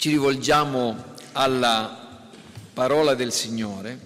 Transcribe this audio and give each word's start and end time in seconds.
ci 0.00 0.08
rivolgiamo 0.08 0.96
alla 1.32 2.26
parola 2.72 3.14
del 3.14 3.34
Signore 3.34 3.98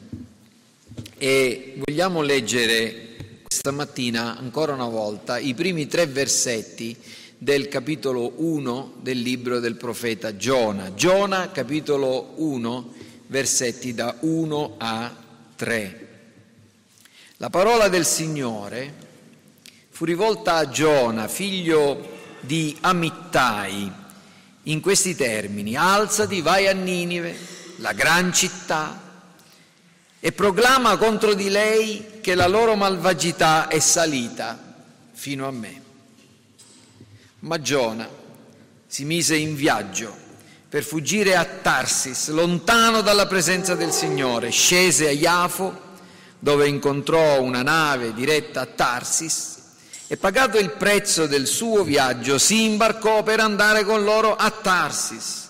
e 1.16 1.74
vogliamo 1.86 2.20
leggere 2.20 3.38
questa 3.44 3.70
mattina 3.70 4.36
ancora 4.36 4.72
una 4.72 4.88
volta 4.88 5.38
i 5.38 5.54
primi 5.54 5.86
tre 5.86 6.06
versetti 6.06 6.96
del 7.38 7.68
capitolo 7.68 8.32
1 8.38 8.94
del 9.02 9.20
libro 9.20 9.60
del 9.60 9.76
profeta 9.76 10.36
Giona. 10.36 10.94
Giona, 10.94 11.52
capitolo 11.52 12.32
1, 12.38 12.92
versetti 13.28 13.94
da 13.94 14.16
1 14.18 14.74
a 14.76 15.14
3. 15.54 16.08
La 17.36 17.50
parola 17.50 17.86
del 17.86 18.04
Signore 18.04 18.94
fu 19.90 20.04
rivolta 20.04 20.56
a 20.56 20.68
Giona, 20.68 21.28
figlio 21.28 22.10
di 22.40 22.76
Amittai, 22.80 24.02
in 24.64 24.80
questi 24.80 25.14
termini, 25.14 25.76
alzati, 25.76 26.40
vai 26.40 26.66
a 26.66 26.72
Ninive, 26.72 27.36
la 27.76 27.92
gran 27.92 28.32
città, 28.32 29.00
e 30.20 30.32
proclama 30.32 30.96
contro 30.96 31.34
di 31.34 31.50
lei 31.50 32.20
che 32.22 32.34
la 32.34 32.46
loro 32.46 32.76
malvagità 32.76 33.68
è 33.68 33.78
salita 33.78 34.58
fino 35.12 35.46
a 35.46 35.50
me. 35.50 35.82
Ma 37.40 37.60
Giona 37.60 38.08
si 38.86 39.04
mise 39.04 39.36
in 39.36 39.54
viaggio 39.54 40.22
per 40.68 40.82
fuggire 40.82 41.36
a 41.36 41.44
Tarsis, 41.44 42.30
lontano 42.30 43.02
dalla 43.02 43.26
presenza 43.26 43.74
del 43.74 43.92
Signore, 43.92 44.50
scese 44.50 45.08
a 45.08 45.12
Iafo, 45.12 45.80
dove 46.38 46.68
incontrò 46.68 47.42
una 47.42 47.62
nave 47.62 48.14
diretta 48.14 48.62
a 48.62 48.66
Tarsis, 48.66 49.53
e 50.06 50.16
pagato 50.16 50.58
il 50.58 50.72
prezzo 50.72 51.26
del 51.26 51.46
suo 51.46 51.82
viaggio 51.82 52.38
si 52.38 52.64
imbarcò 52.64 53.22
per 53.22 53.40
andare 53.40 53.84
con 53.84 54.04
loro 54.04 54.36
a 54.36 54.50
Tarsis, 54.50 55.48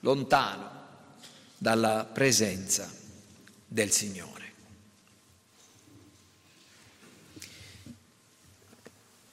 lontano 0.00 0.70
dalla 1.56 2.08
presenza 2.12 2.90
del 3.66 3.90
Signore. 3.90 4.30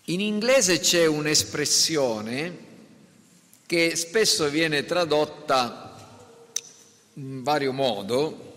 In 0.05 0.21
inglese 0.21 0.79
c'è 0.79 1.05
un'espressione 1.05 2.67
che 3.65 3.95
spesso 3.95 4.49
viene 4.49 4.85
tradotta 4.85 5.95
in 7.13 7.43
vario 7.43 7.73
modo, 7.73 8.48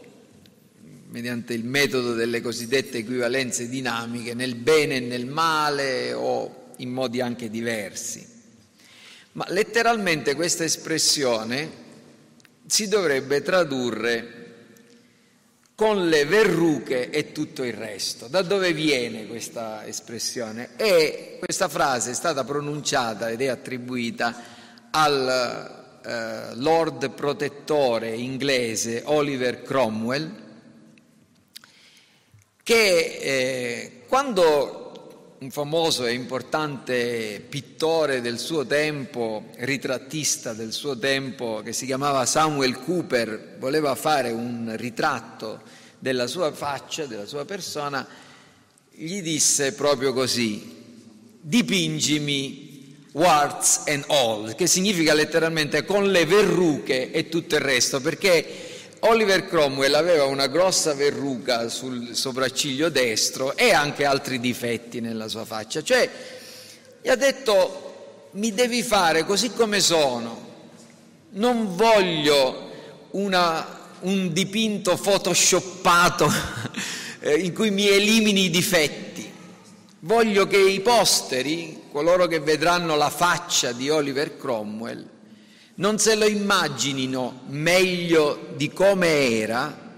mediante 1.12 1.52
il 1.52 1.64
metodo 1.64 2.14
delle 2.14 2.40
cosiddette 2.40 2.98
equivalenze 2.98 3.68
dinamiche, 3.68 4.34
nel 4.34 4.54
bene 4.54 4.96
e 4.96 5.00
nel 5.00 5.26
male 5.26 6.12
o 6.14 6.70
in 6.78 6.90
modi 6.90 7.20
anche 7.20 7.50
diversi. 7.50 8.26
Ma 9.32 9.44
letteralmente 9.48 10.34
questa 10.34 10.64
espressione 10.64 11.80
si 12.66 12.88
dovrebbe 12.88 13.42
tradurre 13.42 14.40
con 15.74 16.08
le 16.08 16.24
verruche 16.24 17.10
e 17.10 17.32
tutto 17.32 17.62
il 17.62 17.74
resto. 17.74 18.28
Da 18.28 18.42
dove 18.42 18.72
viene 18.72 19.26
questa 19.26 19.86
espressione? 19.86 20.70
E 20.76 21.36
questa 21.38 21.68
frase 21.68 22.12
è 22.12 22.14
stata 22.14 22.44
pronunciata 22.44 23.28
ed 23.28 23.42
è 23.42 23.48
attribuita 23.48 24.42
al 24.90 26.00
eh, 26.04 26.54
Lord 26.54 27.10
protettore 27.10 28.14
inglese 28.14 29.02
Oliver 29.04 29.62
Cromwell, 29.62 30.41
che 32.62 33.18
eh, 33.20 34.02
quando 34.06 34.82
un 35.42 35.50
famoso 35.50 36.06
e 36.06 36.12
importante 36.12 37.44
pittore 37.48 38.20
del 38.20 38.38
suo 38.38 38.64
tempo, 38.64 39.46
ritrattista 39.56 40.52
del 40.52 40.72
suo 40.72 40.96
tempo, 40.96 41.62
che 41.64 41.72
si 41.72 41.84
chiamava 41.84 42.24
Samuel 42.26 42.78
Cooper, 42.78 43.56
voleva 43.58 43.96
fare 43.96 44.30
un 44.30 44.72
ritratto 44.76 45.62
della 45.98 46.28
sua 46.28 46.52
faccia, 46.52 47.06
della 47.06 47.26
sua 47.26 47.44
persona, 47.44 48.06
gli 48.90 49.20
disse 49.20 49.72
proprio 49.72 50.12
così, 50.12 50.80
dipingimi 51.40 52.98
warts 53.12 53.82
and 53.86 54.04
all, 54.06 54.54
che 54.54 54.68
significa 54.68 55.12
letteralmente 55.12 55.84
con 55.84 56.10
le 56.12 56.24
verruche 56.24 57.10
e 57.10 57.28
tutto 57.28 57.56
il 57.56 57.60
resto, 57.60 58.00
perché 58.00 58.71
Oliver 59.04 59.48
Cromwell 59.48 59.94
aveva 59.94 60.26
una 60.26 60.46
grossa 60.46 60.94
verruca 60.94 61.68
sul 61.68 62.14
sopracciglio 62.14 62.88
destro 62.88 63.56
e 63.56 63.72
anche 63.72 64.04
altri 64.04 64.38
difetti 64.38 65.00
nella 65.00 65.26
sua 65.26 65.44
faccia. 65.44 65.82
Cioè, 65.82 66.08
gli 67.02 67.08
ha 67.08 67.16
detto, 67.16 68.28
mi 68.32 68.54
devi 68.54 68.84
fare 68.84 69.24
così 69.24 69.50
come 69.50 69.80
sono, 69.80 70.50
non 71.30 71.74
voglio 71.74 72.70
una, 73.10 73.88
un 74.02 74.32
dipinto 74.32 74.96
photoshoppato 74.96 76.30
eh, 77.18 77.34
in 77.34 77.52
cui 77.52 77.72
mi 77.72 77.88
elimini 77.88 78.44
i 78.44 78.50
difetti. 78.50 79.28
Voglio 79.98 80.46
che 80.46 80.58
i 80.58 80.78
posteri, 80.78 81.82
coloro 81.90 82.28
che 82.28 82.38
vedranno 82.38 82.94
la 82.94 83.10
faccia 83.10 83.72
di 83.72 83.90
Oliver 83.90 84.36
Cromwell, 84.36 85.08
non 85.74 85.98
se 85.98 86.14
lo 86.14 86.26
immaginino 86.26 87.42
meglio 87.46 88.52
di 88.56 88.70
come 88.70 89.30
era, 89.30 89.90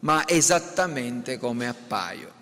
ma 0.00 0.26
esattamente 0.26 1.38
come 1.38 1.68
appaio. 1.68 2.32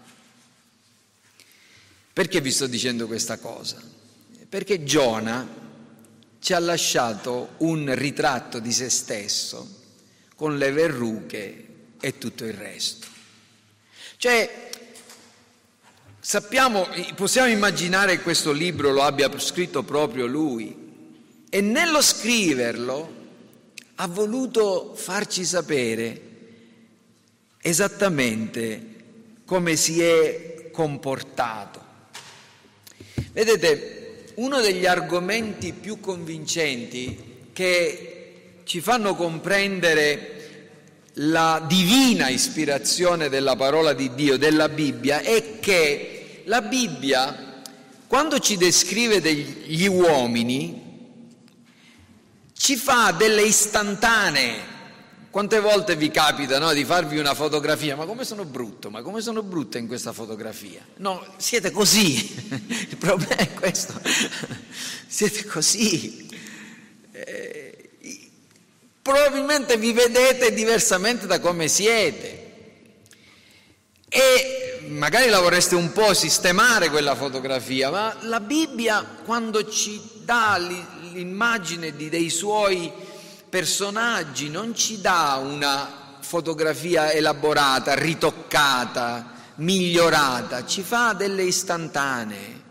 Perché 2.13 2.41
vi 2.41 2.51
sto 2.51 2.67
dicendo 2.67 3.07
questa 3.07 3.39
cosa? 3.39 3.83
Perché 4.49 4.85
Giona 4.85 5.47
ci 6.39 6.53
ha 6.53 6.59
lasciato 6.59 7.55
un 7.59 7.93
ritratto 7.95 8.59
di 8.59 8.73
se 8.73 8.89
stesso 8.89 9.69
con 10.37 10.57
le 10.57 10.71
verruche 10.71 11.67
e 12.01 12.19
tutto 12.19 12.45
il 12.45 12.55
resto. 12.55 13.07
Cioè, 14.17 14.71
sappiamo, 16.21 16.89
possiamo 17.15 17.49
immaginare 17.49 18.17
che 18.17 18.23
questo 18.23 18.53
libro 18.53 18.93
lo 18.93 19.03
abbia 19.03 19.31
scritto 19.39 19.83
proprio 19.83 20.27
lui, 20.27 20.86
e 21.49 21.61
nello 21.61 22.03
scriverlo 22.03 23.15
ha 23.97 24.07
voluto 24.07 24.95
farci 24.95 25.45
sapere 25.45 26.21
esattamente 27.61 28.95
come 29.45 29.77
si 29.77 30.03
è 30.03 30.71
comportato. 30.73 31.85
Vedete, 33.33 34.33
uno 34.37 34.61
degli 34.61 34.87
argomenti 34.87 35.73
più 35.73 35.99
convincenti 36.01 37.49
che 37.53 38.61
ci 38.65 38.81
fanno 38.81 39.15
comprendere 39.15 40.33
la 41.15 41.65
divina 41.67 42.29
ispirazione 42.29 43.29
della 43.29 43.57
parola 43.57 43.95
di 43.95 44.15
Dio, 44.15 44.37
della 44.37 44.69
Bibbia, 44.69 45.21
è 45.21 45.59
che 45.61 46.43
la 46.45 46.61
Bibbia, 46.61 47.63
quando 48.07 48.39
ci 48.39 48.57
descrive 48.57 49.21
degli 49.21 49.87
uomini, 49.87 50.86
ci 52.57 52.77
fa 52.77 53.13
delle 53.13 53.43
istantanee. 53.43 54.75
Quante 55.31 55.61
volte 55.61 55.97
vi 55.97 56.11
capita 56.11 56.59
no, 56.59 56.73
di 56.73 56.85
farvi 56.85 57.19
una 57.19 57.35
fotografia? 57.35 57.95
Ma 57.95 58.07
come 58.07 58.25
sono 58.25 58.47
brutto? 58.47 58.89
Ma 58.89 59.03
come 59.03 59.21
sono 59.21 59.43
brutta 59.43 59.77
in 59.77 59.87
questa 59.87 60.13
fotografia? 60.13 60.81
No, 60.97 61.23
siete 61.37 61.71
così. 61.71 62.17
Il 62.89 62.97
problema 62.97 63.37
è 63.37 63.53
questo. 63.53 64.01
siete 65.07 65.45
così. 65.45 66.27
Eh, 67.13 67.91
probabilmente 69.03 69.77
vi 69.77 69.93
vedete 69.93 70.55
diversamente 70.55 71.27
da 71.27 71.39
come 71.39 71.69
siete. 71.69 72.45
E 74.09 74.87
magari 74.89 75.29
la 75.29 75.41
vorreste 75.41 75.75
un 75.75 75.93
po' 75.93 76.15
sistemare 76.15 76.89
quella 76.89 77.15
fotografia, 77.15 77.91
ma 77.91 78.17
la 78.23 78.41
Bibbia 78.41 79.05
quando 79.25 79.69
ci 79.69 80.01
dà 80.25 80.57
l'immagine 81.17 81.97
dei 81.97 82.29
suoi 82.29 82.93
personaggi, 83.49 84.51
non 84.51 84.75
ci 84.75 85.01
dà 85.01 85.41
una 85.43 86.19
fotografia 86.21 87.11
elaborata, 87.11 87.95
ritoccata, 87.95 89.33
migliorata, 89.57 90.67
ci 90.67 90.83
fa 90.83 91.15
delle 91.15 91.45
istantanee. 91.45 92.65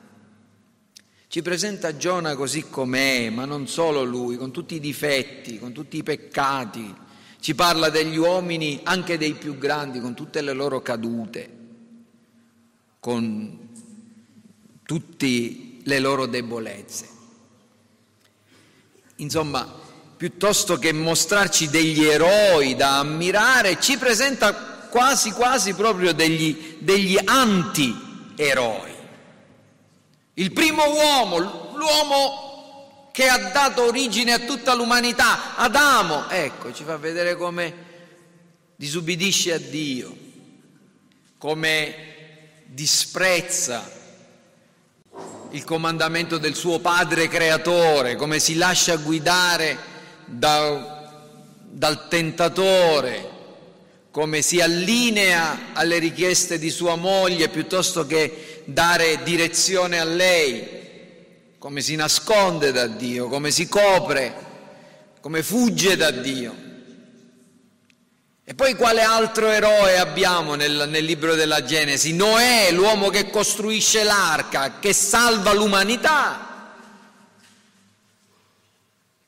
Ci 1.28 1.42
presenta 1.42 1.98
Giona 1.98 2.36
così 2.36 2.70
com'è, 2.70 3.30
ma 3.30 3.46
non 3.46 3.68
solo 3.68 4.04
lui, 4.04 4.38
con 4.38 4.52
tutti 4.52 4.76
i 4.76 4.80
difetti, 4.80 5.60
con 5.60 5.74
tutti 5.74 5.98
i 5.98 6.04
peccati. 6.04 6.96
Ci 7.40 7.56
parla 7.56 7.90
degli 7.90 8.16
uomini, 8.16 8.80
anche 8.84 9.18
dei 9.18 9.34
più 9.34 9.58
grandi, 9.58 10.00
con 10.00 10.14
tutte 10.14 10.42
le 10.42 10.54
loro 10.54 10.82
cadute, 10.82 11.50
con 13.00 13.70
tutte 14.84 15.78
le 15.84 16.00
loro 16.00 16.26
debolezze. 16.26 17.15
Insomma, 19.18 19.84
piuttosto 20.18 20.78
che 20.78 20.92
mostrarci 20.92 21.70
degli 21.70 22.04
eroi 22.04 22.76
da 22.76 23.00
ammirare, 23.00 23.80
ci 23.80 23.98
presenta 23.98 24.54
quasi 24.90 25.32
quasi 25.32 25.74
proprio 25.74 26.14
degli, 26.14 26.78
degli 26.80 27.18
anti-eroi. 27.24 28.94
Il 30.36 30.52
primo 30.52 30.84
uomo, 30.94 31.74
l'uomo 31.76 33.10
che 33.14 33.28
ha 33.28 33.52
dato 33.52 33.84
origine 33.84 34.34
a 34.34 34.40
tutta 34.40 34.74
l'umanità, 34.74 35.56
Adamo. 35.56 36.28
Ecco, 36.30 36.74
ci 36.74 36.84
fa 36.84 36.98
vedere 36.98 37.38
come 37.38 37.74
disubbidisce 38.76 39.54
a 39.54 39.58
Dio, 39.58 40.16
come 41.38 41.96
disprezza 42.66 43.95
il 45.52 45.64
comandamento 45.64 46.38
del 46.38 46.56
suo 46.56 46.80
padre 46.80 47.28
creatore, 47.28 48.16
come 48.16 48.40
si 48.40 48.56
lascia 48.56 48.96
guidare 48.98 49.78
da, 50.26 51.12
dal 51.70 52.08
tentatore, 52.08 53.30
come 54.12 54.42
si 54.42 54.62
allinea 54.62 55.74
alle 55.74 56.00
richieste 56.00 56.58
di 56.58 56.70
sua 56.70 56.96
moglie 56.96 57.50
piuttosto 57.50 58.06
che 58.06 58.64
dare 58.66 59.24
direzione 59.24 60.00
a 60.00 60.06
lei, 60.06 60.68
come 61.58 61.82
si 61.82 61.96
nasconde 61.96 62.72
da 62.72 62.88
Dio, 62.88 63.28
come 63.28 63.52
si 63.52 63.68
copre, 63.68 64.34
come 65.20 65.44
fugge 65.44 65.96
da 65.96 66.12
Dio. 66.12 66.65
E 68.48 68.54
poi 68.54 68.76
quale 68.76 69.02
altro 69.02 69.50
eroe 69.50 69.98
abbiamo 69.98 70.54
nel, 70.54 70.88
nel, 70.88 71.04
libro 71.04 71.34
della 71.34 71.64
Genesi? 71.64 72.14
Noè, 72.14 72.70
l'uomo 72.72 73.10
che 73.10 73.32
costruisce 73.32 74.04
l'arca, 74.04 74.78
che 74.78 74.94
salva 74.94 75.52
l'umanità, 75.52 76.74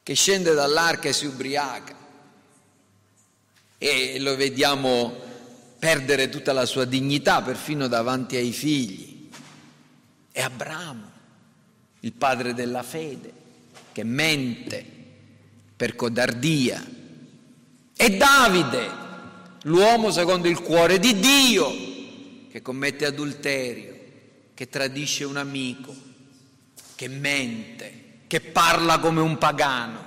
che 0.04 0.14
scende 0.14 0.54
dall'arca 0.54 1.10
e 1.10 1.14
si 1.14 1.26
ubriaca. 1.26 1.96
E 3.80 4.20
lo 4.20 4.36
vediamo 4.36 5.20
perdere 5.80 6.30
tutta 6.30 6.54
la 6.54 6.68
sua 6.68 6.86
dignità, 6.86 7.42
perfino 7.42 7.88
davanti 7.88 8.36
ai 8.36 8.52
figli. 8.52 9.30
E 10.32 10.42
Abramo, 10.44 11.12
il 12.02 12.14
padre 12.14 12.54
della 12.54 12.84
fede, 12.84 13.34
che 13.94 14.04
mente 14.04 14.86
per 15.76 15.96
codardia. 15.96 16.86
E 17.96 18.16
Davide, 18.16 19.06
l'uomo 19.68 20.12
secondo 20.12 20.48
il 20.48 20.62
cuore 20.62 21.00
di 21.00 21.20
Dio, 21.20 21.74
che 22.50 22.62
commette 22.62 23.06
adulterio, 23.06 23.96
che 24.54 24.70
tradisce 24.70 25.24
un 25.24 25.38
amico, 25.38 25.94
che 26.96 27.08
mente, 27.08 28.06
che 28.28 28.42
parla 28.42 29.00
come 29.00 29.22
un 29.22 29.38
pagano. 29.38 30.06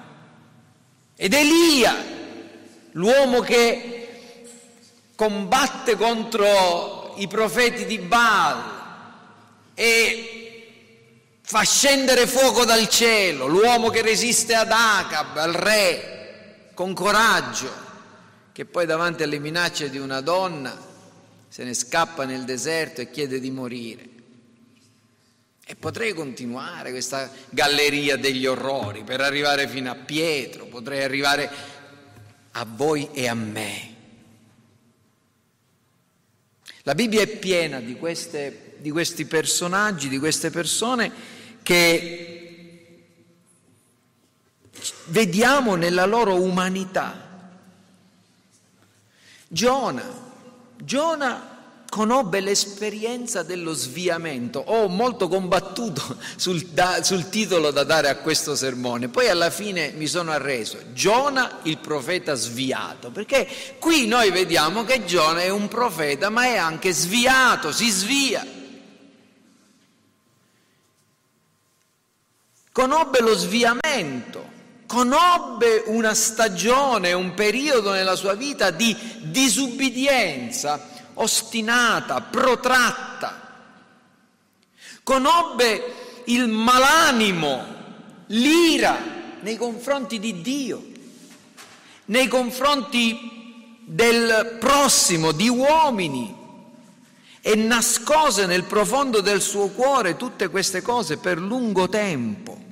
Ed 1.16 1.34
Elia, 1.34 1.94
l'uomo 2.92 3.40
che 3.40 4.08
combatte 5.14 5.96
contro 5.96 7.14
i 7.18 7.28
profeti 7.28 7.84
di 7.84 7.98
Baal 7.98 8.78
e 9.74 10.64
fa 11.42 11.62
scendere 11.62 12.26
fuoco 12.26 12.64
dal 12.64 12.88
cielo, 12.88 13.46
l'uomo 13.46 13.90
che 13.90 14.00
resiste 14.00 14.54
ad 14.54 14.70
Acab, 14.70 15.36
al 15.36 15.52
re, 15.52 16.70
con 16.72 16.94
coraggio 16.94 17.88
che 18.52 18.64
poi 18.64 18.86
davanti 18.86 19.22
alle 19.22 19.38
minacce 19.38 19.90
di 19.90 19.98
una 19.98 20.20
donna 20.20 20.88
se 21.48 21.64
ne 21.64 21.74
scappa 21.74 22.24
nel 22.24 22.44
deserto 22.44 23.00
e 23.00 23.10
chiede 23.10 23.40
di 23.40 23.50
morire. 23.50 24.08
E 25.66 25.76
potrei 25.76 26.14
continuare 26.14 26.90
questa 26.90 27.30
galleria 27.50 28.16
degli 28.16 28.46
orrori 28.46 29.04
per 29.04 29.20
arrivare 29.20 29.68
fino 29.68 29.90
a 29.90 29.94
Pietro, 29.94 30.66
potrei 30.66 31.02
arrivare 31.02 31.50
a 32.52 32.66
voi 32.68 33.08
e 33.12 33.28
a 33.28 33.34
me. 33.34 33.94
La 36.82 36.94
Bibbia 36.94 37.20
è 37.20 37.26
piena 37.26 37.78
di, 37.80 37.94
queste, 37.94 38.76
di 38.78 38.90
questi 38.90 39.26
personaggi, 39.26 40.08
di 40.08 40.18
queste 40.18 40.50
persone 40.50 41.12
che 41.62 43.04
vediamo 45.06 45.74
nella 45.74 46.06
loro 46.06 46.40
umanità 46.40 47.29
Giona, 49.52 50.04
Giona 50.76 51.58
conobbe 51.88 52.38
l'esperienza 52.38 53.42
dello 53.42 53.72
sviamento. 53.72 54.60
Ho 54.60 54.86
molto 54.86 55.26
combattuto 55.26 56.16
sul, 56.36 56.66
da, 56.66 57.02
sul, 57.02 57.28
titolo 57.28 57.72
da 57.72 57.82
dare 57.82 58.08
a 58.08 58.18
questo 58.18 58.54
sermone, 58.54 59.08
poi 59.08 59.28
alla 59.28 59.50
fine 59.50 59.92
mi 59.96 60.06
sono 60.06 60.30
arreso. 60.30 60.92
Giona 60.92 61.58
il 61.64 61.78
profeta 61.78 62.34
sviato, 62.34 63.10
perché 63.10 63.76
qui 63.80 64.06
noi 64.06 64.30
vediamo 64.30 64.84
che 64.84 65.04
Giona 65.04 65.40
è 65.40 65.48
un 65.48 65.66
profeta, 65.66 66.30
ma 66.30 66.44
è 66.44 66.56
anche 66.56 66.92
sviato, 66.92 67.72
si 67.72 67.90
svia. 67.90 68.46
Conobbe 72.70 73.20
lo 73.20 73.34
sviamento 73.34 74.58
conobbe 74.90 75.84
una 75.86 76.14
stagione, 76.14 77.12
un 77.12 77.34
periodo 77.34 77.92
nella 77.92 78.16
sua 78.16 78.34
vita 78.34 78.72
di 78.72 78.96
disubbidienza 79.20 80.84
ostinata, 81.14 82.20
protratta. 82.22 83.68
Conobbe 85.04 86.22
il 86.24 86.48
malanimo, 86.48 87.64
l'ira 88.26 88.98
nei 89.42 89.56
confronti 89.56 90.18
di 90.18 90.40
Dio, 90.40 90.84
nei 92.06 92.26
confronti 92.26 93.78
del 93.84 94.56
prossimo, 94.58 95.30
di 95.30 95.48
uomini, 95.48 96.36
e 97.40 97.54
nascose 97.54 98.44
nel 98.44 98.64
profondo 98.64 99.20
del 99.20 99.40
suo 99.40 99.68
cuore 99.68 100.16
tutte 100.16 100.48
queste 100.48 100.82
cose 100.82 101.16
per 101.16 101.38
lungo 101.38 101.88
tempo. 101.88 102.69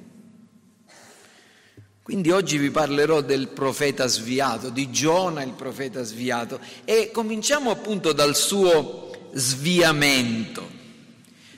Quindi 2.08 2.30
oggi 2.30 2.56
vi 2.56 2.70
parlerò 2.70 3.20
del 3.20 3.48
profeta 3.48 4.06
sviato, 4.06 4.70
di 4.70 4.90
Giona 4.90 5.42
il 5.42 5.52
profeta 5.52 6.02
sviato 6.02 6.58
e 6.86 7.10
cominciamo 7.12 7.70
appunto 7.70 8.14
dal 8.14 8.34
suo 8.34 9.10
sviamento. 9.34 10.66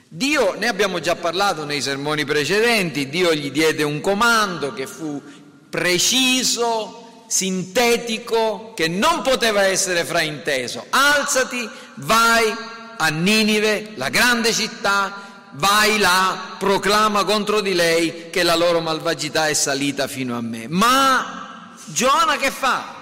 Dio, 0.09 0.53
ne 0.59 0.67
abbiamo 0.67 0.99
già 0.99 1.15
parlato 1.15 1.63
nei 1.63 1.79
sermoni 1.79 2.25
precedenti, 2.25 3.07
Dio 3.07 3.33
gli 3.33 3.49
diede 3.49 3.83
un 3.83 4.01
comando 4.01 4.73
che 4.73 4.87
fu 4.87 5.21
preciso, 5.69 7.23
sintetico, 7.29 8.73
che 8.75 8.89
non 8.89 9.21
poteva 9.21 9.63
essere 9.63 10.03
frainteso. 10.03 10.85
Alzati, 10.89 11.65
vai 11.95 12.53
a 12.97 13.07
Ninive, 13.07 13.93
la 13.95 14.09
grande 14.09 14.51
città, 14.51 15.30
vai 15.53 15.97
là, 15.97 16.55
proclama 16.57 17.23
contro 17.23 17.61
di 17.61 17.73
lei 17.73 18.29
che 18.29 18.43
la 18.43 18.55
loro 18.55 18.79
malvagità 18.81 19.47
è 19.47 19.53
salita 19.53 20.07
fino 20.07 20.37
a 20.37 20.41
me. 20.41 20.67
Ma 20.67 21.75
Giona 21.85 22.37
che 22.37 22.51
fa? 22.51 22.99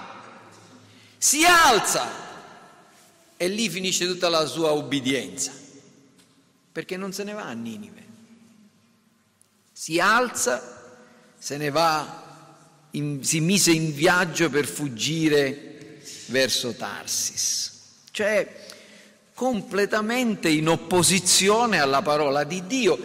Si 1.16 1.44
alza 1.44 2.10
e 3.36 3.48
lì 3.48 3.68
finisce 3.68 4.06
tutta 4.06 4.28
la 4.28 4.46
sua 4.46 4.70
ubbidienza, 4.70 5.52
perché 6.72 6.96
non 6.96 7.12
se 7.12 7.24
ne 7.24 7.32
va 7.32 7.44
a 7.44 7.52
Ninive. 7.52 8.06
Si 9.72 9.98
alza, 9.98 10.94
se 11.38 11.56
ne 11.56 11.70
va, 11.70 12.88
in, 12.92 13.24
si 13.24 13.40
mise 13.40 13.70
in 13.70 13.94
viaggio 13.94 14.50
per 14.50 14.66
fuggire 14.66 16.00
verso 16.26 16.72
Tarsis. 16.72 17.72
Cioè, 18.10 18.68
completamente 19.40 20.50
in 20.50 20.68
opposizione 20.68 21.80
alla 21.80 22.02
parola 22.02 22.44
di 22.44 22.66
Dio. 22.66 22.98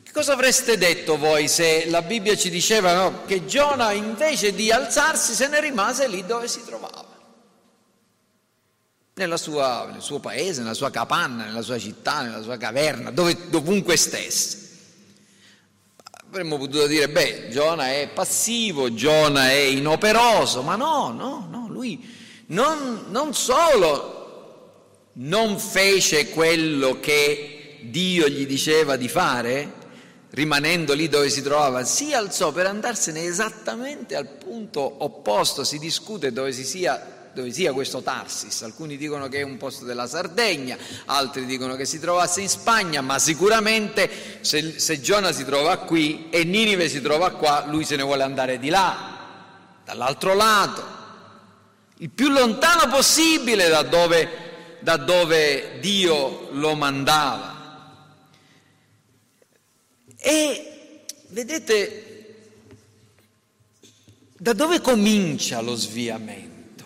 Che 0.00 0.12
cosa 0.12 0.34
avreste 0.34 0.78
detto 0.78 1.18
voi 1.18 1.48
se 1.48 1.90
la 1.90 2.02
Bibbia 2.02 2.36
ci 2.36 2.50
diceva 2.50 2.94
no, 2.94 3.24
che 3.24 3.44
Giona 3.44 3.90
invece 3.90 4.54
di 4.54 4.70
alzarsi 4.70 5.34
se 5.34 5.48
ne 5.48 5.60
rimase 5.60 6.06
lì 6.06 6.24
dove 6.24 6.46
si 6.46 6.62
trovava? 6.64 7.04
Sua, 9.34 9.88
nel 9.90 10.02
suo 10.02 10.20
paese, 10.20 10.60
nella 10.60 10.72
sua 10.72 10.92
capanna, 10.92 11.46
nella 11.46 11.62
sua 11.62 11.80
città, 11.80 12.22
nella 12.22 12.42
sua 12.42 12.56
caverna, 12.56 13.10
dove, 13.10 13.48
dovunque 13.48 13.96
stesse. 13.96 14.68
Avremmo 16.28 16.58
potuto 16.58 16.86
dire, 16.86 17.08
beh, 17.08 17.48
Giona 17.50 17.88
è 17.88 18.08
passivo, 18.14 18.94
Giona 18.94 19.50
è 19.50 19.54
inoperoso, 19.54 20.62
ma 20.62 20.76
no, 20.76 21.10
no, 21.10 21.48
no, 21.50 21.66
lui 21.68 22.08
non, 22.46 23.06
non 23.08 23.34
solo 23.34 24.13
non 25.14 25.58
fece 25.58 26.30
quello 26.30 26.98
che 26.98 27.78
Dio 27.82 28.28
gli 28.28 28.46
diceva 28.46 28.96
di 28.96 29.08
fare, 29.08 29.82
rimanendo 30.30 30.94
lì 30.94 31.08
dove 31.08 31.30
si 31.30 31.42
trovava, 31.42 31.84
si 31.84 32.12
alzò 32.12 32.50
per 32.50 32.66
andarsene 32.66 33.22
esattamente 33.22 34.16
al 34.16 34.26
punto 34.26 34.96
opposto, 35.04 35.62
si 35.62 35.78
discute 35.78 36.32
dove, 36.32 36.50
si 36.50 36.64
sia, 36.64 37.30
dove 37.32 37.52
sia 37.52 37.72
questo 37.72 38.02
Tarsis, 38.02 38.62
alcuni 38.62 38.96
dicono 38.96 39.28
che 39.28 39.38
è 39.38 39.42
un 39.42 39.56
posto 39.56 39.84
della 39.84 40.08
Sardegna, 40.08 40.76
altri 41.04 41.44
dicono 41.44 41.76
che 41.76 41.84
si 41.84 42.00
trovasse 42.00 42.40
in 42.40 42.48
Spagna, 42.48 43.00
ma 43.00 43.20
sicuramente 43.20 44.10
se, 44.40 44.80
se 44.80 45.00
Giona 45.00 45.30
si 45.30 45.44
trova 45.44 45.76
qui 45.76 46.28
e 46.30 46.42
Ninive 46.42 46.88
si 46.88 47.00
trova 47.00 47.30
qua, 47.30 47.66
lui 47.68 47.84
se 47.84 47.94
ne 47.94 48.02
vuole 48.02 48.24
andare 48.24 48.58
di 48.58 48.70
là, 48.70 49.12
dall'altro 49.84 50.34
lato, 50.34 51.02
il 51.98 52.10
più 52.10 52.28
lontano 52.28 52.90
possibile 52.90 53.68
da 53.68 53.82
dove 53.82 54.43
da 54.84 54.96
dove 54.98 55.78
Dio 55.80 56.50
lo 56.52 56.76
mandava. 56.76 57.52
E 60.16 61.06
vedete, 61.30 62.04
Da 64.44 64.52
dove 64.52 64.82
comincia 64.82 65.62
lo 65.62 65.74
sviamento? 65.74 66.84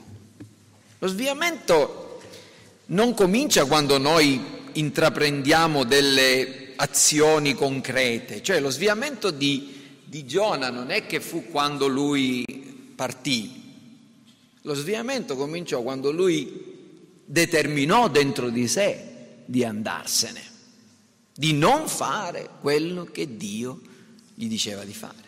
Lo 1.01 1.09
sviamento 1.09 2.21
non 2.87 3.15
comincia 3.15 3.65
quando 3.65 3.99
noi 3.99 4.41
intraprendiamo 4.75 5.83
delle 5.83 6.75
azioni 6.77 7.55
concrete, 7.55 8.45
cioè 8.45 8.61
lo 8.61 8.71
sviamento 8.71 9.33
di, 9.33 9.75
di 10.05 10.25
Giona 10.25 10.71
non 10.71 10.93
è 10.93 11.05
che 11.07 11.19
fu 11.19 11.49
quando 11.51 11.89
lui 11.89 12.45
partì, 12.95 13.61
lo 14.63 14.75
sviamento 14.75 15.35
cominciò 15.35 15.83
quando 15.83 16.13
lui 16.13 16.68
determinò 17.31 18.09
dentro 18.09 18.49
di 18.49 18.67
sé 18.67 19.43
di 19.45 19.63
andarsene, 19.63 20.43
di 21.35 21.53
non 21.53 21.89
fare 21.89 22.49
quello 22.61 23.05
che 23.05 23.37
Dio 23.37 23.81
gli 24.35 24.49
diceva 24.49 24.85
di 24.85 24.95
fare. 24.95 25.27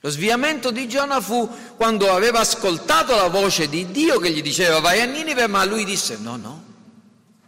Lo 0.00 0.08
sviamento 0.10 0.70
di 0.70 0.88
Giona 0.88 1.20
fu 1.20 1.48
quando 1.76 2.10
aveva 2.10 2.40
ascoltato 2.40 3.14
la 3.14 3.28
voce 3.28 3.68
di 3.68 3.90
Dio 3.90 4.18
che 4.18 4.30
gli 4.30 4.42
diceva 4.42 4.80
vai 4.80 5.00
a 5.00 5.04
Ninive, 5.04 5.46
ma 5.46 5.64
lui 5.64 5.84
disse 5.84 6.16
no, 6.16 6.36
no, 6.36 6.64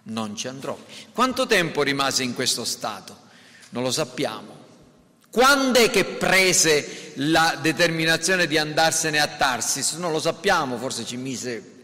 non 0.05 0.37
ci 0.37 0.49
andrò. 0.49 0.77
Quanto 1.13 1.47
tempo 1.47 1.83
rimase 1.83 2.25
in 2.25 2.35
questo 2.35 2.65
stato? 2.65 3.17
Non 3.71 3.83
lo 3.83 3.91
sappiamo. 3.91 4.57
Quando 5.31 5.79
è 5.79 5.91
che 5.91 6.05
prese 6.05 7.13
la 7.17 7.59
determinazione 7.61 8.47
di 8.47 8.59
andarsene 8.59 9.19
a 9.19 9.29
Tarsis? 9.29 9.93
Non 9.93 10.13
lo 10.13 10.21
sappiamo, 10.21 10.79
forse 10.79 11.05
ci 11.05 11.17
mise 11.17 11.78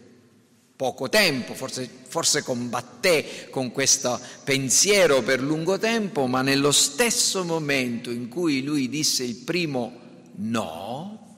poco 0.76 1.08
tempo, 1.08 1.54
forse, 1.54 1.88
forse 2.06 2.42
combatté 2.42 3.48
con 3.50 3.70
questo 3.70 4.20
pensiero 4.42 5.22
per 5.22 5.40
lungo 5.40 5.78
tempo, 5.78 6.26
ma 6.26 6.42
nello 6.42 6.72
stesso 6.72 7.44
momento 7.44 8.10
in 8.10 8.28
cui 8.28 8.62
lui 8.62 8.88
disse 8.88 9.22
il 9.22 9.36
primo 9.36 10.02
No, 10.36 11.36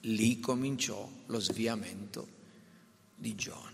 lì 0.00 0.40
cominciò 0.40 1.06
lo 1.26 1.38
sviamento 1.40 2.26
di 3.14 3.34
Giona. 3.34 3.70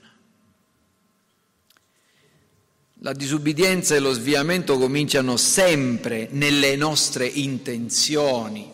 La 3.02 3.12
disubbidienza 3.12 3.94
e 3.94 4.00
lo 4.00 4.12
sviamento 4.12 4.76
cominciano 4.76 5.36
sempre 5.36 6.26
nelle 6.32 6.74
nostre 6.74 7.28
intenzioni, 7.28 8.68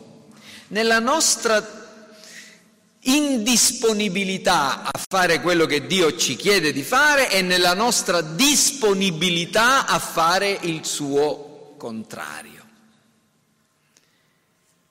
nella 0.69 0.99
nostra 0.99 1.84
indisponibilità 3.05 4.83
a 4.83 5.01
fare 5.09 5.41
quello 5.41 5.67
che 5.67 5.87
Dio 5.87 6.17
ci 6.17 6.37
chiede 6.37 6.73
di 6.73 6.83
fare 6.83 7.31
e 7.31 7.43
nella 7.43 7.75
nostra 7.75 8.21
disponibilità 8.21 9.87
a 9.87 9.99
fare 9.99 10.59
il 10.63 10.85
suo 10.85 11.75
contrario. 11.77 12.63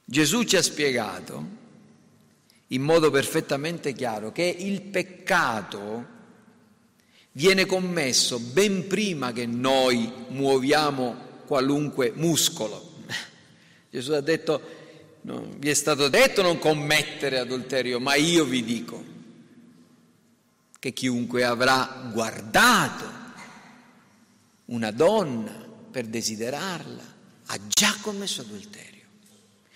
Gesù 0.05 0.43
ci 0.43 0.57
ha 0.57 0.61
spiegato 0.61 1.61
in 2.67 2.81
modo 2.81 3.09
perfettamente 3.09 3.93
chiaro 3.93 4.31
che 4.31 4.43
il 4.43 4.81
peccato 4.81 6.11
viene 7.33 7.65
commesso 7.65 8.39
ben 8.39 8.87
prima 8.87 9.31
che 9.31 9.45
noi 9.45 10.11
muoviamo 10.29 11.31
qualunque 11.45 12.11
muscolo. 12.15 12.91
Gesù 13.89 14.11
ha 14.11 14.21
detto, 14.21 14.61
no, 15.23 15.49
vi 15.57 15.69
è 15.69 15.73
stato 15.73 16.07
detto 16.07 16.41
non 16.41 16.57
commettere 16.59 17.39
adulterio, 17.39 17.99
ma 17.99 18.15
io 18.15 18.45
vi 18.45 18.63
dico 18.63 19.03
che 20.79 20.93
chiunque 20.93 21.43
avrà 21.43 22.09
guardato 22.11 23.21
una 24.65 24.91
donna 24.91 25.51
per 25.91 26.05
desiderarla 26.05 27.13
ha 27.47 27.67
già 27.67 27.95
commesso 28.01 28.41
adulterio. 28.41 29.01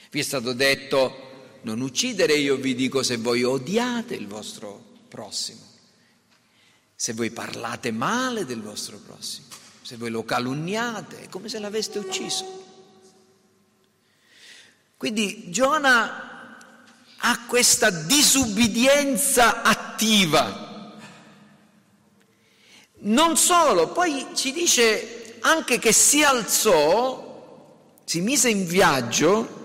Vi 0.10 0.20
è 0.20 0.24
stato 0.24 0.54
detto 0.54 1.60
non 1.62 1.82
uccidere, 1.82 2.34
io 2.34 2.56
vi 2.56 2.76
dico 2.76 3.04
se 3.04 3.18
voi 3.18 3.44
odiate 3.44 4.16
il 4.16 4.28
vostro 4.28 4.84
prossimo, 5.08 5.62
se 6.96 7.14
voi 7.14 7.30
parlate 7.30 7.92
male 7.92 8.46
del 8.46 8.62
vostro 8.62 8.98
prossimo, 8.98 9.48
se 9.82 9.98
voi 9.98 10.10
lo 10.10 10.24
calunniate, 10.24 11.24
è 11.24 11.30
come 11.30 11.50
se 11.50 11.60
l'aveste 11.60 12.00
ucciso. 12.00 12.66
Quindi 14.98 15.52
Giona 15.52 16.58
ha 17.18 17.46
questa 17.46 17.92
disubbidienza 17.92 19.62
attiva. 19.62 20.96
Non 23.00 23.38
solo, 23.38 23.90
poi 23.90 24.28
ci 24.34 24.52
dice 24.52 25.38
anche 25.42 25.78
che 25.78 25.94
si 25.94 26.24
alzò, 26.24 28.02
si 28.04 28.22
mise 28.22 28.50
in 28.50 28.66
viaggio 28.66 29.56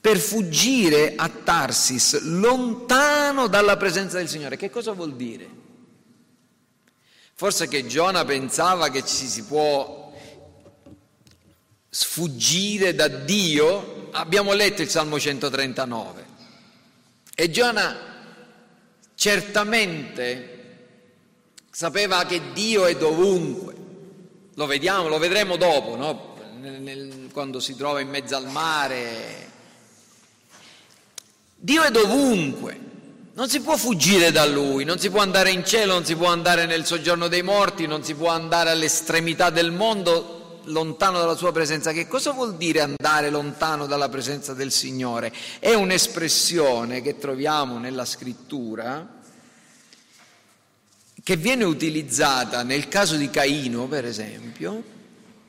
per 0.00 0.18
fuggire 0.18 1.14
a 1.16 1.28
Tarsis, 1.28 2.20
lontano 2.22 3.46
dalla 3.46 3.76
presenza 3.76 4.18
del 4.18 4.28
Signore. 4.28 4.56
Che 4.56 4.70
cosa 4.70 4.92
vuol 4.92 5.14
dire? 5.14 5.48
Forse 7.34 7.68
che 7.68 7.86
Giona 7.86 8.24
pensava 8.24 8.88
che 8.88 9.04
ci 9.04 9.26
si 9.26 9.44
può 9.44 10.05
sfuggire 11.96 12.94
da 12.94 13.08
Dio. 13.08 14.08
Abbiamo 14.10 14.52
letto 14.52 14.82
il 14.82 14.90
Salmo 14.90 15.18
139 15.18 16.26
e 17.34 17.50
Giona 17.50 17.96
certamente 19.14 20.52
sapeva 21.70 22.26
che 22.26 22.52
Dio 22.52 22.84
è 22.84 22.96
dovunque. 22.96 23.74
Lo 24.54 24.66
vediamo, 24.66 25.08
lo 25.08 25.18
vedremo 25.18 25.56
dopo, 25.56 25.96
no? 25.96 26.34
quando 27.32 27.60
si 27.60 27.76
trova 27.76 28.00
in 28.00 28.08
mezzo 28.08 28.34
al 28.34 28.48
mare 28.48 29.50
Dio 31.54 31.82
è 31.82 31.90
dovunque, 31.90 32.78
non 33.34 33.48
si 33.48 33.60
può 33.60 33.76
fuggire 33.76 34.32
da 34.32 34.46
Lui, 34.46 34.84
non 34.84 34.98
si 34.98 35.10
può 35.10 35.20
andare 35.20 35.50
in 35.50 35.64
cielo, 35.64 35.92
non 35.94 36.04
si 36.04 36.16
può 36.16 36.28
andare 36.28 36.66
nel 36.66 36.84
soggiorno 36.86 37.28
dei 37.28 37.42
morti, 37.42 37.86
non 37.86 38.02
si 38.02 38.14
può 38.14 38.28
andare 38.28 38.70
all'estremità 38.70 39.50
del 39.50 39.70
mondo 39.70 40.35
lontano 40.66 41.18
dalla 41.18 41.36
sua 41.36 41.52
presenza. 41.52 41.92
Che 41.92 42.06
cosa 42.06 42.32
vuol 42.32 42.56
dire 42.56 42.80
andare 42.80 43.30
lontano 43.30 43.86
dalla 43.86 44.08
presenza 44.08 44.54
del 44.54 44.72
Signore? 44.72 45.32
È 45.58 45.74
un'espressione 45.74 47.02
che 47.02 47.18
troviamo 47.18 47.78
nella 47.78 48.04
scrittura 48.04 49.14
che 51.22 51.36
viene 51.36 51.64
utilizzata 51.64 52.62
nel 52.62 52.86
caso 52.86 53.16
di 53.16 53.28
Caino, 53.30 53.88
per 53.88 54.04
esempio, 54.04 54.94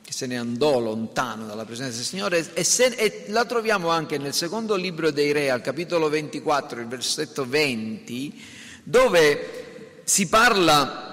che 0.02 0.12
se 0.12 0.26
ne 0.26 0.36
andò 0.36 0.80
lontano 0.80 1.46
dalla 1.46 1.64
presenza 1.64 1.96
del 1.96 2.04
Signore 2.04 2.50
e, 2.54 2.64
se, 2.64 2.86
e, 2.86 3.24
la 3.28 3.44
troviamo 3.44 3.88
anche 3.88 4.18
nel 4.18 4.34
secondo 4.34 4.74
libro 4.74 5.12
dei 5.12 5.30
Re, 5.30 5.50
al 5.50 5.60
capitolo 5.60 6.08
24, 6.08 6.80
il 6.80 6.88
versetto 6.88 7.46
20, 7.46 8.42
dove 8.82 10.00
si 10.02 10.26
parla 10.26 11.07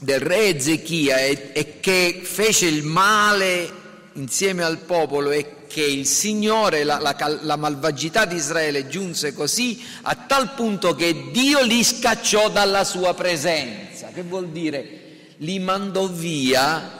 del 0.00 0.20
re 0.20 0.48
Ezechia 0.48 1.18
e, 1.18 1.50
e 1.52 1.78
che 1.80 2.20
fece 2.22 2.66
il 2.66 2.82
male 2.84 3.78
insieme 4.14 4.64
al 4.64 4.78
popolo 4.78 5.30
e 5.30 5.66
che 5.66 5.84
il 5.84 6.06
Signore, 6.06 6.84
la, 6.84 6.98
la, 6.98 7.38
la 7.42 7.56
malvagità 7.56 8.24
di 8.24 8.34
Israele 8.34 8.88
giunse 8.88 9.34
così 9.34 9.80
a 10.02 10.16
tal 10.16 10.54
punto 10.54 10.94
che 10.94 11.30
Dio 11.30 11.62
li 11.62 11.84
scacciò 11.84 12.50
dalla 12.50 12.82
sua 12.82 13.14
presenza. 13.14 14.08
Che 14.08 14.22
vuol 14.22 14.48
dire? 14.48 14.98
Li 15.36 15.58
mandò 15.58 16.08
via 16.08 16.98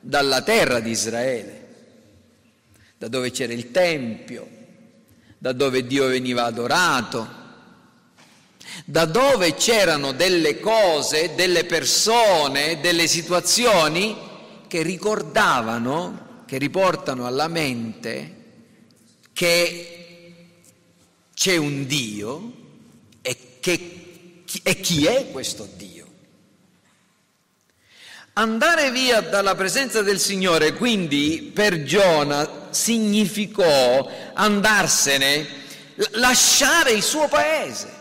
dalla 0.00 0.42
terra 0.42 0.80
di 0.80 0.90
Israele, 0.90 1.66
da 2.98 3.08
dove 3.08 3.30
c'era 3.30 3.52
il 3.52 3.70
Tempio, 3.70 4.46
da 5.38 5.52
dove 5.52 5.86
Dio 5.86 6.08
veniva 6.08 6.44
adorato, 6.44 7.44
da 8.88 9.04
dove 9.04 9.54
c'erano 9.54 10.12
delle 10.12 10.60
cose, 10.60 11.34
delle 11.34 11.64
persone, 11.64 12.78
delle 12.80 13.08
situazioni 13.08 14.16
che 14.68 14.82
ricordavano, 14.82 16.44
che 16.46 16.56
riportano 16.56 17.26
alla 17.26 17.48
mente 17.48 18.34
che 19.32 20.34
c'è 21.34 21.56
un 21.56 21.84
Dio 21.84 22.52
e, 23.22 23.58
che, 23.58 24.44
e 24.62 24.80
chi 24.80 25.04
è 25.06 25.32
questo 25.32 25.68
Dio. 25.74 26.06
Andare 28.34 28.92
via 28.92 29.20
dalla 29.20 29.56
presenza 29.56 30.00
del 30.02 30.20
Signore, 30.20 30.74
quindi 30.74 31.50
per 31.52 31.82
Giona 31.82 32.68
significò 32.70 34.08
andarsene, 34.32 35.46
lasciare 36.12 36.92
il 36.92 37.02
suo 37.02 37.26
paese, 37.26 37.95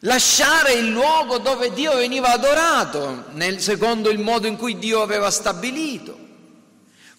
lasciare 0.00 0.74
il 0.74 0.88
luogo 0.88 1.38
dove 1.38 1.72
Dio 1.72 1.94
veniva 1.96 2.32
adorato, 2.32 3.26
nel, 3.32 3.60
secondo 3.60 4.10
il 4.10 4.18
modo 4.18 4.46
in 4.46 4.56
cui 4.56 4.78
Dio 4.78 5.02
aveva 5.02 5.30
stabilito. 5.30 6.28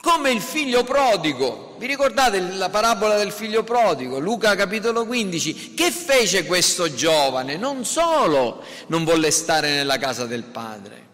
Come 0.02 0.32
il 0.32 0.42
figlio 0.42 0.84
prodigo, 0.84 1.76
vi 1.78 1.86
ricordate 1.86 2.40
la 2.40 2.70
parabola 2.70 3.18
del 3.18 3.32
figlio 3.32 3.64
prodigo, 3.64 4.18
Luca 4.18 4.56
capitolo 4.56 5.06
15? 5.06 5.76
Che 5.76 5.92
fece 5.92 6.46
questo 6.46 6.92
giovane? 6.92 7.56
Non 7.56 7.86
solo 7.86 8.64
non 8.88 9.04
volle 9.04 9.30
stare 9.30 9.70
nella 9.76 10.00
casa 10.00 10.26
del 10.26 10.42
padre, 10.42 11.08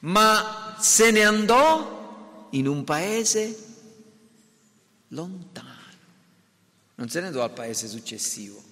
ma 0.00 0.76
se 0.78 1.10
ne 1.10 1.24
andò 1.24 2.48
in 2.50 2.68
un 2.68 2.84
paese 2.84 3.58
lontano. 5.08 5.72
non 6.96 7.08
se 7.08 7.20
ne 7.20 7.28
andò 7.28 7.42
al 7.42 7.52
paese 7.52 7.88
successivo, 7.88 8.62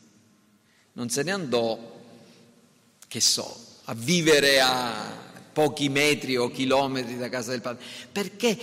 non 0.95 1.09
se 1.09 1.23
ne 1.23 1.31
andò, 1.31 1.79
che 3.09 3.21
so, 3.21 3.57
a 3.85 3.95
vivere 3.95 4.61
a 4.61 5.21
pochi 5.53 5.89
metri 5.89 6.37
o 6.37 6.51
chilometri 6.51 7.17
da 7.17 7.29
casa 7.29 7.51
del 7.51 7.61
padre, 7.61 7.85
perché 8.11 8.59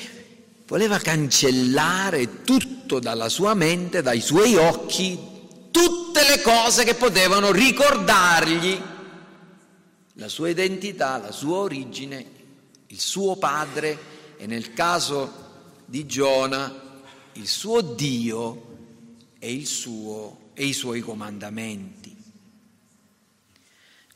voleva 0.68 0.98
cancellare 1.00 2.44
tutto 2.44 3.00
dalla 3.00 3.30
sua 3.30 3.54
mente, 3.54 4.02
dai 4.02 4.22
suoi 4.22 4.56
occhi, 4.56 5.18
tutte 5.72 6.28
le 6.28 6.42
cose 6.42 6.84
che 6.84 6.96
potevano 6.96 7.52
ricordargli 7.52 8.82
la 10.14 10.28
sua 10.28 10.50
identità, 10.50 11.18
la 11.18 11.32
sua 11.32 11.58
origine, 11.58 12.26
il 12.88 13.00
suo 13.00 13.38
padre 13.38 13.98
e 14.38 14.46
nel 14.48 14.74
caso 14.74 15.48
di 15.86 16.06
Giona 16.06 16.88
il 17.34 17.48
suo 17.48 17.82
Dio 17.82 18.78
e, 19.40 19.66
suo, 19.66 20.52
e 20.54 20.66
i 20.66 20.74
suoi 20.74 21.00
comandamenti. 21.00 21.99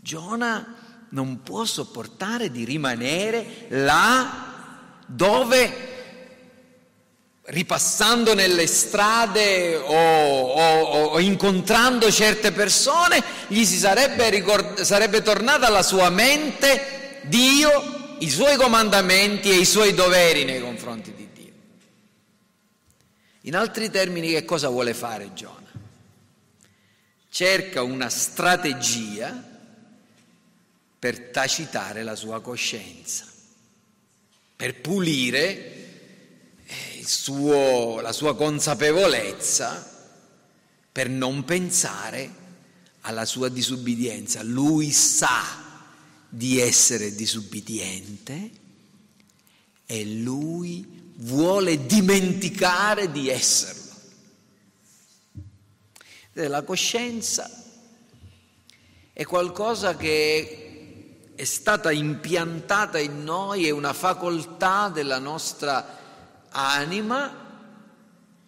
Giona 0.04 0.76
non 1.12 1.44
può 1.44 1.64
sopportare 1.64 2.52
di 2.52 2.66
rimanere 2.66 3.68
là 3.70 5.00
dove 5.06 5.92
ripassando 7.44 8.34
nelle 8.34 8.68
strade 8.68 9.78
o, 9.78 9.94
o, 9.94 11.04
o, 11.06 11.20
incontrando 11.22 12.12
certe 12.12 12.52
persone, 12.52 13.24
gli 13.48 13.64
si 13.64 13.78
sarebbe, 13.78 14.30
ricord- 14.30 14.82
sarebbe 14.82 15.22
tornata 15.22 15.68
alla 15.68 15.84
sua 15.84 16.10
mente 16.10 17.22
Dio, 17.24 18.18
i 18.20 18.30
suoi 18.30 18.58
comandamenti 18.58 19.52
e 19.52 19.56
i 19.56 19.66
suoi 19.66 19.94
doveri 19.94 20.44
nei 20.44 20.60
confronti 20.60 21.14
di 21.14 21.30
Dio. 21.34 21.54
In 23.44 23.56
altri 23.56 23.90
termini, 23.90 24.32
che 24.32 24.44
cosa 24.44 24.68
vuole 24.68 24.94
fare 24.94 25.32
Giona? 25.34 25.72
Cerca 27.30 27.82
una 27.84 28.10
strategia 28.10 29.52
per 31.04 31.20
tacitare 31.20 32.02
la 32.02 32.16
sua 32.16 32.40
coscienza, 32.40 33.26
per 34.56 34.80
pulire 34.80 35.90
suo, 37.04 38.00
la 38.00 38.14
sua 38.14 38.38
consapevolezza 38.38 40.16
per 40.90 41.10
non 41.10 41.44
pensare 41.44 42.34
alla 43.02 43.26
sua 43.26 43.50
disubbidienza. 43.50 44.44
Lui 44.44 44.94
sa 44.94 45.44
di 46.30 46.62
essere 46.62 47.14
disubbidiente 47.14 48.52
e 49.86 50.06
lui 50.06 51.12
vuole 51.16 51.86
dimenticare 51.86 53.12
di 53.12 53.28
esserlo. 53.28 53.92
La 56.32 56.64
coscienza 56.64 57.52
è 59.12 59.26
qualcosa 59.26 59.98
che 59.98 60.63
è 61.36 61.44
stata 61.44 61.92
impiantata 61.92 63.00
in 63.00 63.24
noi, 63.24 63.68
è 63.68 63.72
una 63.72 63.94
facoltà 63.94 64.90
della 64.90 65.20
nostra 65.20 65.98
anima 66.50 67.42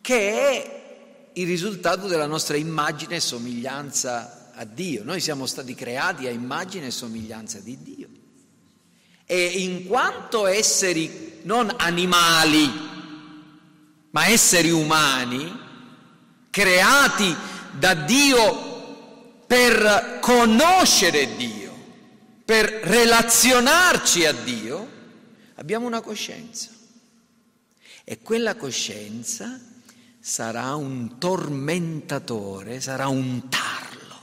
che 0.01 0.32
è 0.32 1.30
il 1.34 1.48
risultato 1.48 2.08
della 2.08 2.27
nostra 2.27 2.56
immagine 2.56 3.15
e 3.15 3.20
somiglianza 3.20 4.51
a 4.54 4.65
Dio. 4.65 5.04
Noi 5.04 5.20
siamo 5.20 5.46
stati 5.46 5.74
creati 5.74 6.27
a 6.27 6.30
immagine 6.30 6.88
e 6.88 6.92
somiglianza 6.92 7.60
di 7.60 7.77
Dio. 7.82 8.08
E 9.25 9.44
in 9.44 9.88
quanto 9.88 10.46
esseri 10.46 11.39
non 11.44 11.74
animali, 11.75 12.72
ma 14.12 14.27
esseri 14.27 14.70
umani, 14.70 15.63
creati 16.51 17.36
da 17.72 17.96
Dio 17.96 19.44
per 19.46 20.20
conoscere 20.22 21.36
Dio, 21.36 21.64
per 22.45 22.69
relazionarci 22.69 24.23
a 24.25 24.31
Dio, 24.31 24.88
abbiamo 25.55 25.88
una 25.88 26.01
coscienza. 26.01 26.69
E 28.03 28.19
quella 28.21 28.55
coscienza 28.55 29.60
sarà 30.19 30.75
un 30.75 31.17
tormentatore, 31.17 32.79
sarà 32.79 33.08
un 33.08 33.49
tarlo, 33.49 34.15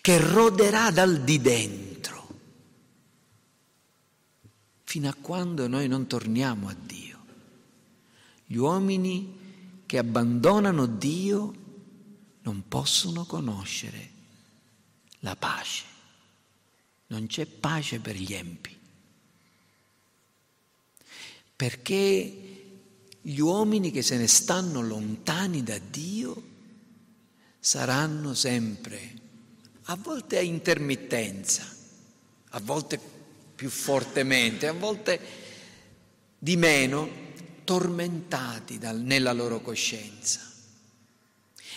che 0.00 0.18
roderà 0.18 0.90
dal 0.90 1.20
di 1.20 1.38
dentro, 1.42 2.28
fino 4.84 5.10
a 5.10 5.16
quando 5.20 5.68
noi 5.68 5.88
non 5.88 6.06
torniamo 6.06 6.68
a 6.68 6.74
Dio. 6.74 7.06
Gli 8.46 8.56
uomini 8.56 9.82
che 9.84 9.98
abbandonano 9.98 10.86
Dio 10.86 11.54
non 12.40 12.64
possono 12.66 13.26
conoscere 13.26 14.16
la 15.20 15.36
pace. 15.36 15.84
Non 17.08 17.26
c'è 17.26 17.46
pace 17.46 18.00
per 18.00 18.16
gli 18.16 18.34
empi 18.34 18.76
perché 21.58 22.32
gli 23.20 23.40
uomini 23.40 23.90
che 23.90 24.02
se 24.02 24.16
ne 24.16 24.28
stanno 24.28 24.80
lontani 24.80 25.64
da 25.64 25.76
Dio 25.76 26.40
saranno 27.58 28.32
sempre, 28.32 29.12
a 29.86 29.96
volte 29.96 30.38
a 30.38 30.40
intermittenza, 30.40 31.66
a 32.50 32.60
volte 32.60 33.00
più 33.56 33.70
fortemente, 33.70 34.68
a 34.68 34.72
volte 34.72 35.20
di 36.38 36.56
meno, 36.56 37.10
tormentati 37.64 38.78
dal, 38.78 39.00
nella 39.00 39.32
loro 39.32 39.60
coscienza 39.60 40.47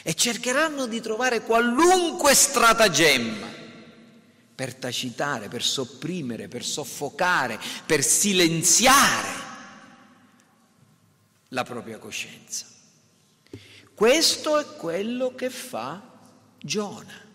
e 0.04 0.14
cercheranno 0.14 0.88
di 0.88 1.00
trovare 1.02 1.42
qualunque 1.42 2.34
stratagemma 2.34 3.48
per 4.56 4.76
tacitare, 4.76 5.48
per 5.48 5.64
sopprimere, 5.64 6.48
per 6.48 6.64
soffocare, 6.64 7.60
per 7.86 8.04
silenziare 8.04 9.30
la 11.50 11.64
propria 11.64 11.98
coscienza. 11.98 12.66
Questo 13.94 14.58
è 14.58 14.66
quello 14.78 15.36
che 15.36 15.50
fa 15.50 16.02
Giona. 16.58 17.30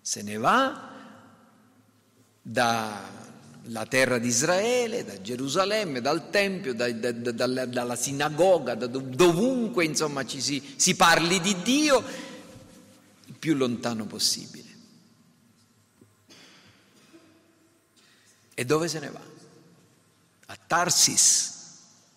Se 0.00 0.22
ne 0.22 0.36
va 0.36 0.88
dalla 3.68 3.84
terra 3.84 4.18
di 4.18 4.28
Israele, 4.28 5.04
da 5.04 5.20
Gerusalemme, 5.20 6.00
dal 6.00 6.30
Tempio, 6.30 6.72
da, 6.72 6.90
da, 6.90 7.12
da, 7.12 7.66
dalla 7.66 7.96
sinagoga, 7.96 8.74
dovunque 8.74 9.84
insomma 9.84 10.24
ci 10.24 10.40
si, 10.40 10.74
si 10.76 10.96
parli 10.96 11.38
di 11.40 11.60
Dio, 11.62 12.02
il 13.26 13.34
più 13.38 13.54
lontano 13.54 14.06
possibile. 14.06 14.66
E 18.54 18.64
dove 18.64 18.88
se 18.88 18.98
ne 19.00 19.10
va? 19.10 19.20
A 20.46 20.58
Tarsis 20.66 21.56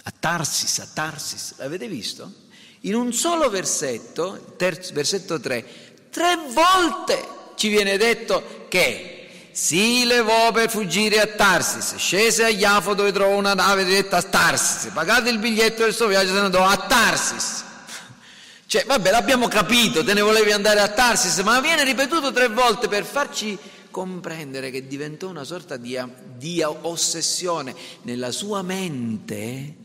a 0.04 0.12
Tarsis, 0.18 0.80
a 0.80 0.88
Tarsis, 0.92 1.56
l'avete 1.58 1.88
visto? 1.88 2.34
In 2.82 2.96
un 2.96 3.14
solo 3.14 3.50
versetto, 3.50 4.56
terzo, 4.58 4.94
versetto 4.94 5.40
3, 5.40 6.10
tre 6.10 6.38
volte 6.52 7.54
ci 7.56 7.68
viene 7.68 7.98
detto 7.98 8.66
che 8.68 9.21
si 9.52 10.06
levò 10.06 10.52
per 10.52 10.70
fuggire 10.70 11.20
a 11.20 11.28
Tarsis, 11.28 11.96
scese 11.96 12.44
a 12.44 12.50
Iafo 12.50 12.94
dove 12.94 13.12
trovò 13.12 13.36
una 13.36 13.54
nave 13.54 13.84
diretta 13.86 14.18
a 14.18 14.22
Tarsis, 14.22 14.92
pagate 14.94 15.30
il 15.30 15.40
biglietto 15.40 15.84
del 15.84 15.94
suo 15.94 16.08
viaggio 16.08 16.34
se 16.34 16.40
ne 16.40 16.46
andò 16.46 16.66
a 16.66 16.78
Tarsis. 16.78 17.66
Cioè, 18.66 18.86
vabbè, 18.86 19.12
l'abbiamo 19.12 19.48
capito, 19.48 20.04
te 20.04 20.14
ne 20.14 20.22
volevi 20.22 20.52
andare 20.52 20.80
a 20.80 20.88
Tarsis, 20.88 21.40
ma 21.40 21.60
viene 21.60 21.84
ripetuto 21.84 22.32
tre 22.32 22.48
volte 22.48 22.88
per 22.88 23.04
farci 23.04 23.58
comprendere 23.90 24.72
che 24.72 24.88
diventò 24.88 25.28
una 25.28 25.44
sorta 25.44 25.76
di, 25.76 26.00
di 26.38 26.64
ossessione 26.64 27.76
nella 28.04 28.32
sua 28.32 28.62
mente 28.62 29.82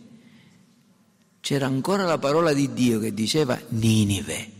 c'era 1.46 1.66
ancora 1.66 2.02
la 2.02 2.18
parola 2.18 2.52
di 2.52 2.72
Dio 2.72 2.98
che 2.98 3.14
diceva 3.14 3.56
Ninive, 3.68 4.50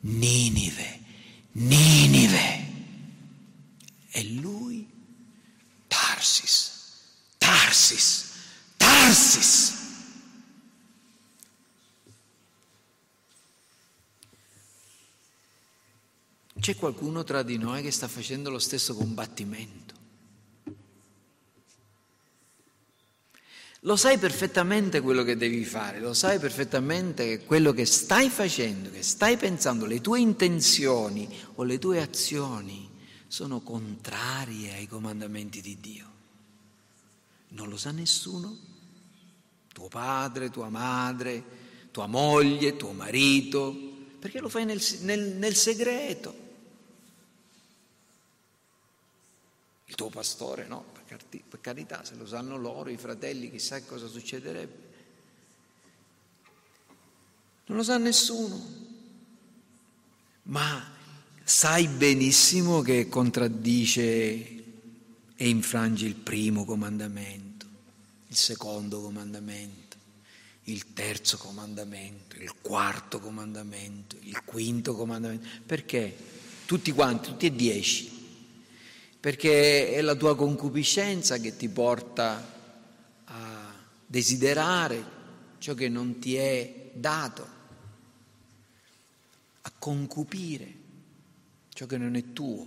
Ninive, 0.00 1.00
Ninive. 1.52 2.65
E 4.16 4.24
lui, 4.32 4.88
Tarsis, 5.88 6.72
Tarsis, 7.36 8.32
Tarsis. 8.78 9.74
C'è 16.58 16.76
qualcuno 16.76 17.24
tra 17.24 17.42
di 17.42 17.58
noi 17.58 17.82
che 17.82 17.90
sta 17.90 18.08
facendo 18.08 18.48
lo 18.48 18.58
stesso 18.58 18.94
combattimento. 18.94 19.94
Lo 23.80 23.96
sai 23.96 24.16
perfettamente 24.16 25.02
quello 25.02 25.24
che 25.24 25.36
devi 25.36 25.62
fare, 25.66 26.00
lo 26.00 26.14
sai 26.14 26.38
perfettamente 26.38 27.44
quello 27.44 27.74
che 27.74 27.84
stai 27.84 28.30
facendo, 28.30 28.90
che 28.90 29.02
stai 29.02 29.36
pensando, 29.36 29.84
le 29.84 30.00
tue 30.00 30.20
intenzioni 30.20 31.28
o 31.56 31.64
le 31.64 31.78
tue 31.78 32.00
azioni 32.00 32.94
sono 33.28 33.60
contrarie 33.60 34.74
ai 34.74 34.86
comandamenti 34.86 35.60
di 35.60 35.78
Dio. 35.80 36.14
Non 37.48 37.68
lo 37.68 37.76
sa 37.76 37.90
nessuno? 37.90 38.56
Tuo 39.72 39.88
padre, 39.88 40.50
tua 40.50 40.68
madre, 40.68 41.44
tua 41.90 42.06
moglie, 42.06 42.76
tuo 42.76 42.92
marito, 42.92 43.74
perché 44.18 44.40
lo 44.40 44.48
fai 44.48 44.64
nel, 44.64 44.82
nel, 45.00 45.36
nel 45.36 45.54
segreto. 45.54 46.44
Il 49.86 49.94
tuo 49.94 50.08
pastore 50.08 50.66
no, 50.66 50.84
per 51.48 51.60
carità, 51.60 52.04
se 52.04 52.16
lo 52.16 52.26
sanno 52.26 52.56
loro, 52.56 52.90
i 52.90 52.96
fratelli, 52.96 53.50
chissà 53.50 53.82
cosa 53.84 54.06
succederebbe. 54.06 54.84
Non 57.66 57.78
lo 57.78 57.82
sa 57.82 57.98
nessuno. 57.98 58.84
Ma 60.44 60.95
sai 61.48 61.86
benissimo 61.86 62.80
che 62.80 63.08
contraddice 63.08 63.94
e 65.36 65.48
infrange 65.48 66.04
il 66.04 66.16
primo 66.16 66.64
comandamento, 66.64 67.66
il 68.26 68.34
secondo 68.34 69.00
comandamento, 69.00 69.96
il 70.64 70.92
terzo 70.92 71.36
comandamento, 71.36 72.34
il 72.34 72.52
quarto 72.60 73.20
comandamento, 73.20 74.16
il 74.22 74.42
quinto 74.44 74.96
comandamento. 74.96 75.46
Perché? 75.64 76.16
Tutti 76.64 76.90
quanti, 76.90 77.28
tutti 77.28 77.46
e 77.46 77.54
dieci. 77.54 78.10
Perché 79.20 79.92
è 79.92 80.00
la 80.00 80.16
tua 80.16 80.34
concupiscenza 80.34 81.38
che 81.38 81.56
ti 81.56 81.68
porta 81.68 82.54
a 83.22 83.72
desiderare 84.04 85.04
ciò 85.58 85.74
che 85.74 85.88
non 85.88 86.18
ti 86.18 86.34
è 86.34 86.90
dato 86.92 87.48
a 89.60 89.72
concupire 89.78 90.84
ciò 91.76 91.84
che 91.84 91.98
non 91.98 92.16
è 92.16 92.32
tuo, 92.32 92.66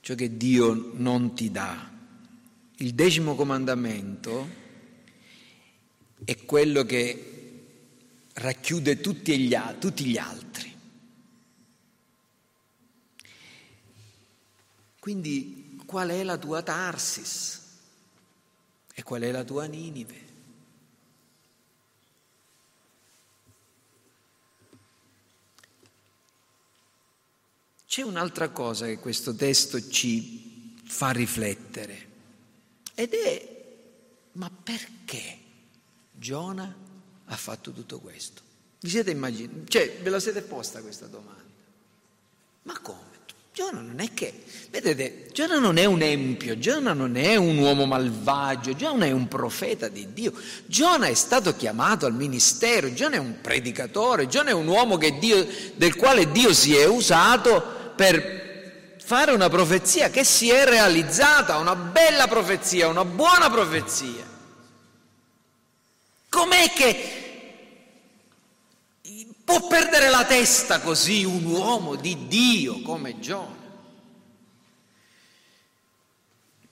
ciò 0.00 0.14
che 0.14 0.36
Dio 0.36 0.92
non 0.96 1.34
ti 1.34 1.50
dà. 1.50 1.90
Il 2.76 2.92
decimo 2.92 3.34
comandamento 3.34 4.46
è 6.22 6.44
quello 6.44 6.84
che 6.84 8.26
racchiude 8.34 9.00
tutti 9.00 9.38
gli, 9.38 9.56
tutti 9.78 10.04
gli 10.04 10.18
altri. 10.18 10.76
Quindi 14.98 15.80
qual 15.86 16.10
è 16.10 16.22
la 16.24 16.36
tua 16.36 16.62
Tarsis 16.62 17.60
e 18.92 19.02
qual 19.02 19.22
è 19.22 19.30
la 19.30 19.42
tua 19.42 19.64
Ninive? 19.64 20.31
C'è 27.92 28.00
un'altra 28.00 28.48
cosa 28.48 28.86
che 28.86 28.98
questo 28.98 29.34
testo 29.34 29.86
ci 29.90 30.78
fa 30.82 31.10
riflettere 31.10 32.08
ed 32.94 33.12
è 33.12 33.64
ma 34.32 34.50
perché 34.50 35.36
Giona 36.10 36.74
ha 37.26 37.36
fatto 37.36 37.70
tutto 37.70 38.00
questo? 38.00 38.40
Vi 38.80 38.88
siete 38.88 39.10
immaginati? 39.10 39.64
Cioè, 39.68 39.98
ve 40.00 40.08
la 40.08 40.20
siete 40.20 40.40
posta 40.40 40.80
questa 40.80 41.04
domanda? 41.04 41.42
Ma 42.62 42.78
come? 42.78 43.10
Giona 43.52 43.80
non 43.82 44.00
è 44.00 44.14
che, 44.14 44.42
vedete, 44.70 45.28
Giona 45.30 45.58
non 45.58 45.76
è 45.76 45.84
un 45.84 46.00
empio, 46.00 46.58
Giona 46.58 46.94
non 46.94 47.16
è 47.16 47.36
un 47.36 47.58
uomo 47.58 47.84
malvagio, 47.84 48.74
Giona 48.74 49.04
è 49.04 49.10
un 49.10 49.28
profeta 49.28 49.88
di 49.88 50.14
Dio, 50.14 50.32
Giona 50.64 51.08
è 51.08 51.14
stato 51.14 51.54
chiamato 51.54 52.06
al 52.06 52.14
ministero, 52.14 52.94
Giona 52.94 53.16
è 53.16 53.18
un 53.18 53.42
predicatore, 53.42 54.28
Giona 54.28 54.48
è 54.48 54.54
un 54.54 54.66
uomo 54.66 54.96
Dio, 54.96 55.46
del 55.74 55.94
quale 55.96 56.32
Dio 56.32 56.54
si 56.54 56.74
è 56.74 56.86
usato 56.86 57.80
per 57.94 58.96
fare 59.04 59.32
una 59.32 59.48
profezia 59.48 60.10
che 60.10 60.24
si 60.24 60.50
è 60.50 60.64
realizzata, 60.64 61.58
una 61.58 61.76
bella 61.76 62.26
profezia, 62.26 62.88
una 62.88 63.04
buona 63.04 63.50
profezia. 63.50 64.24
Com'è 66.28 66.70
che 66.70 67.20
può 69.44 69.66
perdere 69.66 70.08
la 70.08 70.24
testa 70.24 70.80
così 70.80 71.24
un 71.24 71.44
uomo 71.44 71.96
di 71.96 72.26
Dio 72.26 72.80
come 72.80 73.18
Giona? 73.18 73.60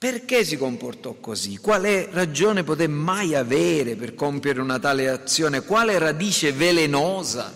Perché 0.01 0.43
si 0.43 0.57
comportò 0.57 1.13
così? 1.19 1.57
Quale 1.57 2.09
ragione 2.11 2.63
poté 2.63 2.87
mai 2.87 3.35
avere 3.35 3.95
per 3.95 4.15
compiere 4.15 4.59
una 4.59 4.79
tale 4.79 5.07
azione? 5.09 5.61
Quale 5.61 5.99
radice 5.99 6.51
velenosa 6.53 7.53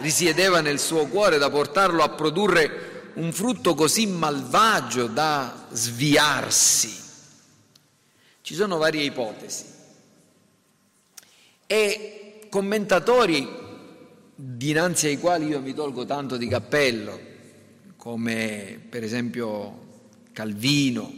risiedeva 0.00 0.60
nel 0.60 0.78
suo 0.78 1.06
cuore 1.06 1.38
da 1.38 1.48
portarlo 1.48 2.02
a 2.02 2.10
produrre 2.10 2.89
un 3.14 3.32
frutto 3.32 3.74
così 3.74 4.06
malvagio 4.06 5.06
da 5.06 5.66
sviarsi? 5.70 6.98
Ci 8.42 8.54
sono 8.54 8.78
varie 8.78 9.02
ipotesi 9.02 9.64
e 11.66 12.46
commentatori 12.48 13.48
dinanzi 14.34 15.06
ai 15.06 15.18
quali 15.18 15.46
io 15.46 15.60
mi 15.60 15.74
tolgo 15.74 16.04
tanto 16.04 16.36
di 16.36 16.48
cappello, 16.48 17.18
come 17.96 18.80
per 18.88 19.04
esempio 19.04 19.88
Calvino, 20.32 21.12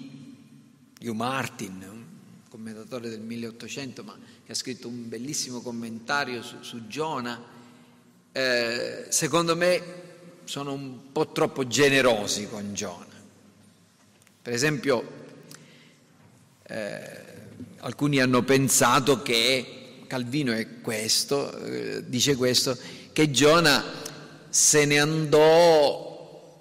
Hugh 1.00 1.14
Martin, 1.14 1.86
un 1.88 2.04
commentatore 2.50 3.08
del 3.08 3.20
1800, 3.20 4.02
ma 4.02 4.18
che 4.44 4.52
ha 4.52 4.54
scritto 4.54 4.88
un 4.88 5.08
bellissimo 5.08 5.62
commentario 5.62 6.42
su, 6.42 6.56
su 6.60 6.86
Giona, 6.86 7.40
eh, 8.32 9.06
secondo 9.08 9.56
me 9.56 10.01
sono 10.52 10.74
un 10.74 11.10
po' 11.12 11.32
troppo 11.32 11.66
generosi 11.66 12.46
con 12.46 12.74
Giona. 12.74 13.06
Per 14.42 14.52
esempio, 14.52 15.02
eh, 16.64 17.20
alcuni 17.78 18.20
hanno 18.20 18.42
pensato 18.42 19.22
che, 19.22 20.04
Calvino 20.06 20.52
è 20.52 20.82
questo, 20.82 21.56
eh, 21.56 22.06
dice 22.06 22.36
questo, 22.36 22.76
che 23.14 23.30
Giona 23.30 23.82
se 24.50 24.84
ne 24.84 25.00
andò 25.00 26.60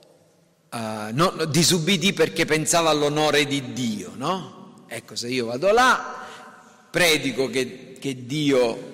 uh, 0.72 0.78
no, 1.12 1.46
disubbidì 1.50 2.14
perché 2.14 2.46
pensava 2.46 2.92
all'onore 2.92 3.46
di 3.46 3.74
Dio, 3.74 4.14
no? 4.16 4.86
Ecco, 4.88 5.18
se 5.18 5.28
io 5.28 5.48
vado 5.48 5.70
là, 5.74 6.26
predico 6.90 7.50
che, 7.50 7.98
che 8.00 8.26
Dio 8.26 8.92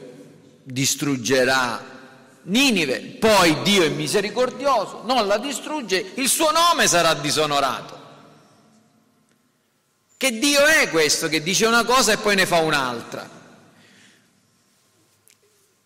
distruggerà 0.63 1.96
Ninive, 2.47 2.99
poi 3.19 3.61
Dio 3.63 3.83
è 3.83 3.89
misericordioso, 3.89 5.01
non 5.03 5.27
la 5.27 5.37
distrugge, 5.37 6.11
il 6.15 6.29
suo 6.29 6.49
nome 6.51 6.87
sarà 6.87 7.13
disonorato. 7.13 7.95
Che 10.15 10.39
Dio 10.39 10.63
è 10.65 10.89
questo 10.89 11.27
che 11.27 11.43
dice 11.43 11.65
una 11.65 11.83
cosa 11.83 12.13
e 12.13 12.17
poi 12.17 12.35
ne 12.35 12.45
fa 12.45 12.59
un'altra? 12.59 13.29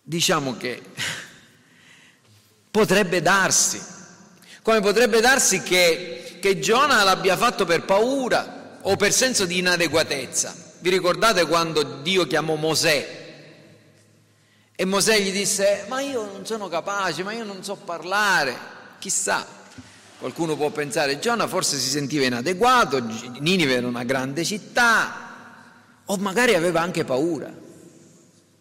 Diciamo 0.02 0.56
che 0.56 0.82
potrebbe 2.70 3.20
darsi, 3.20 3.82
come 4.62 4.80
potrebbe 4.80 5.20
darsi 5.20 5.62
che, 5.62 6.38
che 6.40 6.60
Giona 6.60 7.02
l'abbia 7.02 7.36
fatto 7.36 7.64
per 7.64 7.84
paura 7.84 8.78
o 8.82 8.94
per 8.94 9.12
senso 9.12 9.46
di 9.46 9.58
inadeguatezza. 9.58 10.54
Vi 10.78 10.90
ricordate 10.90 11.44
quando 11.44 11.82
Dio 11.82 12.24
chiamò 12.28 12.54
Mosè 12.54 13.21
e 14.74 14.84
Mosè 14.84 15.18
gli 15.20 15.32
disse, 15.32 15.84
ma 15.88 16.00
io 16.00 16.24
non 16.24 16.46
sono 16.46 16.68
capace, 16.68 17.22
ma 17.22 17.32
io 17.32 17.44
non 17.44 17.62
so 17.62 17.76
parlare. 17.76 18.56
Chissà, 18.98 19.46
qualcuno 20.18 20.56
può 20.56 20.70
pensare, 20.70 21.18
Giona 21.18 21.46
forse 21.46 21.76
si 21.76 21.88
sentiva 21.88 22.24
inadeguato, 22.24 23.00
Ninive 23.38 23.74
era 23.74 23.86
una 23.86 24.04
grande 24.04 24.44
città, 24.44 25.30
o 26.06 26.16
magari 26.16 26.54
aveva 26.54 26.80
anche 26.80 27.04
paura. 27.04 27.52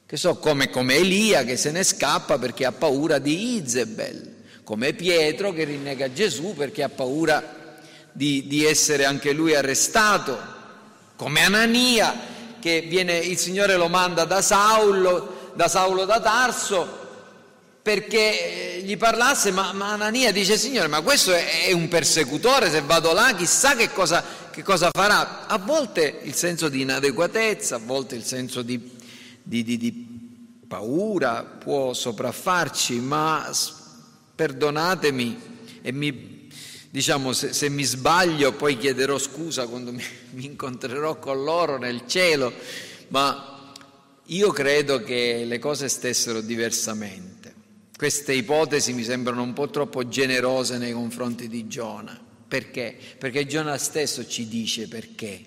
Che 0.06 0.18
so, 0.18 0.36
come, 0.38 0.70
come 0.70 0.96
Elia 0.96 1.44
che 1.46 1.56
se 1.56 1.72
ne 1.72 1.84
scappa 1.84 2.38
perché 2.38 2.66
ha 2.66 2.74
paura 2.74 3.18
di 3.18 3.56
Izebel, 3.56 4.36
come 4.66 4.92
Pietro 4.94 5.54
che 5.54 5.64
rinnega 5.64 6.12
Gesù 6.12 6.54
perché 6.54 6.84
ha 6.84 6.90
paura 6.90 7.80
di, 8.12 8.46
di 8.48 8.66
essere 8.66 9.06
anche 9.06 9.32
lui 9.32 9.56
arrestato, 9.56 10.38
come 11.16 11.44
Anania 11.46 12.14
che 12.60 12.82
viene, 12.82 13.18
il 13.18 13.38
Signore 13.38 13.78
lo 13.78 13.88
manda 13.88 14.26
da 14.26 14.42
Saulo 14.42 15.40
da 15.56 15.68
Saulo 15.68 16.06
da 16.06 16.20
Tarso 16.20 17.02
perché 17.82 18.78
eh, 18.78 18.82
gli 18.84 18.96
parlasse, 18.96 19.52
ma, 19.52 19.74
ma 19.74 19.94
Anania 19.94 20.32
dice 20.32 20.58
Signore, 20.58 20.88
ma 20.88 21.02
questo 21.02 21.34
è, 21.34 21.66
è, 21.66 21.72
un 21.72 21.88
persecutore, 21.88 22.70
se 22.70 22.82
vado 22.82 23.12
là 23.12 23.34
chissà 23.36 23.76
che 23.76 23.92
cosa, 23.92 24.24
che 24.52 24.62
cosa, 24.62 24.90
farà. 24.94 25.48
A 25.48 25.58
volte 25.58 26.20
il 26.24 26.36
senso 26.36 26.70
di 26.70 26.82
inadeguatezza, 26.82 27.78
a 27.78 27.82
volte 27.84 28.16
il 28.16 28.24
senso 28.24 28.62
di, 28.62 28.80
di, 29.42 29.64
di, 29.64 29.78
di 29.78 29.92
paura 30.68 31.44
può 31.44 31.94
sopraffarci, 31.94 33.00
ma 33.00 33.50
perdonatemi 34.36 35.42
e 35.82 35.92
mi, 35.92 36.50
diciamo, 36.90 37.34
se, 37.34 37.52
se, 37.52 37.68
mi 37.70 37.84
sbaglio 37.84 38.54
poi 38.54 38.78
chiederò 38.78 39.18
scusa 39.18 39.66
quando 39.66 39.92
mi, 39.92 40.04
mi 40.32 40.46
incontrerò 40.46 41.18
con 41.18 41.44
loro 41.44 41.80
nel 41.80 42.04
cielo, 42.06 42.54
ma 43.08 43.51
io 44.26 44.52
credo 44.52 45.02
che 45.02 45.44
le 45.46 45.60
cose 45.60 45.90
stessero 45.90 46.42
diversamente. 46.42 47.54
Queste 47.96 48.34
ipotesi 48.34 48.94
mi 48.94 49.04
sembrano 49.04 49.44
un 49.44 49.54
po' 49.54 49.70
troppo 49.70 50.08
generose 50.08 50.78
nei 50.78 50.94
confronti 50.94 51.48
di 51.48 51.68
Giona. 51.68 52.20
Perché? 52.48 52.98
Perché 53.18 53.46
Giona 53.46 53.78
stesso 53.78 54.28
ci 54.28 54.48
dice 54.48 54.88
perché 54.88 55.46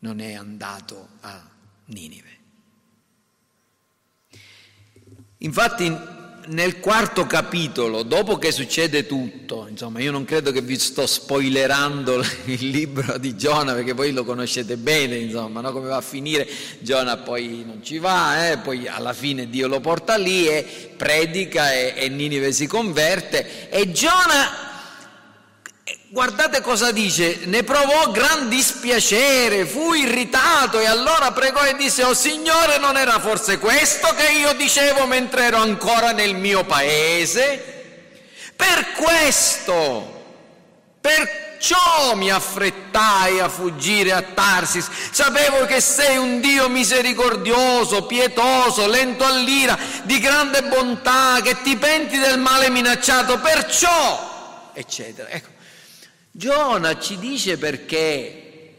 non 0.00 0.20
è 0.20 0.34
andato 0.34 1.08
a 1.20 1.50
Ninive. 1.86 2.36
Infatti 5.38 6.16
nel 6.48 6.80
quarto 6.80 7.26
capitolo, 7.26 8.02
dopo 8.02 8.38
che 8.38 8.52
succede 8.52 9.06
tutto, 9.06 9.66
insomma 9.68 10.00
io 10.00 10.10
non 10.10 10.24
credo 10.24 10.52
che 10.52 10.60
vi 10.60 10.78
sto 10.78 11.06
spoilerando 11.06 12.22
il 12.46 12.68
libro 12.68 13.18
di 13.18 13.36
Giona 13.36 13.74
perché 13.74 13.92
voi 13.92 14.12
lo 14.12 14.24
conoscete 14.24 14.76
bene, 14.76 15.16
insomma, 15.16 15.60
no? 15.60 15.72
come 15.72 15.88
va 15.88 15.96
a 15.96 16.02
finire, 16.02 16.48
Giona 16.78 17.16
poi 17.18 17.64
non 17.66 17.82
ci 17.82 17.98
va, 17.98 18.50
eh? 18.50 18.58
poi 18.58 18.86
alla 18.86 19.12
fine 19.12 19.48
Dio 19.48 19.68
lo 19.68 19.80
porta 19.80 20.16
lì 20.16 20.46
e 20.46 20.92
predica 20.96 21.72
e, 21.72 21.94
e 21.96 22.08
Ninive 22.08 22.52
si 22.52 22.66
converte 22.66 23.68
e 23.68 23.92
Giona 23.92 24.67
Guardate 26.10 26.62
cosa 26.62 26.90
dice, 26.90 27.40
ne 27.44 27.62
provò 27.62 28.10
gran 28.10 28.48
dispiacere, 28.48 29.66
fu 29.66 29.92
irritato 29.92 30.80
e 30.80 30.86
allora 30.86 31.32
pregò 31.32 31.62
e 31.64 31.76
disse, 31.76 32.02
oh 32.02 32.14
Signore, 32.14 32.78
non 32.78 32.96
era 32.96 33.18
forse 33.20 33.58
questo 33.58 34.08
che 34.14 34.30
io 34.32 34.54
dicevo 34.54 35.06
mentre 35.06 35.44
ero 35.44 35.58
ancora 35.58 36.12
nel 36.12 36.34
mio 36.34 36.64
paese? 36.64 37.76
Per 38.56 38.92
questo, 38.92 40.24
perciò 40.98 42.14
mi 42.14 42.30
affrettai 42.30 43.38
a 43.40 43.50
fuggire 43.50 44.12
a 44.12 44.22
Tarsis, 44.22 44.88
sapevo 45.10 45.66
che 45.66 45.82
sei 45.82 46.16
un 46.16 46.40
Dio 46.40 46.70
misericordioso, 46.70 48.04
pietoso, 48.04 48.86
lento 48.86 49.24
all'ira, 49.24 49.78
di 50.04 50.18
grande 50.20 50.62
bontà, 50.62 51.40
che 51.42 51.60
ti 51.60 51.76
penti 51.76 52.18
del 52.18 52.38
male 52.38 52.70
minacciato, 52.70 53.38
perciò, 53.38 54.70
eccetera. 54.72 55.28
Ecco. 55.28 55.56
Giona 56.38 57.00
ci 57.00 57.18
dice 57.18 57.58
perché, 57.58 58.70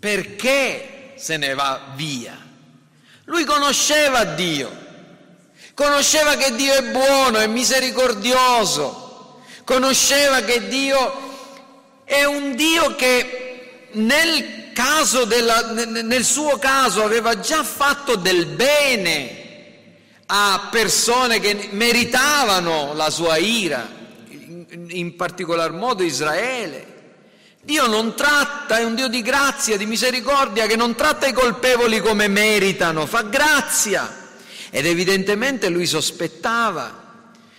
perché 0.00 1.12
se 1.16 1.36
ne 1.36 1.52
va 1.52 1.92
via. 1.94 2.34
Lui 3.24 3.44
conosceva 3.44 4.24
Dio, 4.24 4.74
conosceva 5.74 6.36
che 6.36 6.54
Dio 6.54 6.72
è 6.72 6.82
buono, 6.84 7.36
è 7.36 7.46
misericordioso, 7.46 9.42
conosceva 9.64 10.40
che 10.40 10.66
Dio 10.66 12.02
è 12.04 12.24
un 12.24 12.56
Dio 12.56 12.94
che 12.96 13.90
nel, 13.92 14.72
della, 15.26 15.72
nel 15.72 16.24
suo 16.24 16.56
caso 16.56 17.04
aveva 17.04 17.38
già 17.38 17.62
fatto 17.62 18.16
del 18.16 18.46
bene 18.46 19.42
a 20.24 20.68
persone 20.70 21.38
che 21.38 21.68
meritavano 21.72 22.94
la 22.94 23.10
sua 23.10 23.36
ira 23.36 24.03
in 24.88 25.16
particolar 25.16 25.72
modo 25.72 26.02
Israele. 26.02 26.92
Dio 27.62 27.86
non 27.86 28.14
tratta, 28.14 28.78
è 28.78 28.84
un 28.84 28.94
Dio 28.94 29.08
di 29.08 29.22
grazia, 29.22 29.76
di 29.76 29.86
misericordia, 29.86 30.66
che 30.66 30.76
non 30.76 30.94
tratta 30.94 31.26
i 31.26 31.32
colpevoli 31.32 32.00
come 32.00 32.28
meritano, 32.28 33.06
fa 33.06 33.22
grazia. 33.22 34.22
Ed 34.70 34.84
evidentemente 34.86 35.68
lui 35.70 35.86
sospettava 35.86 37.02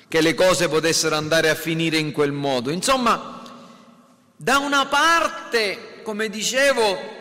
che 0.08 0.22
le 0.22 0.34
cose 0.36 0.68
potessero 0.68 1.16
andare 1.16 1.50
a 1.50 1.56
finire 1.56 1.98
in 1.98 2.12
quel 2.12 2.32
modo. 2.32 2.70
Insomma, 2.70 3.42
da 4.36 4.60
una 4.60 4.86
parte, 4.86 6.02
come 6.04 6.30
dicevo, 6.30 7.14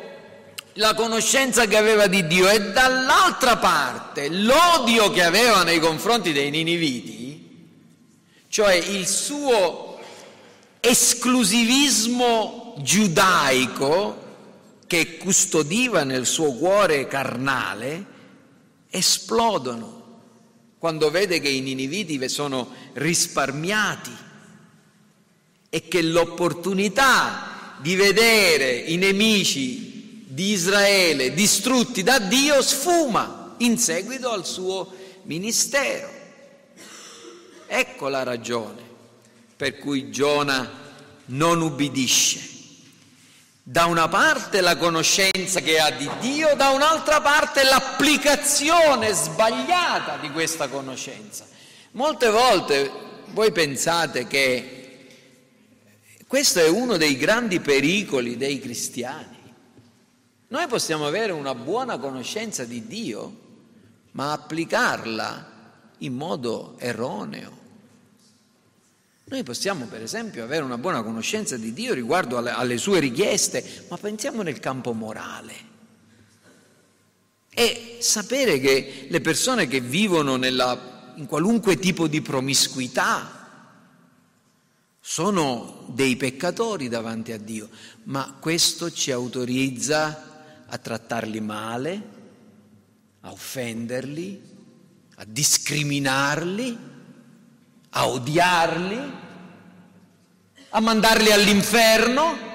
la 0.75 0.95
conoscenza 0.95 1.67
che 1.67 1.77
aveva 1.77 2.07
di 2.07 2.27
Dio 2.27 2.49
e 2.49 2.61
dall'altra 2.73 3.57
parte 3.57 4.29
l'odio 4.29 5.11
che 5.11 5.23
aveva 5.23 5.63
nei 5.63 5.79
confronti 5.79 6.33
dei 6.33 6.51
niniviti, 6.51 7.24
cioè 8.55 8.75
il 8.75 9.09
suo 9.09 9.99
esclusivismo 10.79 12.77
giudaico 12.83 14.23
che 14.87 15.17
custodiva 15.17 16.05
nel 16.05 16.25
suo 16.25 16.53
cuore 16.53 17.09
carnale, 17.09 18.07
esplodono 18.91 20.21
quando 20.79 21.11
vede 21.11 21.41
che 21.41 21.49
i 21.49 21.63
niniviti 21.63 22.29
sono 22.29 22.71
risparmiati 22.93 24.17
e 25.69 25.89
che 25.89 26.03
l'opportunità 26.03 27.75
di 27.81 27.97
vedere 27.97 28.71
i 28.71 28.97
nemici 28.97 30.23
di 30.29 30.53
Israele 30.53 31.35
distrutti 31.35 32.05
da 32.05 32.21
Dio 32.21 32.63
sfuma 32.63 33.57
in 33.59 33.79
seguito 33.79 34.31
al 34.31 34.47
suo 34.47 34.95
ministero. 35.25 36.14
Ecco 37.67 38.09
la 38.09 38.23
ragione 38.23 38.93
per 39.57 39.79
cui 39.79 40.11
Giona 40.11 40.69
non 41.27 41.61
ubbidisce. 41.61 42.53
Da 43.63 43.87
una 43.87 44.09
parte 44.09 44.61
la 44.61 44.77
conoscenza 44.77 45.61
che 45.61 45.79
ha 45.79 45.91
di 45.91 46.09
Dio, 46.21 46.55
da 46.55 46.71
un'altra 46.71 47.23
parte 47.23 47.63
l'applicazione 47.65 49.13
sbagliata 49.13 50.19
di 50.19 50.31
questa 50.31 50.69
conoscenza. 50.69 51.47
Molte 51.93 52.29
volte 52.29 52.91
voi 53.29 53.53
pensate 53.53 54.27
che 54.27 55.07
questo 56.27 56.61
è 56.61 56.69
uno 56.69 56.99
dei 56.99 57.17
grandi 57.17 57.61
pericoli 57.61 58.37
dei 58.37 58.61
cristiani. 58.61 59.39
Noi 60.49 60.67
possiamo 60.67 61.07
avere 61.07 61.33
una 61.33 61.55
buona 61.55 61.97
conoscenza 61.97 62.65
di 62.65 62.87
Dio, 62.87 63.41
ma 64.11 64.33
applicarla 64.33 65.53
in 66.05 66.15
modo 66.15 66.77
erroneo. 66.79 67.63
Noi 69.27 69.43
possiamo 69.43 69.87
per 69.87 70.03
esempio 70.03 70.45
avere 70.45 70.65
una 70.65 70.79
buona 70.79 71.03
conoscenza 71.03 71.57
di 71.57 71.73
Dio 71.73 71.95
riguardo 71.95 72.37
alle, 72.37 72.51
alle 72.51 72.77
sue 72.77 73.01
richieste, 73.01 73.87
ma 73.89 73.97
pensiamo 73.97 74.43
nel 74.43 74.61
campo 74.61 74.93
morale. 74.93 75.73
E 77.49 77.99
sapere 78.01 78.59
che 78.59 79.07
le 79.09 79.21
persone 79.21 79.67
che 79.67 79.81
vivono 79.81 80.37
nella, 80.37 81.13
in 81.17 81.27
qualunque 81.27 81.79
tipo 81.79 82.07
di 82.07 82.21
promiscuità 82.21 83.43
sono 85.01 85.85
dei 85.89 86.17
peccatori 86.17 86.89
davanti 86.89 87.33
a 87.33 87.39
Dio, 87.39 87.69
ma 88.05 88.37
questo 88.41 88.91
ci 88.91 89.11
autorizza 89.11 90.65
a 90.67 90.79
trattarli 90.79 91.41
male, 91.41 92.03
a 93.21 93.31
offenderli, 93.31 94.54
a 95.17 95.25
discriminarli 95.27 96.93
a 97.97 98.09
odiarli, 98.09 99.13
a 100.71 100.81
mandarli 100.81 101.31
all'inferno. 101.31 102.53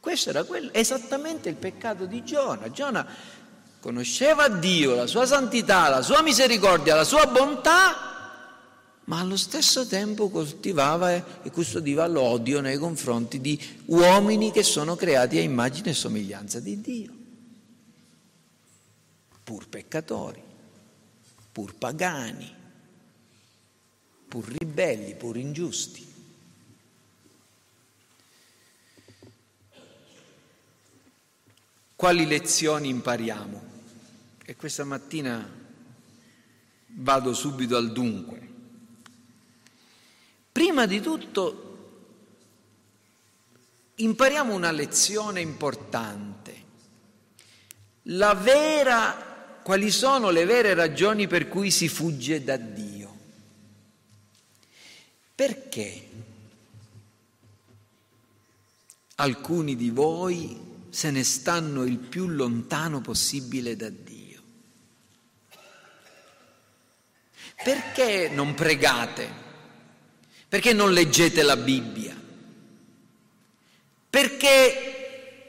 Questo 0.00 0.30
era 0.30 0.44
quello, 0.44 0.72
esattamente 0.72 1.48
il 1.48 1.54
peccato 1.54 2.06
di 2.06 2.24
Giona. 2.24 2.70
Giona 2.70 3.06
conosceva 3.80 4.48
Dio, 4.48 4.94
la 4.94 5.06
sua 5.06 5.26
santità, 5.26 5.88
la 5.88 6.02
sua 6.02 6.22
misericordia, 6.22 6.94
la 6.94 7.04
sua 7.04 7.26
bontà, 7.26 8.12
ma 9.04 9.20
allo 9.20 9.36
stesso 9.36 9.86
tempo 9.86 10.28
coltivava 10.28 11.12
e 11.12 11.50
custodiva 11.52 12.06
l'odio 12.06 12.60
nei 12.60 12.78
confronti 12.78 13.40
di 13.40 13.58
uomini 13.86 14.50
che 14.50 14.62
sono 14.64 14.96
creati 14.96 15.38
a 15.38 15.42
immagine 15.42 15.90
e 15.90 15.94
somiglianza 15.94 16.58
di 16.58 16.80
Dio, 16.80 17.12
pur 19.44 19.68
peccatori 19.68 20.52
pur 21.54 21.72
pagani, 21.72 22.52
pur 24.26 24.44
ribelli, 24.44 25.14
pur 25.14 25.36
ingiusti. 25.36 26.12
Quali 31.94 32.26
lezioni 32.26 32.88
impariamo? 32.88 33.62
E 34.44 34.56
questa 34.56 34.82
mattina 34.82 35.48
vado 36.86 37.32
subito 37.34 37.76
al 37.76 37.92
dunque. 37.92 38.48
Prima 40.50 40.86
di 40.86 41.00
tutto 41.00 41.60
impariamo 43.94 44.52
una 44.52 44.72
lezione 44.72 45.40
importante. 45.40 46.62
La 48.08 48.34
vera 48.34 49.33
quali 49.64 49.90
sono 49.90 50.28
le 50.28 50.44
vere 50.44 50.74
ragioni 50.74 51.26
per 51.26 51.48
cui 51.48 51.70
si 51.70 51.88
fugge 51.88 52.44
da 52.44 52.58
Dio. 52.58 53.16
Perché 55.34 56.08
alcuni 59.14 59.74
di 59.74 59.88
voi 59.88 60.60
se 60.90 61.10
ne 61.10 61.24
stanno 61.24 61.84
il 61.84 61.96
più 61.96 62.28
lontano 62.28 63.00
possibile 63.00 63.74
da 63.74 63.88
Dio? 63.88 64.42
Perché 67.64 68.28
non 68.28 68.52
pregate? 68.52 69.42
Perché 70.46 70.74
non 70.74 70.92
leggete 70.92 71.42
la 71.42 71.56
Bibbia? 71.56 72.14
Perché 74.10 74.93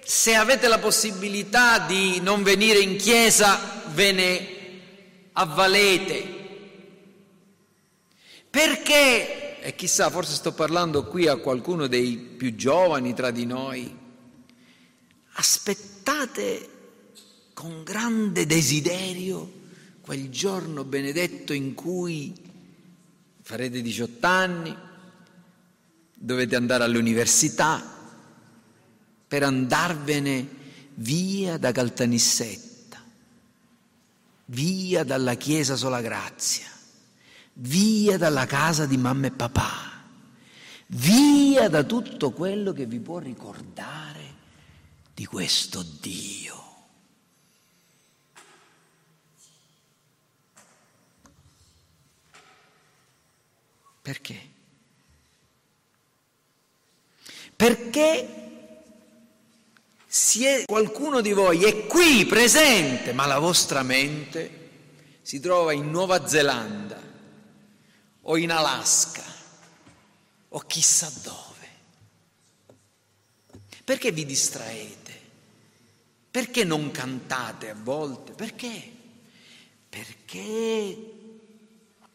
se 0.08 0.36
avete 0.36 0.68
la 0.68 0.78
possibilità 0.78 1.80
di 1.80 2.20
non 2.22 2.44
venire 2.44 2.78
in 2.78 2.96
chiesa 2.96 3.82
ve 3.92 4.12
ne 4.12 4.48
avvalete. 5.34 6.34
Perché, 8.48 9.60
e 9.60 9.74
chissà, 9.74 10.12
forse 10.12 10.36
sto 10.36 10.54
parlando 10.54 11.06
qui 11.08 11.28
a 11.28 11.38
qualcuno 11.38 11.88
dei 11.88 12.18
più 12.18 12.54
giovani 12.54 13.16
tra 13.16 13.32
di 13.32 13.48
noi, 13.48 13.98
aspettate 15.34 16.70
con 17.56 17.82
grande 17.82 18.46
desiderio 18.46 19.52
quel 20.02 20.30
giorno 20.30 20.84
benedetto 20.84 21.52
in 21.52 21.74
cui 21.74 22.32
farete 23.42 23.82
18 23.82 24.28
anni, 24.28 24.78
dovete 26.14 26.56
andare 26.56 26.84
all'università 26.84 27.95
per 29.28 29.44
andarvene 29.44 30.48
via 30.96 31.58
da 31.58 31.72
Caltanissetta, 31.72 33.04
via 34.46 35.04
dalla 35.04 35.36
chiesa 35.36 35.76
Sola 35.76 36.02
Grazia, 36.02 36.68
via 37.54 38.18
dalla 38.18 38.46
casa 38.46 38.86
di 38.86 38.98
mamma 38.98 39.28
e 39.28 39.32
papà, 39.32 40.04
via 40.88 41.68
da 41.70 41.84
tutto 41.84 42.32
quello 42.32 42.72
che 42.72 42.86
vi 42.86 43.00
può 43.00 43.20
ricordare 43.20 44.34
di 45.14 45.26
questo 45.26 45.84
Dio. 46.00 46.64
Perché? 54.02 54.54
Perché 57.56 58.45
è, 60.46 60.64
qualcuno 60.66 61.20
di 61.20 61.34
voi 61.34 61.66
è 61.66 61.88
qui 61.88 62.26
presente, 62.26 63.12
ma 63.12 63.26
la 63.26 63.38
vostra 63.38 63.84
mente 63.84 64.64
si 65.22 65.42
trova 65.42 65.74
in 65.74 65.92
Nuova 65.92 66.26
Zelanda 66.26 67.02
o 68.22 68.38
in 68.38 68.50
Alaska 68.50 69.24
o 70.48 70.60
chissà 70.60 71.12
dove. 71.22 71.44
Perché 73.84 74.12
vi 74.14 74.26
distraete? 74.26 75.20
Perché 76.32 76.64
non 76.64 76.92
cantate 76.92 77.70
a 77.70 77.76
volte? 77.78 78.32
Perché? 78.32 78.92
Perché 79.90 80.98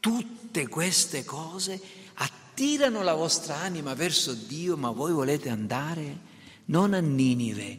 tutte 0.01 0.69
queste 0.69 1.25
cose 1.25 1.79
attirano 2.15 3.03
la 3.03 3.15
vostra 3.15 3.57
anima 3.57 3.93
verso 3.93 4.33
Dio, 4.33 4.79
ma 4.79 4.91
voi 4.91 5.13
volete 5.13 5.51
andare 5.51 6.29
non 6.71 6.95
a 6.95 7.01
Ninive, 7.01 7.79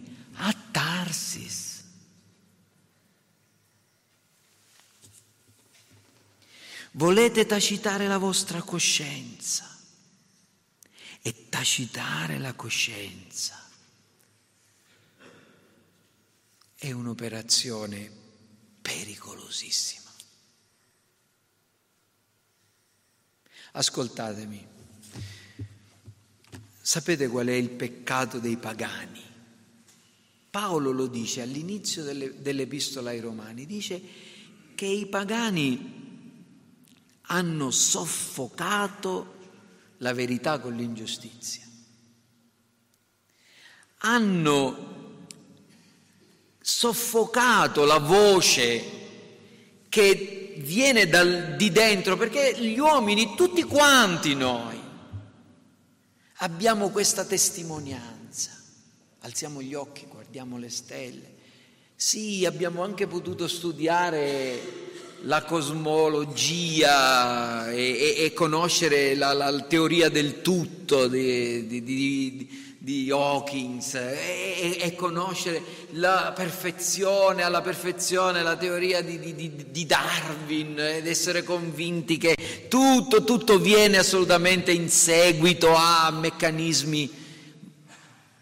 Tarsis. 0.71 1.83
Volete 6.93 7.45
tacitare 7.45 8.07
la 8.07 8.17
vostra 8.17 8.61
coscienza 8.61 9.69
e 11.21 11.49
tacitare 11.49 12.37
la 12.37 12.53
coscienza 12.53 13.61
è 16.75 16.91
un'operazione 16.91 18.11
pericolosissima. 18.81 20.09
Ascoltatemi, 23.73 24.67
sapete 26.81 27.27
qual 27.27 27.47
è 27.47 27.53
il 27.53 27.69
peccato 27.69 28.39
dei 28.39 28.57
pagani? 28.57 29.30
Paolo 30.51 30.91
lo 30.91 31.07
dice 31.07 31.41
all'inizio 31.41 32.03
delle, 32.03 32.41
dell'epistola 32.41 33.11
ai 33.11 33.21
Romani, 33.21 33.65
dice 33.65 34.01
che 34.75 34.85
i 34.85 35.05
pagani 35.05 35.99
hanno 37.21 37.71
soffocato 37.71 39.39
la 39.99 40.13
verità 40.13 40.59
con 40.59 40.75
l'ingiustizia, 40.75 41.63
hanno 43.99 44.89
soffocato 46.59 47.85
la 47.85 47.99
voce 47.99 48.99
che 49.87 50.55
viene 50.57 51.07
dal, 51.07 51.55
di 51.55 51.71
dentro, 51.71 52.17
perché 52.17 52.59
gli 52.59 52.77
uomini, 52.77 53.35
tutti 53.35 53.63
quanti 53.63 54.35
noi, 54.35 54.79
abbiamo 56.37 56.89
questa 56.89 57.23
testimonianza, 57.23 58.51
alziamo 59.19 59.61
gli 59.61 59.73
occhi 59.73 60.05
guardiamo 60.31 60.57
le 60.57 60.69
stelle. 60.69 61.29
Sì, 61.93 62.45
abbiamo 62.45 62.83
anche 62.83 63.05
potuto 63.05 63.49
studiare 63.49 64.61
la 65.23 65.43
cosmologia 65.43 66.49
e, 67.69 68.15
e, 68.17 68.23
e 68.23 68.31
conoscere 68.31 69.13
la, 69.15 69.33
la, 69.33 69.59
teoria 69.63 70.07
del 70.07 70.41
tutto 70.41 71.09
di, 71.09 71.67
di, 71.67 71.83
di, 71.83 72.75
di 72.77 73.11
Hawkins 73.11 73.95
e, 73.95 74.77
e, 74.79 74.95
conoscere 74.95 75.61
la 75.91 76.31
perfezione, 76.33 77.43
alla 77.43 77.61
perfezione 77.61 78.41
la 78.41 78.55
teoria 78.55 79.01
di, 79.01 79.85
Darwin 79.85 80.79
ed 80.79 81.07
essere 81.07 81.43
convinti 81.43 82.17
che 82.17 82.67
tutto, 82.69 83.25
tutto 83.25 83.59
viene 83.59 83.97
assolutamente 83.97 84.71
in 84.71 84.87
seguito 84.87 85.75
a 85.75 86.09
meccanismi 86.09 87.19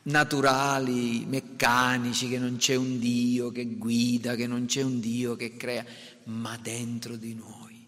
naturali, 0.10 1.26
meccanici, 1.26 2.28
che 2.28 2.40
non 2.40 2.58
c'è 2.58 2.76
un 2.76 3.00
Dio 3.00 3.52
che 3.52 3.66
guida, 3.66 4.36
che 4.36 4.48
non 4.48 4.66
c'è 4.66 4.82
un 4.82 5.00
Dio 5.00 5.36
che 5.36 5.56
crea, 5.56 5.86
ma 6.26 6.58
dentro 6.58 7.16
di 7.16 7.34
noi. 7.34 7.88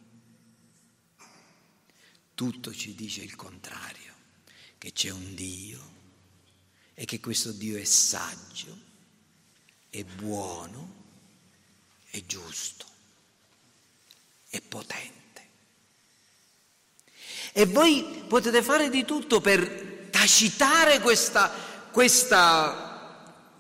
Tutto 2.34 2.74
ci 2.74 2.96
dice 2.96 3.22
il 3.22 3.36
contrario, 3.36 4.14
che 4.78 4.92
c'è 4.94 5.10
un 5.10 5.36
Dio 5.36 5.90
e 6.94 7.06
che 7.06 7.20
questo 7.20 7.52
Dio 7.52 7.78
è 7.78 7.84
saggio, 7.84 8.78
è 9.90 10.04
buono, 10.04 10.94
è 12.10 12.24
giusto, 12.26 12.86
è 14.50 14.62
potente. 14.62 15.20
E 17.54 17.66
voi 17.66 18.24
potete 18.28 18.62
fare 18.62 18.90
di 18.90 19.04
tutto 19.04 19.42
per 19.42 20.10
tacitare 20.10 21.00
questa 21.00 21.71
questa 21.92 22.90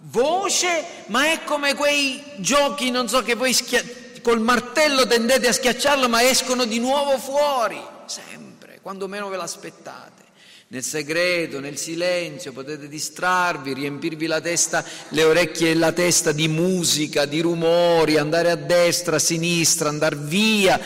voce, 0.03 0.83
ma 1.07 1.31
è 1.31 1.43
come 1.43 1.75
quei 1.75 2.21
giochi, 2.37 2.89
non 2.89 3.07
so 3.07 3.21
che 3.21 3.35
voi 3.35 3.53
schia- 3.53 3.83
col 4.21 4.39
martello 4.39 5.05
tendete 5.05 5.47
a 5.47 5.53
schiacciarlo, 5.53 6.07
ma 6.07 6.27
escono 6.27 6.65
di 6.65 6.79
nuovo 6.79 7.17
fuori, 7.17 7.79
sempre, 8.05 8.79
quando 8.81 9.07
meno 9.07 9.29
ve 9.29 9.37
l'aspettate. 9.37 10.19
Nel 10.67 10.83
segreto, 10.83 11.59
nel 11.59 11.77
silenzio, 11.77 12.53
potete 12.53 12.87
distrarvi, 12.87 13.73
riempirvi 13.73 14.25
la 14.25 14.39
testa, 14.39 14.85
le 15.09 15.23
orecchie 15.25 15.71
e 15.71 15.75
la 15.75 15.91
testa 15.91 16.31
di 16.31 16.47
musica, 16.47 17.25
di 17.25 17.41
rumori, 17.41 18.17
andare 18.17 18.51
a 18.51 18.55
destra, 18.55 19.17
a 19.17 19.19
sinistra, 19.19 19.89
andare 19.89 20.15
via, 20.15 20.79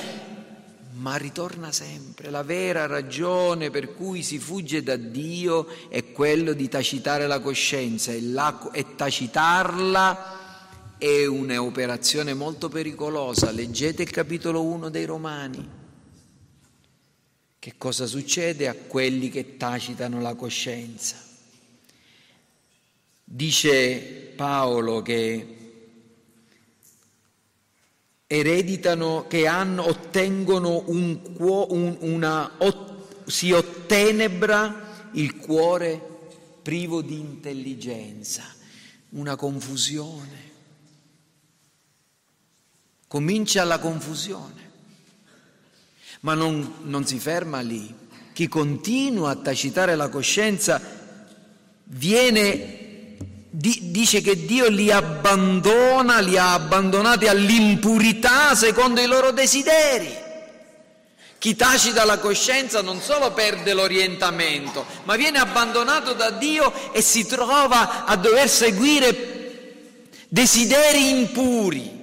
ma 0.96 1.16
ritorna 1.16 1.72
sempre. 1.72 2.30
La 2.30 2.44
vera 2.44 2.86
ragione 2.86 3.70
per 3.70 3.94
cui 3.94 4.24
si 4.24 4.40
fugge 4.40 4.84
da 4.84 4.96
Dio 4.96 5.68
è 5.90 6.12
quello 6.12 6.54
di 6.54 6.68
tacitare 6.70 7.28
la 7.28 7.40
coscienza 7.40 8.12
e, 8.12 8.22
la, 8.22 8.72
e 8.72 8.96
tacitarla 8.96 10.44
è 10.98 11.26
un'operazione 11.26 12.34
molto 12.34 12.70
pericolosa. 12.70 13.52
Leggete 13.52 14.04
il 14.04 14.10
capitolo 14.10 14.64
1 14.64 14.90
dei 14.90 15.06
Romani. 15.06 15.70
Che 17.60 17.74
cosa 17.78 18.06
succede 18.06 18.68
a 18.68 18.76
quelli 18.76 19.30
che 19.30 19.58
tacitano 19.58 20.22
la 20.22 20.36
coscienza? 20.36 21.18
Dice 23.24 24.34
Paolo 24.36 25.02
che 25.02 25.55
ereditano, 28.28 29.26
che 29.28 29.48
hanno, 29.48 29.88
ottengono 29.88 30.84
un, 30.88 31.20
un, 31.38 31.98
una, 32.00 32.52
si 33.26 33.52
ottenebra 33.52 35.10
il 35.14 35.38
cuore 35.38 36.14
privo 36.62 37.02
di 37.02 37.20
intelligenza, 37.20 38.44
una 39.10 39.36
confusione. 39.36 40.44
Comincia 43.08 43.64
la 43.64 43.80
confusione, 43.80 44.72
ma 46.22 46.34
non, 46.34 46.80
non 46.84 47.06
si 47.06 47.20
ferma 47.20 47.62
lì. 47.62 47.94
Chi 48.34 48.48
continua 48.48 49.30
a 49.30 49.36
tacitare 49.36 49.96
la 49.96 50.10
coscienza 50.10 50.82
viene 51.84 52.85
dice 53.58 54.22
che 54.22 54.46
Dio 54.46 54.68
li 54.68 54.92
abbandona, 54.92 56.20
li 56.20 56.38
ha 56.38 56.54
abbandonati 56.54 57.28
all'impurità 57.28 58.54
secondo 58.54 59.00
i 59.00 59.06
loro 59.06 59.32
desideri. 59.32 60.24
Chi 61.38 61.56
tacita 61.56 62.04
la 62.06 62.18
coscienza 62.18 62.82
non 62.82 63.00
solo 63.00 63.32
perde 63.32 63.74
l'orientamento, 63.74 64.86
ma 65.04 65.16
viene 65.16 65.38
abbandonato 65.38 66.14
da 66.14 66.32
Dio 66.32 66.92
e 66.92 67.02
si 67.02 67.26
trova 67.26 68.06
a 68.06 68.16
dover 68.16 68.50
seguire 68.50 70.28
desideri 70.28 71.10
impuri. 71.10 71.94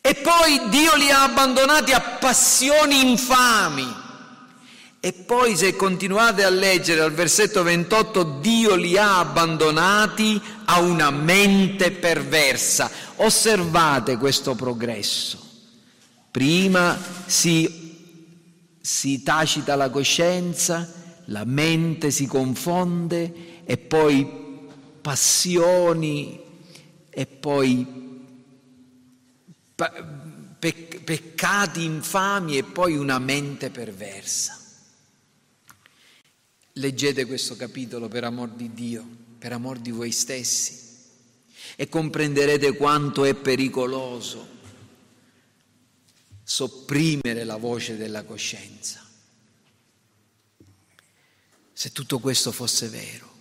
E 0.00 0.14
poi 0.16 0.68
Dio 0.68 0.96
li 0.96 1.10
ha 1.10 1.22
abbandonati 1.22 1.92
a 1.92 2.00
passioni 2.00 3.08
infami 3.08 4.02
E 5.04 5.12
poi 5.12 5.54
se 5.54 5.76
continuate 5.76 6.44
a 6.44 6.48
leggere 6.48 7.02
al 7.02 7.12
versetto 7.12 7.62
28, 7.62 8.38
Dio 8.40 8.74
li 8.74 8.96
ha 8.96 9.18
abbandonati 9.18 10.40
a 10.64 10.80
una 10.80 11.10
mente 11.10 11.90
perversa. 11.90 12.90
Osservate 13.16 14.16
questo 14.16 14.54
progresso. 14.54 15.38
Prima 16.30 16.98
si, 17.26 18.78
si 18.80 19.22
tacita 19.22 19.76
la 19.76 19.90
coscienza, 19.90 20.90
la 21.26 21.44
mente 21.44 22.10
si 22.10 22.24
confonde 22.24 23.60
e 23.66 23.76
poi 23.76 24.26
passioni 25.02 26.40
e 27.10 27.26
poi 27.26 27.86
pe- 29.74 31.00
peccati 31.04 31.84
infami 31.84 32.56
e 32.56 32.62
poi 32.62 32.96
una 32.96 33.18
mente 33.18 33.68
perversa. 33.68 34.62
Leggete 36.74 37.24
questo 37.24 37.54
capitolo 37.54 38.08
per 38.08 38.24
amor 38.24 38.50
di 38.50 38.72
Dio, 38.74 39.06
per 39.38 39.52
amor 39.52 39.78
di 39.78 39.92
voi 39.92 40.10
stessi 40.10 40.82
e 41.76 41.88
comprenderete 41.88 42.76
quanto 42.76 43.24
è 43.24 43.34
pericoloso 43.34 44.48
sopprimere 46.42 47.44
la 47.44 47.56
voce 47.56 47.96
della 47.96 48.24
coscienza. 48.24 49.00
Se 51.72 51.92
tutto 51.92 52.18
questo 52.18 52.50
fosse 52.50 52.88
vero. 52.88 53.32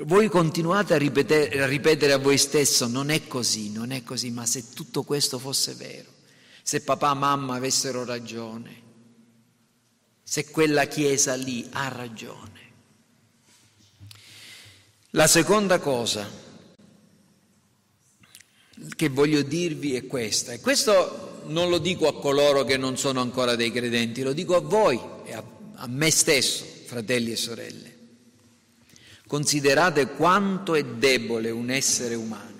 Voi 0.00 0.28
continuate 0.28 0.94
a 0.94 0.96
ripetere, 0.96 1.60
a 1.60 1.66
ripetere, 1.66 2.12
a 2.12 2.18
voi 2.18 2.38
stesso, 2.38 2.86
non 2.86 3.10
è 3.10 3.26
così, 3.26 3.70
non 3.70 3.90
è 3.90 4.02
così, 4.02 4.30
ma 4.30 4.46
se 4.46 4.70
tutto 4.72 5.02
questo 5.02 5.38
fosse 5.38 5.74
vero, 5.74 6.10
se 6.62 6.80
papà 6.80 7.12
e 7.12 7.16
mamma 7.16 7.56
avessero 7.56 8.04
ragione, 8.04 8.86
se 10.30 10.50
quella 10.50 10.84
chiesa 10.84 11.32
lì 11.36 11.66
ha 11.72 11.88
ragione. 11.88 12.60
La 15.12 15.26
seconda 15.26 15.78
cosa 15.78 16.30
che 18.94 19.08
voglio 19.08 19.40
dirvi 19.40 19.94
è 19.94 20.06
questa, 20.06 20.52
e 20.52 20.60
questo 20.60 21.44
non 21.46 21.70
lo 21.70 21.78
dico 21.78 22.08
a 22.08 22.20
coloro 22.20 22.64
che 22.64 22.76
non 22.76 22.98
sono 22.98 23.22
ancora 23.22 23.56
dei 23.56 23.72
credenti, 23.72 24.20
lo 24.20 24.34
dico 24.34 24.54
a 24.54 24.60
voi 24.60 25.00
e 25.24 25.32
a, 25.32 25.42
a 25.76 25.86
me 25.86 26.10
stesso, 26.10 26.62
fratelli 26.84 27.32
e 27.32 27.36
sorelle. 27.36 27.96
Considerate 29.26 30.08
quanto 30.08 30.74
è 30.74 30.84
debole 30.84 31.48
un 31.48 31.70
essere 31.70 32.14
umano 32.14 32.56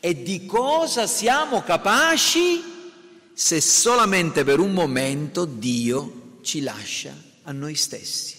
e 0.00 0.20
di 0.20 0.46
cosa 0.46 1.06
siamo 1.06 1.62
capaci 1.62 2.77
se 3.38 3.60
solamente 3.60 4.42
per 4.42 4.58
un 4.58 4.72
momento 4.72 5.44
Dio 5.44 6.40
ci 6.42 6.60
lascia 6.60 7.14
a 7.44 7.52
noi 7.52 7.76
stessi. 7.76 8.36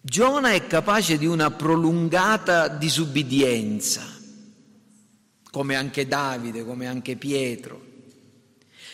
Giona 0.00 0.52
è 0.52 0.66
capace 0.66 1.18
di 1.18 1.26
una 1.26 1.50
prolungata 1.50 2.68
disubbidienza, 2.68 4.06
come 5.50 5.76
anche 5.76 6.08
Davide, 6.08 6.64
come 6.64 6.86
anche 6.86 7.16
Pietro. 7.16 7.84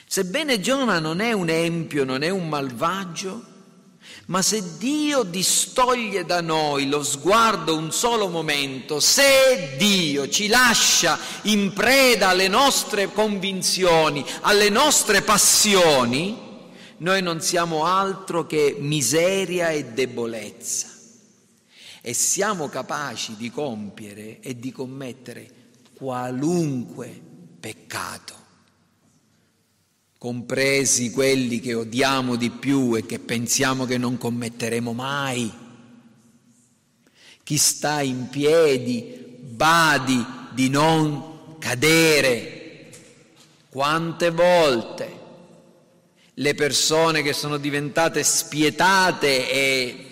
Sebbene 0.06 0.58
Giona 0.58 0.98
non 0.98 1.20
è 1.20 1.30
un 1.30 1.48
empio, 1.48 2.02
non 2.02 2.22
è 2.22 2.30
un 2.30 2.48
malvagio, 2.48 3.53
ma 4.26 4.40
se 4.40 4.78
Dio 4.78 5.22
distoglie 5.22 6.24
da 6.24 6.40
noi 6.40 6.88
lo 6.88 7.02
sguardo 7.02 7.76
un 7.76 7.92
solo 7.92 8.28
momento, 8.28 9.00
se 9.00 9.74
Dio 9.76 10.28
ci 10.28 10.46
lascia 10.46 11.18
in 11.42 11.72
preda 11.72 12.28
alle 12.28 12.48
nostre 12.48 13.12
convinzioni, 13.12 14.24
alle 14.42 14.70
nostre 14.70 15.22
passioni, 15.22 16.38
noi 16.98 17.20
non 17.20 17.40
siamo 17.40 17.84
altro 17.84 18.46
che 18.46 18.76
miseria 18.78 19.68
e 19.68 19.84
debolezza. 19.86 20.88
E 22.00 22.12
siamo 22.12 22.68
capaci 22.68 23.34
di 23.36 23.50
compiere 23.50 24.40
e 24.40 24.58
di 24.58 24.72
commettere 24.72 25.50
qualunque 25.94 27.20
peccato 27.60 28.43
compresi 30.24 31.10
quelli 31.10 31.60
che 31.60 31.74
odiamo 31.74 32.36
di 32.36 32.48
più 32.48 32.96
e 32.96 33.04
che 33.04 33.18
pensiamo 33.18 33.84
che 33.84 33.98
non 33.98 34.16
commetteremo 34.16 34.94
mai. 34.94 35.52
Chi 37.42 37.58
sta 37.58 38.00
in 38.00 38.28
piedi 38.30 39.36
badi 39.38 40.24
di 40.54 40.70
non 40.70 41.56
cadere. 41.58 42.88
Quante 43.68 44.30
volte 44.30 45.20
le 46.32 46.54
persone 46.54 47.20
che 47.20 47.34
sono 47.34 47.58
diventate 47.58 48.24
spietate 48.24 49.50
e 49.50 50.06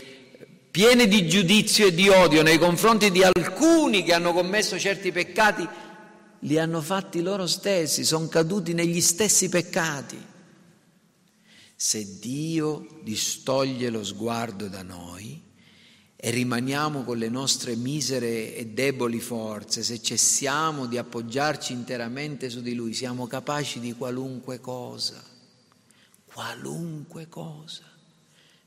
piene 0.70 1.08
di 1.08 1.26
giudizio 1.26 1.86
e 1.86 1.94
di 1.94 2.10
odio 2.10 2.42
nei 2.42 2.58
confronti 2.58 3.10
di 3.10 3.22
alcuni 3.22 4.02
che 4.02 4.12
hanno 4.12 4.34
commesso 4.34 4.78
certi 4.78 5.10
peccati, 5.10 5.66
li 6.44 6.58
hanno 6.58 6.80
fatti 6.80 7.20
loro 7.20 7.46
stessi, 7.46 8.04
sono 8.04 8.28
caduti 8.28 8.72
negli 8.74 9.00
stessi 9.00 9.48
peccati. 9.48 10.30
Se 11.74 12.18
Dio 12.18 13.00
distoglie 13.02 13.90
lo 13.90 14.04
sguardo 14.04 14.68
da 14.68 14.82
noi 14.82 15.40
e 16.16 16.30
rimaniamo 16.30 17.02
con 17.02 17.18
le 17.18 17.28
nostre 17.28 17.74
misere 17.74 18.54
e 18.54 18.66
deboli 18.68 19.18
forze, 19.18 19.82
se 19.82 20.00
cessiamo 20.00 20.86
di 20.86 20.96
appoggiarci 20.98 21.72
interamente 21.72 22.50
su 22.50 22.60
di 22.60 22.74
Lui, 22.74 22.94
siamo 22.94 23.26
capaci 23.26 23.80
di 23.80 23.94
qualunque 23.94 24.60
cosa, 24.60 25.22
qualunque 26.24 27.28
cosa 27.28 27.90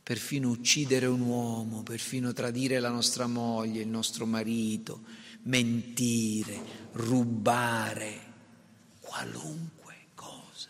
perfino 0.06 0.50
uccidere 0.50 1.08
un 1.08 1.22
uomo, 1.22 1.82
perfino 1.82 2.32
tradire 2.32 2.80
la 2.80 2.90
nostra 2.90 3.26
moglie, 3.26 3.82
il 3.82 3.88
nostro 3.88 4.28
marito, 4.28 5.02
mentire, 5.46 6.85
rubare, 6.96 8.34
qualunque 9.00 10.08
cosa. 10.14 10.70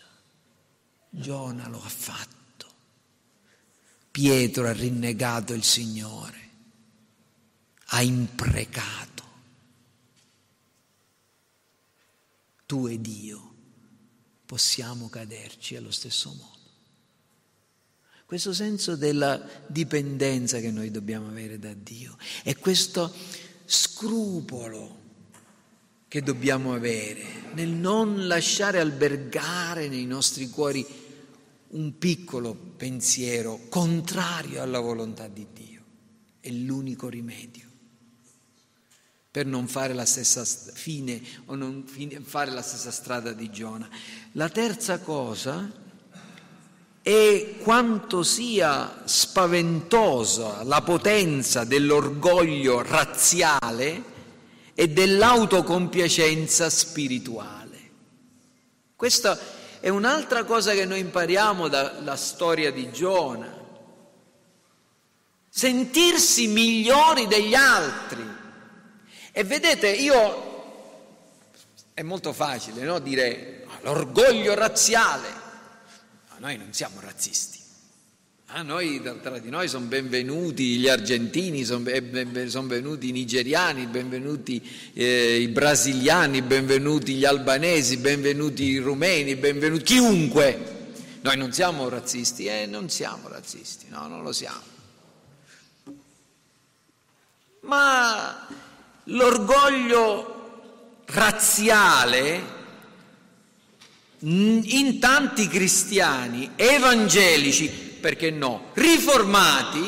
Giona 1.09 1.67
lo 1.67 1.81
ha 1.81 1.89
fatto. 1.89 2.33
Pietro 4.11 4.67
ha 4.67 4.71
rinnegato 4.71 5.53
il 5.53 5.63
Signore, 5.63 6.49
ha 7.87 8.01
imprecato. 8.01 9.23
Tu 12.65 12.87
ed 12.87 13.05
io 13.05 13.53
possiamo 14.45 15.09
caderci 15.09 15.75
allo 15.75 15.91
stesso 15.91 16.29
modo. 16.29 16.53
Questo 18.25 18.53
senso 18.53 18.95
della 18.95 19.39
dipendenza 19.67 20.59
che 20.59 20.71
noi 20.71 20.89
dobbiamo 20.89 21.27
avere 21.27 21.59
da 21.59 21.73
Dio 21.73 22.17
e 22.43 22.55
questo 22.55 23.13
scrupolo 23.65 25.03
che 26.15 26.23
dobbiamo 26.23 26.73
avere 26.73 27.25
nel 27.55 27.67
non 27.67 28.25
lasciare 28.25 28.79
albergare 28.79 29.89
nei 29.89 30.05
nostri 30.05 30.49
cuori 30.49 30.85
un 31.71 31.97
piccolo 31.97 32.53
pensiero 32.53 33.59
contrario 33.67 34.61
alla 34.61 34.79
volontà 34.79 35.27
di 35.27 35.45
Dio. 35.51 35.81
È 36.39 36.49
l'unico 36.51 37.09
rimedio 37.09 37.67
per 39.29 39.45
non 39.45 39.67
fare 39.67 39.93
la 39.93 40.05
stessa 40.05 40.45
fine 40.45 41.21
o 41.47 41.55
non 41.55 41.83
fare 42.23 42.51
la 42.51 42.61
stessa 42.61 42.91
strada 42.91 43.33
di 43.33 43.51
Giona. 43.51 43.89
La 44.31 44.47
terza 44.47 44.99
cosa 44.99 45.69
e 47.01 47.57
quanto 47.61 48.23
sia 48.23 49.01
spaventosa 49.03 50.63
la 50.63 50.81
potenza 50.81 51.65
dell'orgoglio 51.65 52.81
razziale 52.83 54.13
e 54.75 54.89
dell'autocompiacenza 54.89 56.69
spirituale. 56.69 57.63
Questa 58.95 59.39
è 59.79 59.87
un'altra 59.89 60.43
cosa 60.43 60.73
che 60.73 60.85
noi 60.85 60.99
impariamo 60.99 61.69
dalla 61.69 62.17
storia 62.17 62.71
di 62.71 62.91
Giona. 62.91 63.53
Sentirsi 65.49 66.47
migliori 66.47 67.27
degli 67.27 67.55
altri. 67.55 68.25
E 69.31 69.43
vedete, 69.45 69.89
io 69.89 70.53
è 71.93 72.01
molto 72.01 72.33
facile 72.33 72.83
no? 72.83 72.99
dire 72.99 73.65
l'orgoglio 73.81 74.53
razziale. 74.53 75.43
Noi 76.37 76.57
non 76.57 76.73
siamo 76.73 76.99
razzisti. 76.99 77.64
A 78.57 78.61
noi, 78.61 79.01
tra 79.21 79.37
di 79.39 79.49
noi 79.49 79.67
sono 79.67 79.85
benvenuti 79.87 80.77
gli 80.77 80.87
argentini, 80.87 81.65
sono, 81.65 81.89
son 82.47 82.67
venuti 82.69 83.09
i 83.09 83.11
nigeriani, 83.11 83.85
benvenuti 83.85 84.65
eh, 84.93 85.41
i 85.41 85.49
brasiliani, 85.49 86.41
benvenuti 86.41 87.15
gli 87.15 87.25
albanesi, 87.25 87.97
benvenuti 87.97 88.63
i 88.63 88.77
rumeni, 88.77 89.35
benvenuti 89.35 89.83
chiunque. 89.83 90.93
Noi 91.19 91.35
non 91.35 91.51
siamo 91.51 91.89
razzisti, 91.89 92.45
eh, 92.45 92.65
non 92.65 92.89
siamo 92.89 93.27
razzisti, 93.27 93.87
no, 93.89 94.07
non 94.07 94.23
lo 94.23 94.31
siamo. 94.31 94.61
Ma 97.63 98.47
l'orgoglio 99.03 101.01
razziale 101.07 102.53
in 104.19 104.97
tanti 105.01 105.49
cristiani 105.49 106.51
evangelici, 106.55 107.84
perché 108.05 108.29
no, 108.29 108.69
riformati, 108.73 109.81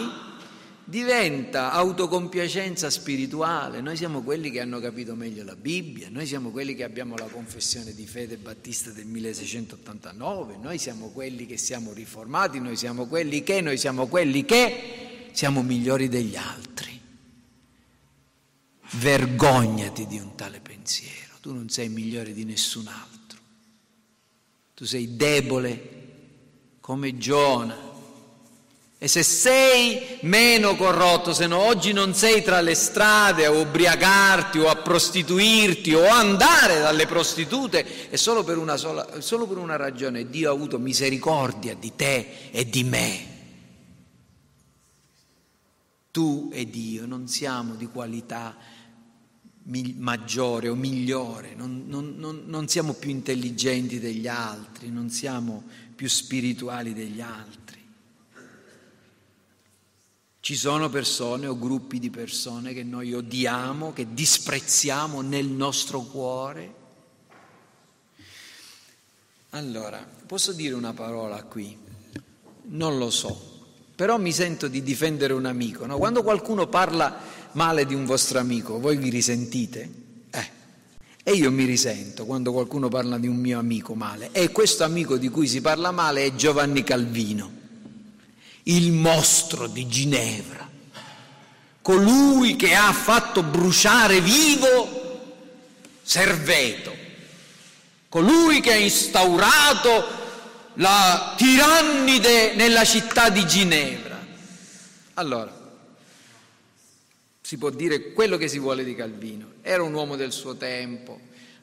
diventa 0.84 1.72
autocompiacenza 1.72 2.89
spirituale. 2.89 3.80
Noi 3.80 3.95
siamo 3.95 4.24
quelli 4.24 4.49
che 4.49 4.59
hanno 4.59 4.80
capito 4.80 5.13
meglio 5.13 5.43
la 5.43 5.55
Bibbia, 5.55 6.09
noi 6.09 6.26
siamo 6.26 6.49
quelli 6.49 6.74
che 6.74 6.84
abbiamo 6.84 7.15
la 7.15 7.28
confessione 7.28 7.93
di 7.93 8.07
fede 8.07 8.38
battista 8.38 8.89
del 8.89 9.05
1689, 9.05 10.57
noi 10.59 10.80
siamo 10.80 11.09
quelli 11.09 11.45
che 11.45 11.57
siamo 11.57 11.93
riformati, 11.93 12.59
noi 12.59 12.76
siamo 12.76 13.05
quelli 13.05 13.43
che, 13.43 13.61
noi 13.61 13.78
siamo 13.78 14.07
quelli 14.07 14.43
che 14.45 15.30
siamo 15.32 15.61
migliori 15.61 16.09
degli 16.09 16.36
altri. 16.36 16.99
Vergognati 18.93 20.07
di 20.07 20.18
un 20.18 20.34
tale 20.34 20.59
pensiero, 20.59 21.36
tu 21.39 21.53
non 21.53 21.70
sei 21.70 21.88
migliore 21.89 22.34
di 22.34 22.45
nessun 22.45 22.88
altro, 22.88 23.39
tu 24.74 24.86
sei 24.86 25.15
debole 25.15 26.05
come 26.80 27.15
Giona 27.20 27.87
e 29.00 29.08
se 29.08 29.22
sei 29.22 30.18
meno 30.22 30.76
corrotto, 30.76 31.32
se 31.32 31.45
no 31.45 31.60
oggi 31.60 31.93
non 31.93 32.16
sei 32.16 32.41
tra 32.41 32.62
le 32.62 32.74
strade 32.74 33.45
a 33.45 33.52
ubriacarti 33.52 34.58
o 34.58 34.70
a 34.70 34.76
prostituirti 34.76 35.93
o 35.93 36.08
andare 36.08 36.80
dalle 36.80 37.06
prostitute, 37.06 38.10
è 38.10 38.16
solo 38.16 38.43
per 38.43 38.58
una, 38.58 38.76
sola, 38.76 39.22
solo 39.22 39.45
per 39.45 39.58
una 39.58 39.76
ragione, 39.76 40.28
Dio 40.30 40.50
ha 40.50 40.54
avuto 40.54 40.80
misericordia 40.80 41.76
di 41.76 41.93
te 41.95 42.50
e 42.50 42.68
di 42.68 42.84
me. 42.84 43.36
Tu 46.10 46.50
ed 46.52 46.74
io 46.74 47.06
non 47.06 47.28
siamo 47.28 47.76
di 47.76 47.86
qualità 47.86 48.58
maggiore 49.98 50.70
o 50.70 50.76
migliore, 50.76 51.54
non, 51.54 51.84
non, 51.86 52.16
non, 52.18 52.45
non 52.48 52.68
siamo 52.68 52.93
più 52.93 53.12
intelligenti 53.12 54.00
degli 54.00 54.28
altri, 54.28 54.89
non 54.89 55.12
siamo 55.12 55.64
più 55.95 56.10
spirituali 56.10 56.93
degli 56.93 57.22
altri. 57.22 57.76
Ci 60.48 60.56
sono 60.56 60.88
persone 60.88 61.45
o 61.45 61.60
gruppi 61.60 62.00
di 62.00 62.10
persone 62.10 62.72
che 62.74 62.82
noi 62.82 63.14
odiamo, 63.14 63.91
che 63.91 64.14
disprezziamo 64.14 65.20
nel 65.20 65.48
nostro 65.48 66.04
cuore. 66.04 66.74
Allora, 69.50 70.08
posso 70.26 70.54
dire 70.54 70.74
una 70.74 70.93
parola 70.93 71.43
qui? 71.43 71.78
Non 72.68 72.98
lo 72.98 73.10
so, 73.10 73.66
però 73.93 74.18
mi 74.18 74.32
sento 74.32 74.70
di 74.70 74.82
difendere 74.84 75.34
un 75.34 75.48
amico. 75.48 75.86
No? 75.86 75.98
Quando 75.98 76.24
qualcuno 76.24 76.68
parla 76.68 77.20
male 77.52 77.86
di 77.86 77.93
un 77.93 78.06
vostro 78.06 78.39
amico, 78.39 78.80
voi 78.80 78.95
vi 78.95 79.10
risentite? 79.10 79.91
Eh. 80.30 80.50
E 81.24 81.34
io 81.34 81.52
mi 81.52 81.66
risento 81.66 82.26
quando 82.26 82.54
qualcuno 82.54 82.88
parla 82.88 83.18
di 83.18 83.28
un 83.28 83.36
mio 83.36 83.60
amico 83.60 83.95
male. 83.95 84.30
E 84.32 84.54
questo 84.54 84.86
amico 84.86 85.18
di 85.18 85.28
cui 85.28 85.45
si 85.45 85.60
parla 85.60 85.91
male 85.91 86.24
è 86.24 86.36
Giovanni 86.36 86.86
Calvino 86.86 87.57
il 88.68 88.91
mostro 88.91 89.68
di 89.68 89.88
Ginevra, 89.88 90.70
colui 91.82 92.55
che 92.55 92.76
ha 92.76 92.91
fatto 92.91 93.43
bruciare 93.43 94.20
vivo 94.22 94.95
Serveto, 96.01 96.95
colui 98.09 98.59
che 98.61 98.74
ha 98.74 98.78
instaurato 98.78 100.26
la 100.76 101.34
tirannide 101.38 102.55
nella 102.55 102.84
città 102.84 103.30
di 103.30 103.45
Ginevra. 103.45 104.26
Allora, 105.15 105.55
si 107.41 107.57
può 107.57 107.70
dire 107.70 108.11
quello 108.11 108.38
che 108.38 108.47
si 108.47 108.59
vuole 108.59 108.84
di 108.84 108.95
Calvino, 108.95 109.53
era 109.61 109.82
un 109.82 109.93
uomo 109.93 110.18
del 110.18 110.34
suo 110.34 110.55
tempo, 110.55 111.20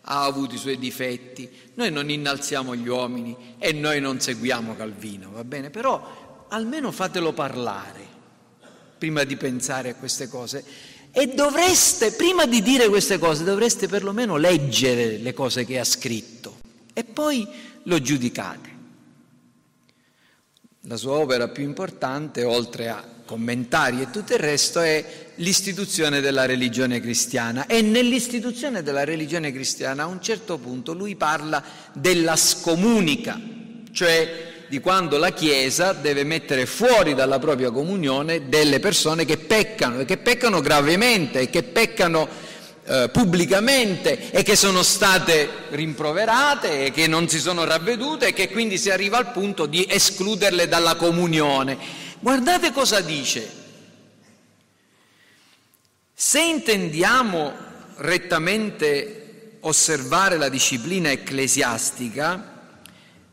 ha 0.06 0.24
avuto 0.24 0.54
i 0.54 0.58
suoi 0.58 0.78
difetti, 0.78 1.50
noi 1.74 1.90
non 1.90 2.10
innalziamo 2.10 2.74
gli 2.74 2.88
uomini 2.88 3.56
e 3.58 3.72
noi 3.72 4.00
non 4.00 4.20
seguiamo 4.20 4.76
Calvino, 4.76 5.30
va 5.30 5.44
bene? 5.44 5.70
Però 5.70 6.23
almeno 6.54 6.92
fatelo 6.92 7.32
parlare 7.32 8.12
prima 8.96 9.24
di 9.24 9.36
pensare 9.36 9.90
a 9.90 9.94
queste 9.96 10.28
cose. 10.28 10.64
E 11.10 11.26
dovreste, 11.28 12.12
prima 12.12 12.46
di 12.46 12.62
dire 12.62 12.88
queste 12.88 13.18
cose, 13.18 13.44
dovreste 13.44 13.86
perlomeno 13.86 14.36
leggere 14.36 15.18
le 15.18 15.32
cose 15.34 15.64
che 15.64 15.78
ha 15.78 15.84
scritto 15.84 16.58
e 16.92 17.04
poi 17.04 17.46
lo 17.84 18.00
giudicate. 18.00 18.72
La 20.86 20.96
sua 20.96 21.12
opera 21.14 21.48
più 21.48 21.64
importante, 21.64 22.44
oltre 22.44 22.88
a 22.88 23.04
commentari 23.24 24.02
e 24.02 24.10
tutto 24.10 24.32
il 24.32 24.38
resto, 24.38 24.80
è 24.80 25.32
l'istituzione 25.36 26.20
della 26.20 26.46
religione 26.46 27.00
cristiana. 27.00 27.66
E 27.66 27.80
nell'istituzione 27.80 28.82
della 28.82 29.04
religione 29.04 29.52
cristiana 29.52 30.04
a 30.04 30.06
un 30.06 30.20
certo 30.20 30.58
punto 30.58 30.92
lui 30.92 31.16
parla 31.16 31.62
della 31.92 32.36
scomunica, 32.36 33.40
cioè 33.92 34.53
di 34.68 34.80
quando 34.80 35.18
la 35.18 35.30
Chiesa 35.30 35.92
deve 35.92 36.24
mettere 36.24 36.66
fuori 36.66 37.14
dalla 37.14 37.38
propria 37.38 37.70
comunione 37.70 38.48
delle 38.48 38.80
persone 38.80 39.24
che 39.24 39.36
peccano 39.36 40.00
e 40.00 40.04
che 40.04 40.16
peccano 40.16 40.60
gravemente 40.60 41.40
e 41.40 41.50
che 41.50 41.62
peccano 41.62 42.28
eh, 42.86 43.08
pubblicamente 43.10 44.30
e 44.30 44.42
che 44.42 44.56
sono 44.56 44.82
state 44.82 45.48
rimproverate 45.70 46.86
e 46.86 46.90
che 46.90 47.06
non 47.06 47.28
si 47.28 47.38
sono 47.38 47.64
ravvedute 47.64 48.28
e 48.28 48.32
che 48.32 48.50
quindi 48.50 48.78
si 48.78 48.90
arriva 48.90 49.16
al 49.16 49.32
punto 49.32 49.66
di 49.66 49.86
escluderle 49.88 50.68
dalla 50.68 50.94
comunione. 50.94 51.78
Guardate 52.20 52.72
cosa 52.72 53.00
dice. 53.00 53.62
Se 56.12 56.40
intendiamo 56.40 57.52
rettamente 57.96 59.56
osservare 59.60 60.36
la 60.36 60.48
disciplina 60.48 61.10
ecclesiastica, 61.10 62.53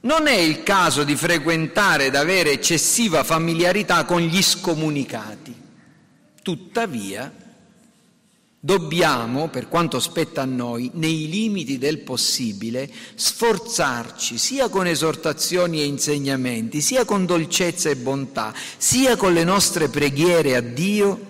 non 0.02 0.28
è 0.28 0.36
il 0.36 0.64
caso 0.64 1.04
di 1.04 1.16
frequentare 1.16 2.06
ed 2.06 2.16
avere 2.16 2.52
eccessiva 2.52 3.24
familiarità 3.24 4.06
con 4.06 4.22
gli 4.22 4.41
scomunicati. 4.41 5.54
Tuttavia, 6.41 7.32
dobbiamo, 8.60 9.49
per 9.49 9.68
quanto 9.68 9.99
spetta 9.99 10.41
a 10.41 10.45
noi, 10.45 10.89
nei 10.95 11.30
limiti 11.30 11.78
del 11.78 11.99
possibile, 11.99 12.89
sforzarci 13.14 14.39
sia 14.39 14.70
con 14.70 14.88
esortazioni 14.88 15.82
e 15.82 15.86
insegnamenti, 15.86 16.82
sia 16.82 17.06
con 17.06 17.28
dolcezza 17.28 17.89
e 17.89 17.95
bontà, 17.95 18.54
sia 18.78 19.16
con 19.18 19.34
le 19.34 19.43
nostre 19.43 19.89
preghiere 19.89 20.56
a 20.56 20.62
Dio, 20.62 21.30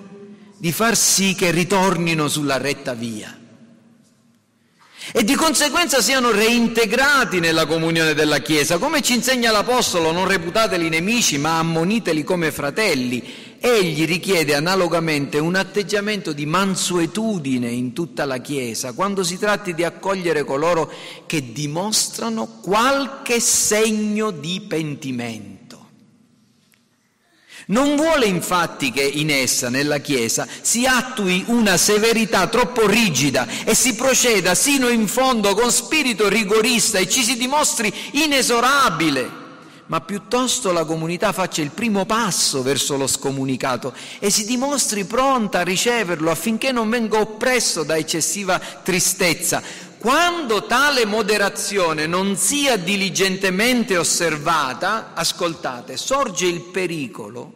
di 0.56 0.72
far 0.72 0.96
sì 0.96 1.36
che 1.36 1.52
ritornino 1.52 2.30
sulla 2.30 2.58
retta 2.58 2.94
via 2.94 3.36
e 5.14 5.24
di 5.24 5.36
conseguenza 5.36 6.02
siano 6.02 6.32
reintegrati 6.32 7.40
nella 7.40 7.66
comunione 7.66 8.14
della 8.14 8.40
Chiesa. 8.40 8.78
Come 8.78 9.02
ci 9.02 9.14
insegna 9.14 9.52
l'Apostolo, 9.52 10.12
non 10.12 10.28
reputateli 10.28 10.88
nemici, 10.88 11.38
ma 11.38 11.60
ammoniteli 11.60 12.24
come 12.24 12.52
fratelli. 12.52 13.50
Egli 13.60 14.06
richiede 14.06 14.56
analogamente 14.56 15.38
un 15.38 15.56
atteggiamento 15.56 16.32
di 16.34 16.48
mansuetudine 16.48 17.70
in 17.70 17.94
tutta 17.94 18.26
la 18.26 18.40
Chiesa 18.40 18.94
quando 18.94 19.24
si 19.24 19.38
tratti 19.38 19.76
di 19.76 19.84
accogliere 19.84 20.44
coloro 20.44 20.92
che 21.28 21.52
dimostrano 21.52 22.60
qualche 22.62 23.40
segno 23.40 24.32
di 24.32 24.62
pentimento. 24.68 25.61
Non 27.68 27.96
vuole 27.96 28.26
infatti 28.26 28.92
che 28.92 29.04
in 29.04 29.30
essa, 29.30 29.70
nella 29.70 30.00
Chiesa, 30.00 30.48
si 30.62 30.86
attui 30.86 31.44
una 31.48 31.78
severità 31.78 32.48
troppo 32.48 32.88
rigida 32.88 33.48
e 33.64 33.76
si 33.76 33.96
proceda 33.96 34.56
sino 34.56 34.90
in 34.90 35.08
fondo 35.08 35.54
con 35.54 35.72
spirito 35.72 36.28
rigorista 36.28 36.98
e 36.98 37.08
ci 37.08 37.24
si 37.24 37.38
dimostri 37.38 37.94
inesorabile, 38.12 39.30
ma 39.88 40.02
piuttosto 40.02 40.72
la 40.72 40.86
comunità 40.86 41.32
faccia 41.34 41.62
il 41.62 41.72
primo 41.72 42.06
passo 42.06 42.64
verso 42.64 42.98
lo 42.98 43.08
scomunicato 43.08 43.94
e 44.20 44.30
si 44.30 44.46
dimostri 44.46 45.06
pronta 45.06 45.60
a 45.60 45.64
riceverlo 45.64 46.32
affinché 46.32 46.72
non 46.72 46.90
venga 46.90 47.20
oppresso 47.20 47.84
da 47.84 47.98
eccessiva 47.98 48.60
tristezza. 48.60 49.90
Quando 50.02 50.66
tale 50.66 51.06
moderazione 51.06 52.08
non 52.08 52.36
sia 52.36 52.76
diligentemente 52.76 53.98
osservata, 53.98 55.14
ascoltate, 55.14 55.96
sorge 55.96 56.48
il 56.48 56.62
pericolo 56.62 57.54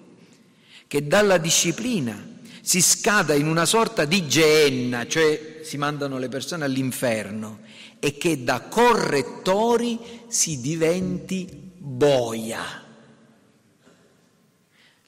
che 0.86 1.08
dalla 1.08 1.40
disciplina 1.40 2.24
si 2.62 2.84
scada 2.84 3.34
in 3.34 3.48
una 3.48 3.66
sorta 3.66 4.06
di 4.06 4.28
geenna, 4.28 5.08
cioè 5.08 5.62
si 5.64 5.78
mandano 5.78 6.20
le 6.20 6.30
persone 6.30 6.66
all'inferno, 6.66 7.62
e 8.00 8.16
che 8.16 8.44
da 8.44 8.62
correttori 8.62 10.00
si 10.28 10.62
diventi 10.62 11.50
boia. 11.52 12.84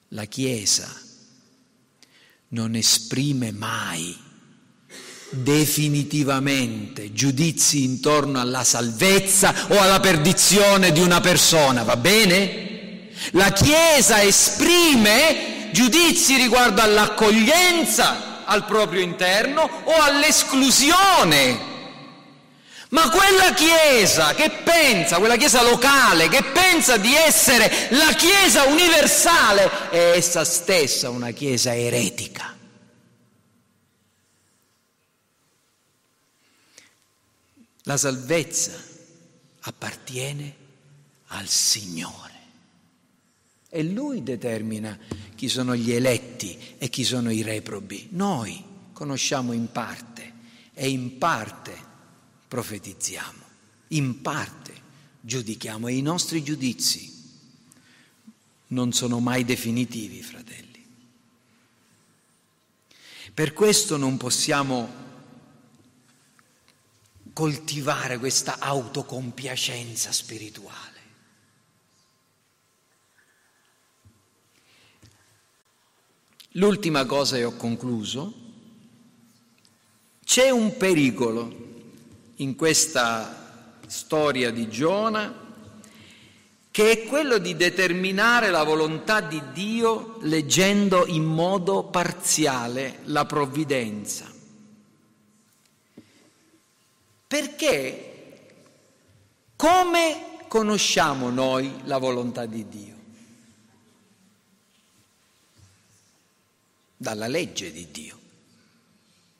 La 0.08 0.24
Chiesa 0.24 0.92
non 2.48 2.74
esprime 2.74 3.52
mai 3.52 4.26
definitivamente 5.30 7.12
giudizi 7.12 7.84
intorno 7.84 8.40
alla 8.40 8.64
salvezza 8.64 9.54
o 9.68 9.78
alla 9.78 10.00
perdizione 10.00 10.92
di 10.92 11.00
una 11.00 11.20
persona, 11.20 11.82
va 11.82 11.96
bene? 11.96 13.10
La 13.32 13.50
Chiesa 13.50 14.22
esprime 14.22 15.70
giudizi 15.72 16.36
riguardo 16.36 16.80
all'accoglienza 16.80 18.44
al 18.44 18.64
proprio 18.64 19.00
interno 19.00 19.68
o 19.84 19.92
all'esclusione 20.00 21.68
Ma 22.90 23.10
quella 23.10 23.52
Chiesa 23.52 24.32
che 24.32 24.50
pensa, 24.64 25.18
quella 25.18 25.36
Chiesa 25.36 25.62
locale, 25.62 26.28
che 26.28 26.42
pensa 26.42 26.96
di 26.96 27.14
essere 27.14 27.88
la 27.90 28.12
Chiesa 28.14 28.64
universale, 28.64 29.90
è 29.90 30.12
essa 30.16 30.42
stessa 30.44 31.10
una 31.10 31.32
Chiesa 31.32 31.76
eretica. 31.76 32.57
La 37.88 37.96
salvezza 37.96 38.78
appartiene 39.60 40.54
al 41.28 41.48
Signore. 41.48 42.34
E 43.70 43.82
Lui 43.82 44.22
determina 44.22 44.98
chi 45.34 45.48
sono 45.48 45.74
gli 45.74 45.92
eletti 45.92 46.76
e 46.76 46.90
chi 46.90 47.02
sono 47.02 47.30
i 47.30 47.40
reprobi. 47.40 48.08
Noi 48.10 48.62
conosciamo 48.92 49.54
in 49.54 49.72
parte 49.72 50.32
e 50.74 50.90
in 50.90 51.16
parte 51.16 51.74
profetizziamo, 52.46 53.42
in 53.88 54.20
parte 54.20 54.74
giudichiamo 55.22 55.88
e 55.88 55.96
i 55.96 56.02
nostri 56.02 56.42
giudizi 56.42 57.10
non 58.66 58.92
sono 58.92 59.18
mai 59.18 59.46
definitivi, 59.46 60.22
fratelli. 60.22 60.84
Per 63.32 63.54
questo 63.54 63.96
non 63.96 64.18
possiamo 64.18 65.07
coltivare 67.38 68.18
questa 68.18 68.56
autocompiacenza 68.58 70.10
spirituale. 70.10 71.00
L'ultima 76.54 77.06
cosa 77.06 77.36
e 77.36 77.44
ho 77.44 77.54
concluso, 77.54 78.34
c'è 80.24 80.50
un 80.50 80.76
pericolo 80.76 81.84
in 82.38 82.56
questa 82.56 83.70
storia 83.86 84.50
di 84.50 84.68
Giona 84.68 85.32
che 86.72 86.90
è 86.90 87.04
quello 87.04 87.38
di 87.38 87.54
determinare 87.54 88.50
la 88.50 88.64
volontà 88.64 89.20
di 89.20 89.40
Dio 89.52 90.16
leggendo 90.22 91.06
in 91.06 91.22
modo 91.22 91.84
parziale 91.84 92.98
la 93.04 93.24
provvidenza. 93.26 94.37
Perché 97.28 98.40
come 99.54 100.46
conosciamo 100.48 101.30
noi 101.30 101.72
la 101.84 101.98
volontà 101.98 102.46
di 102.46 102.68
Dio? 102.68 102.96
Dalla 106.96 107.28
legge 107.28 107.70
di 107.70 107.88
Dio, 107.92 108.18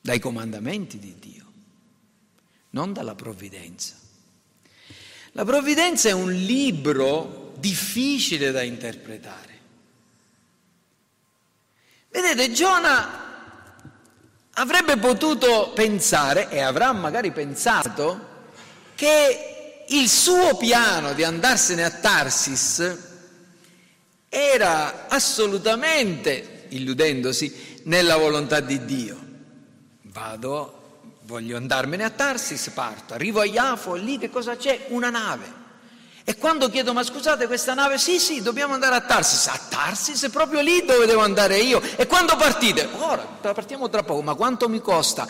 dai 0.01 0.21
comandamenti 0.21 1.01
di 1.01 1.19
Dio 1.19 1.39
non 2.71 2.93
dalla 2.93 3.15
provvidenza. 3.15 3.95
La 5.33 5.45
provvidenza 5.45 6.09
è 6.09 6.13
un 6.13 6.33
libro 6.33 7.55
difficile 7.59 8.51
da 8.51 8.63
interpretare. 8.63 9.57
Vedete, 12.11 12.53
Giona 12.53 13.28
avrebbe 14.59 14.97
potuto 14.97 15.71
pensare, 15.75 16.49
e 16.51 16.61
avrà 16.61 16.93
magari 16.93 17.31
pensato, 17.31 18.27
che 18.95 19.85
il 19.89 20.09
suo 20.09 20.57
piano 20.57 21.13
di 21.13 21.23
andarsene 21.23 21.85
a 21.85 21.91
Tarsis 21.91 22.99
era 24.29 25.07
assolutamente, 25.09 26.67
illudendosi, 26.71 27.83
nella 27.85 28.17
volontà 28.17 28.61
di 28.61 28.85
Dio. 28.85 29.27
Vado 30.03 30.75
voglio 31.23 31.57
andarmene 31.57 32.05
a 32.05 32.11
Tarsis, 32.11 32.71
parto, 32.71 33.15
arrivo 33.15 33.41
a 33.41 33.45
Iafo, 33.45 33.95
lì 33.95 34.19
che 34.19 34.31
cosa 34.31 34.57
c'è? 34.57 34.87
Una 34.89 35.11
nave. 35.11 35.58
E 36.29 36.37
quando 36.37 36.69
chiedo, 36.69 36.93
ma 36.93 37.03
scusate, 37.03 37.47
questa 37.47 37.73
nave, 37.73 37.97
sì, 37.97 38.19
sì, 38.19 38.43
dobbiamo 38.43 38.75
andare 38.75 38.97
a 38.97 39.01
Tarsis. 39.01 39.47
A 39.47 39.59
Tarsis 39.71 40.25
è 40.25 40.29
proprio 40.29 40.61
lì 40.61 40.85
dove 40.85 41.07
devo 41.07 41.23
andare 41.23 41.57
io. 41.57 41.81
E 41.97 42.07
quando 42.07 42.37
partite? 42.37 42.87
Ora, 42.99 43.23
partiamo 43.23 43.89
tra 43.89 44.03
poco, 44.03 44.21
ma 44.21 44.35
quanto 44.35 44.69
mi 44.69 44.79
costa? 44.83 45.27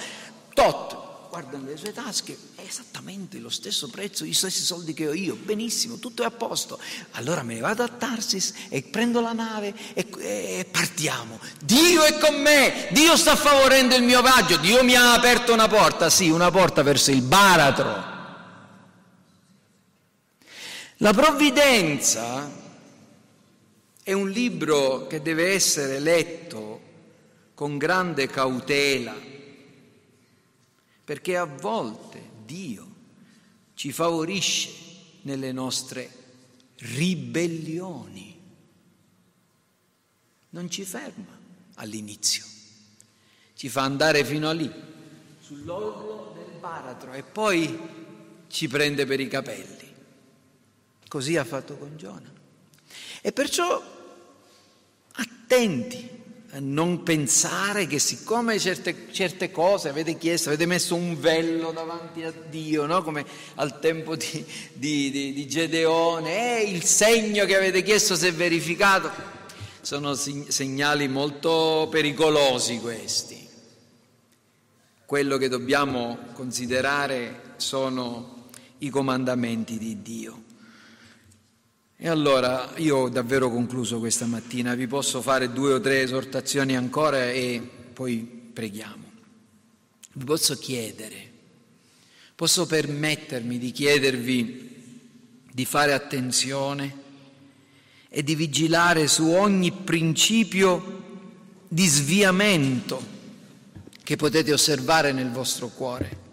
Tot 0.53 0.96
guarda 1.30 1.57
nelle 1.57 1.76
sue 1.76 1.92
tasche, 1.92 2.36
è 2.57 2.62
esattamente 2.66 3.38
lo 3.38 3.49
stesso 3.49 3.86
prezzo, 3.86 4.24
gli 4.24 4.32
stessi 4.32 4.61
soldi 4.61 4.92
che 4.92 5.07
ho 5.07 5.12
io, 5.12 5.36
benissimo, 5.36 6.01
tutto 6.01 6.24
è 6.24 6.26
a 6.26 6.32
posto. 6.32 6.80
Allora 7.12 7.44
me 7.44 7.55
ne 7.55 7.61
vado 7.61 7.84
a 7.84 7.88
Tarsis 7.88 8.55
e 8.68 8.82
prendo 8.82 9.20
la 9.20 9.32
nave 9.32 9.72
e, 9.94 10.09
e 10.18 10.66
partiamo. 10.68 11.38
Dio 11.62 12.03
è 12.03 12.18
con 12.18 12.34
me, 12.40 12.88
Dio 12.90 13.16
sta 13.16 13.36
favorendo 13.36 13.94
il 13.94 14.03
mio 14.03 14.20
viaggio, 14.20 14.57
Dio 14.57 14.82
mi 14.82 14.96
ha 14.96 15.12
aperto 15.12 15.53
una 15.53 15.68
porta, 15.68 16.11
sì, 16.11 16.28
una 16.28 16.51
porta 16.51 16.82
verso 16.82 17.12
il 17.12 17.22
baratro. 17.22 18.17
La 21.01 21.12
provvidenza 21.12 22.51
è 24.03 24.12
un 24.12 24.28
libro 24.30 25.07
che 25.07 25.22
deve 25.22 25.53
essere 25.53 26.01
letto 26.01 26.80
con 27.55 27.78
grande 27.78 28.26
cautela 28.26 29.14
perché 31.05 31.36
a 31.36 31.44
volte 31.44 32.20
Dio 32.44 32.86
ci 33.74 33.92
favorisce 33.92 34.70
nelle 35.22 35.53
nostre 35.53 36.11
ribellioni. 36.78 38.36
Non 40.51 40.68
ci 40.68 40.84
ferma 40.84 41.38
all'inizio, 41.74 42.44
ci 43.55 43.68
fa 43.68 43.82
andare 43.82 44.24
fino 44.24 44.49
a 44.49 44.53
lì, 44.53 44.70
sull'orlo 45.40 46.32
del 46.34 46.59
baratro 46.59 47.12
e 47.12 47.22
poi 47.22 47.78
ci 48.49 48.66
prende 48.66 49.07
per 49.07 49.20
i 49.20 49.28
capelli. 49.28 49.88
Così 51.09 51.36
ha 51.36 51.44
fatto 51.44 51.76
con 51.76 51.96
Giona. 51.96 52.30
E 53.22 53.32
perciò 53.32 53.82
attenti 55.12 56.16
non 56.61 57.02
pensare 57.02 57.86
che 57.86 57.98
siccome 57.98 58.59
certe, 58.59 59.09
certe, 59.12 59.50
cose 59.50 59.90
avete 59.90 60.16
chiesto, 60.16 60.48
avete 60.48 60.66
messo 60.66 60.94
un 60.94 61.18
vello 61.18 61.72
davanti 61.72 62.22
a 62.22 62.32
Dio, 62.32 62.86
no? 62.86 63.02
come 63.02 63.24
al 63.56 63.78
tempo 63.80 64.16
di, 64.16 64.44
di, 64.72 65.11
di, 65.11 65.32
di 65.32 65.48
Gedeone, 65.48 66.61
e 66.61 66.70
il 66.70 66.84
segno 66.84 67.44
che 67.44 67.56
avete 67.56 67.82
chiesto 67.82 68.16
si 68.16 68.26
è 68.26 68.32
verificato. 68.32 69.36
Sono 69.80 70.14
segnali 70.14 71.09
molto 71.09 71.88
pericolosi 71.90 72.78
questi. 72.78 73.46
Quello 75.06 75.38
che 75.38 75.48
dobbiamo 75.48 76.18
considerare 76.34 77.54
sono 77.56 78.48
i 78.78 78.90
comandamenti 78.90 79.78
di 79.78 80.02
Dio. 80.02 80.47
E 82.01 82.09
allora 82.09 82.74
io 82.76 82.96
ho 82.96 83.09
davvero 83.09 83.51
concluso 83.51 83.99
questa 83.99 84.24
mattina, 84.24 84.76
vi 84.76 84.86
posso 84.86 85.20
fare 85.20 85.53
due 85.53 85.72
o 85.72 85.80
tre 85.80 86.03
esortazioni 86.03 86.76
ancora 86.76 87.28
e 87.28 87.61
poi 87.92 88.18
preghiamo. 88.18 89.03
Vi 90.12 90.24
posso 90.24 90.57
chiedere, 90.59 91.28
posso 92.36 92.66
permettermi 92.66 93.59
di 93.59 93.72
chiedervi 93.72 94.76
di 95.51 95.64
fare 95.64 95.92
attenzione 95.92 96.94
e 98.09 98.22
di 98.22 98.36
vigilare 98.36 99.09
su 99.09 99.26
ogni 99.30 99.72
principio 99.72 101.03
di 101.66 101.86
sviamento 101.88 103.05
che 104.05 104.14
potete 104.14 104.53
osservare 104.53 105.11
nel 105.11 105.32
vostro 105.32 105.66
cuore. 105.66 106.26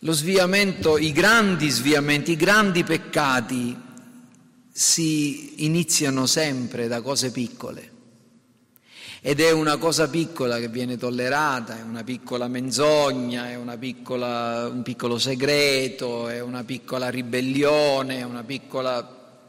Lo 0.00 0.12
sviamento, 0.12 0.98
i 0.98 1.10
grandi 1.10 1.70
sviamenti, 1.70 2.32
i 2.32 2.36
grandi 2.36 2.84
peccati 2.84 3.83
si 4.76 5.64
iniziano 5.64 6.26
sempre 6.26 6.88
da 6.88 7.00
cose 7.00 7.30
piccole 7.30 7.92
ed 9.20 9.38
è 9.40 9.52
una 9.52 9.76
cosa 9.76 10.08
piccola 10.10 10.58
che 10.58 10.68
viene 10.68 10.96
tollerata, 10.96 11.78
è 11.78 11.82
una 11.82 12.02
piccola 12.02 12.48
menzogna, 12.48 13.48
è 13.48 13.78
piccola, 13.78 14.66
un 14.68 14.82
piccolo 14.82 15.16
segreto, 15.16 16.28
è 16.28 16.40
una 16.40 16.64
piccola 16.64 17.08
ribellione, 17.08 18.18
è 18.18 18.22
una 18.24 18.42
piccola 18.42 19.40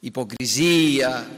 ipocrisia 0.00 1.28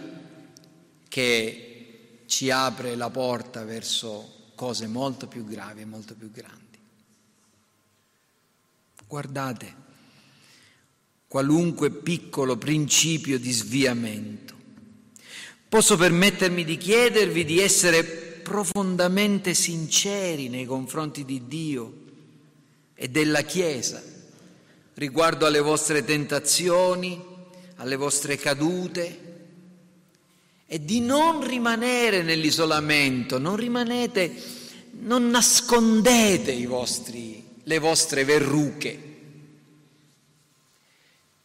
che 1.08 2.22
ci 2.26 2.50
apre 2.50 2.94
la 2.94 3.10
porta 3.10 3.64
verso 3.64 4.50
cose 4.54 4.86
molto 4.86 5.26
più 5.26 5.46
gravi 5.46 5.80
e 5.80 5.86
molto 5.86 6.14
più 6.14 6.30
grandi. 6.30 6.78
Guardate, 9.06 9.74
qualunque 11.28 11.90
piccolo 11.90 12.56
principio 12.56 13.38
di 13.38 13.52
sviamento. 13.52 14.56
Posso 15.68 15.96
permettermi 15.96 16.64
di 16.64 16.78
chiedervi 16.78 17.44
di 17.44 17.60
essere 17.60 18.02
profondamente 18.02 19.52
sinceri 19.52 20.48
nei 20.48 20.64
confronti 20.64 21.26
di 21.26 21.46
Dio 21.46 21.92
e 22.94 23.08
della 23.08 23.42
Chiesa 23.42 24.02
riguardo 24.94 25.46
alle 25.46 25.60
vostre 25.60 26.02
tentazioni, 26.04 27.22
alle 27.76 27.96
vostre 27.96 28.36
cadute 28.36 29.26
e 30.66 30.84
di 30.84 31.00
non 31.00 31.46
rimanere 31.46 32.22
nell'isolamento, 32.22 33.38
non 33.38 33.56
rimanete, 33.56 34.34
non 35.00 35.28
nascondete 35.28 36.66
vostri 36.66 37.46
le 37.62 37.78
vostre 37.78 38.24
verruche. 38.24 39.07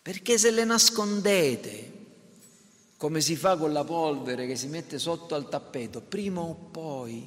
Perché 0.04 0.38
se 0.38 0.51
le 0.51 0.66
nascondete, 0.66 1.91
come 2.97 3.22
si 3.22 3.38
fa 3.38 3.56
con 3.56 3.72
la 3.72 3.86
polvere 3.86 4.45
che 4.45 4.58
si 4.58 4.68
mette 4.68 4.99
sotto 4.99 5.34
al 5.34 5.47
tappeto, 5.47 6.01
prima 6.01 6.41
o 6.41 6.54
poi 6.54 7.26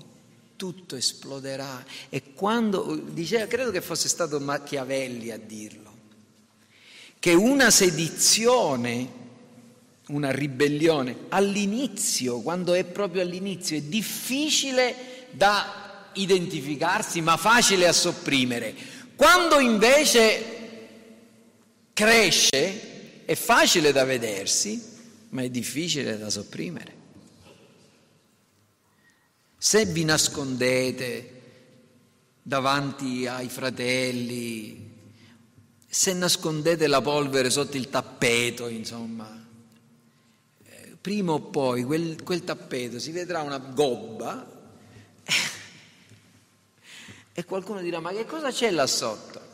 tutto 0.57 0.95
esploderà. 0.95 1.83
E 2.11 2.35
quando, 2.35 2.95
diceva, 2.95 3.47
credo 3.47 3.71
che 3.71 3.81
fosse 3.81 4.09
stato 4.09 4.39
Machiavelli 4.41 5.31
a 5.31 5.39
dirlo, 5.39 5.91
che 7.19 7.33
una 7.33 7.71
sedizione, 7.71 9.09
una 10.09 10.31
ribellione, 10.31 11.17
all'inizio, 11.31 12.41
quando 12.41 12.75
è 12.75 12.85
proprio 12.85 13.23
all'inizio, 13.23 13.79
è 13.79 13.83
difficile 13.83 15.29
da 15.31 16.11
identificarsi, 16.13 17.23
ma 17.23 17.39
facile 17.39 17.89
a 17.89 17.93
sopprimere. 17.95 18.75
Quando 19.17 19.61
invece 19.61 20.56
cresce, 21.97 23.25
è 23.25 23.35
facile 23.35 23.91
da 23.91 24.05
vedersi, 24.05 24.85
ma 25.31 25.41
è 25.41 25.49
difficile 25.49 26.19
da 26.19 26.29
sopprimere. 26.29 26.95
Se 29.57 29.87
vi 29.87 30.05
nascondete 30.05 31.33
davanti 32.43 33.27
ai 33.27 33.49
fratelli, 33.49 34.91
se 35.89 36.13
nascondete 36.13 36.87
la 36.87 37.01
polvere 37.01 37.49
sotto 37.49 37.79
il 37.79 37.89
tappeto, 37.89 38.69
insomma, 38.69 39.47
eh, 40.65 40.97
prima 41.01 41.33
o 41.33 41.41
poi 41.41 41.83
quel, 41.83 42.23
quel 42.23 42.45
tappeto 42.45 42.99
si 42.99 43.11
vedrà 43.11 43.41
una 43.41 43.57
gobba 43.57 44.47
e 47.33 47.45
qualcuno 47.47 47.81
dirà 47.81 48.01
ma 48.01 48.13
che 48.13 48.27
cosa 48.27 48.51
c'è 48.51 48.71
là 48.71 48.87
sotto? 48.87 49.46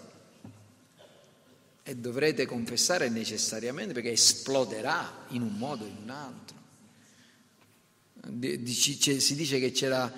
E 1.84 1.96
dovrete 1.96 2.46
confessare 2.46 3.08
necessariamente 3.08 3.92
perché 3.92 4.12
esploderà 4.12 5.24
in 5.28 5.42
un 5.42 5.54
modo 5.56 5.84
o 5.84 5.88
in 5.88 5.96
un 6.02 6.10
altro. 6.10 6.60
Si 8.64 9.34
dice 9.34 9.58
che 9.58 9.72
c'era, 9.72 10.10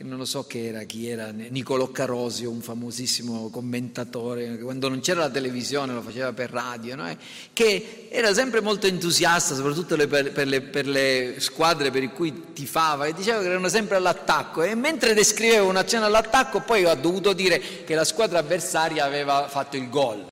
non 0.00 0.16
lo 0.16 0.24
so 0.24 0.44
che 0.46 0.68
era, 0.68 0.84
chi 0.84 1.06
era, 1.06 1.30
Niccolò 1.30 1.90
Carosio, 1.90 2.50
un 2.50 2.62
famosissimo 2.62 3.50
commentatore, 3.50 4.56
quando 4.60 4.88
non 4.88 5.00
c'era 5.00 5.20
la 5.20 5.28
televisione 5.28 5.92
lo 5.92 6.00
faceva 6.00 6.32
per 6.32 6.48
radio, 6.48 6.96
no? 6.96 7.14
che 7.52 8.08
era 8.10 8.32
sempre 8.32 8.62
molto 8.62 8.86
entusiasta, 8.86 9.54
soprattutto 9.54 9.96
per, 10.06 10.32
per, 10.32 10.46
le, 10.46 10.62
per 10.62 10.88
le 10.88 11.34
squadre 11.40 11.90
per 11.90 12.10
cui 12.12 12.54
tifava, 12.54 13.04
e 13.04 13.12
diceva 13.12 13.40
che 13.40 13.48
erano 13.48 13.68
sempre 13.68 13.96
all'attacco 13.96 14.62
e 14.62 14.74
mentre 14.74 15.12
descriveva 15.12 15.64
un'azione 15.64 16.06
all'attacco 16.06 16.62
poi 16.62 16.86
ha 16.86 16.94
dovuto 16.94 17.34
dire 17.34 17.84
che 17.84 17.94
la 17.94 18.04
squadra 18.04 18.38
avversaria 18.38 19.04
aveva 19.04 19.46
fatto 19.48 19.76
il 19.76 19.90
gol. 19.90 20.26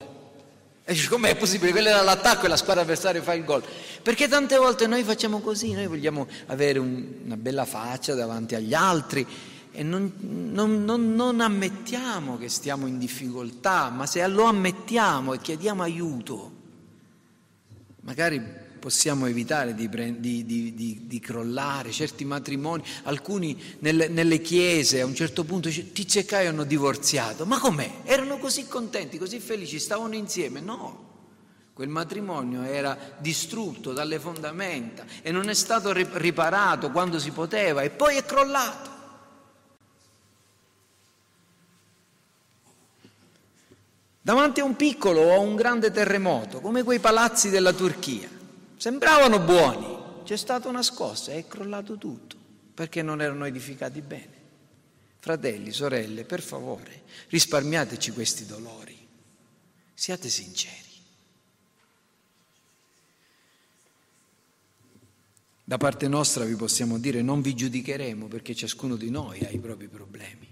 E 0.90 0.94
dici, 0.94 1.06
com'è 1.06 1.36
possibile? 1.36 1.70
Quello 1.70 1.88
era 1.90 2.02
l'attacco 2.02 2.46
e 2.46 2.48
la 2.48 2.56
squadra 2.56 2.82
avversaria 2.82 3.22
fa 3.22 3.32
il 3.32 3.44
gol. 3.44 3.62
Perché 4.02 4.26
tante 4.26 4.56
volte 4.56 4.88
noi 4.88 5.04
facciamo 5.04 5.38
così, 5.38 5.70
noi 5.72 5.86
vogliamo 5.86 6.26
avere 6.46 6.80
un, 6.80 7.06
una 7.26 7.36
bella 7.36 7.64
faccia 7.64 8.14
davanti 8.14 8.56
agli 8.56 8.74
altri 8.74 9.24
e 9.70 9.84
non, 9.84 10.12
non, 10.18 10.82
non, 10.82 11.14
non, 11.14 11.40
ammettiamo 11.40 12.36
che 12.38 12.48
stiamo 12.48 12.88
in 12.88 12.98
difficoltà, 12.98 13.88
ma 13.90 14.04
se 14.04 14.26
lo 14.26 14.46
ammettiamo 14.46 15.32
e 15.32 15.38
chiediamo 15.38 15.80
aiuto, 15.80 16.52
magari 18.00 18.42
possiamo 18.80 19.26
evitare 19.26 19.74
di, 19.74 19.88
di, 20.18 20.44
di, 20.44 21.02
di, 21.06 21.20
crollare 21.20 21.92
certi 21.92 22.24
matrimoni, 22.24 22.82
alcuni 23.04 23.56
nelle, 23.78 24.08
nelle, 24.08 24.40
chiese 24.40 25.00
a 25.00 25.06
un 25.06 25.14
certo 25.14 25.44
punto 25.44 25.68
Tizio 25.68 26.24
e 26.26 26.46
hanno 26.46 26.64
divorziato, 26.64 27.46
ma 27.46 27.60
com'è? 27.60 27.98
Erano 28.02 28.38
così 28.38 28.66
contenti, 28.66 29.18
così 29.18 29.38
felici, 29.38 29.78
stavano 29.78 30.14
insieme? 30.16 30.60
No, 30.60 31.08
quel 31.74 31.88
matrimonio 31.88 32.62
era 32.62 32.98
distrutto 33.18 33.92
dalle 33.92 34.18
fondamenta 34.18 35.04
e 35.22 35.30
non 35.30 35.48
è 35.48 35.54
stato 35.54 35.92
riparato 35.92 36.90
quando 36.90 37.18
si 37.18 37.30
poteva 37.30 37.82
e 37.82 37.90
poi 37.90 38.16
è 38.16 38.24
crollato. 38.24 38.90
Davanti 44.22 44.60
a 44.60 44.64
un 44.64 44.76
piccolo 44.76 45.20
o 45.20 45.34
a 45.34 45.38
un 45.38 45.56
grande 45.56 45.90
terremoto, 45.90 46.60
come 46.60 46.82
quei 46.82 46.98
palazzi 46.98 47.48
della 47.48 47.72
Turchia, 47.72 48.39
Sembravano 48.80 49.40
buoni, 49.40 50.24
c'è 50.24 50.38
stata 50.38 50.66
una 50.66 50.82
scossa 50.82 51.32
è 51.32 51.46
crollato 51.46 51.98
tutto 51.98 52.34
perché 52.72 53.02
non 53.02 53.20
erano 53.20 53.44
edificati 53.44 54.00
bene. 54.00 54.38
Fratelli, 55.18 55.70
sorelle, 55.70 56.24
per 56.24 56.40
favore, 56.40 57.02
risparmiateci 57.28 58.10
questi 58.12 58.46
dolori. 58.46 58.96
Siate 59.92 60.30
sinceri. 60.30 60.88
Da 65.62 65.76
parte 65.76 66.08
nostra 66.08 66.44
vi 66.44 66.56
possiamo 66.56 66.98
dire 66.98 67.20
non 67.20 67.42
vi 67.42 67.54
giudicheremo 67.54 68.28
perché 68.28 68.54
ciascuno 68.54 68.96
di 68.96 69.10
noi 69.10 69.40
ha 69.44 69.50
i 69.50 69.58
propri 69.58 69.88
problemi. 69.88 70.49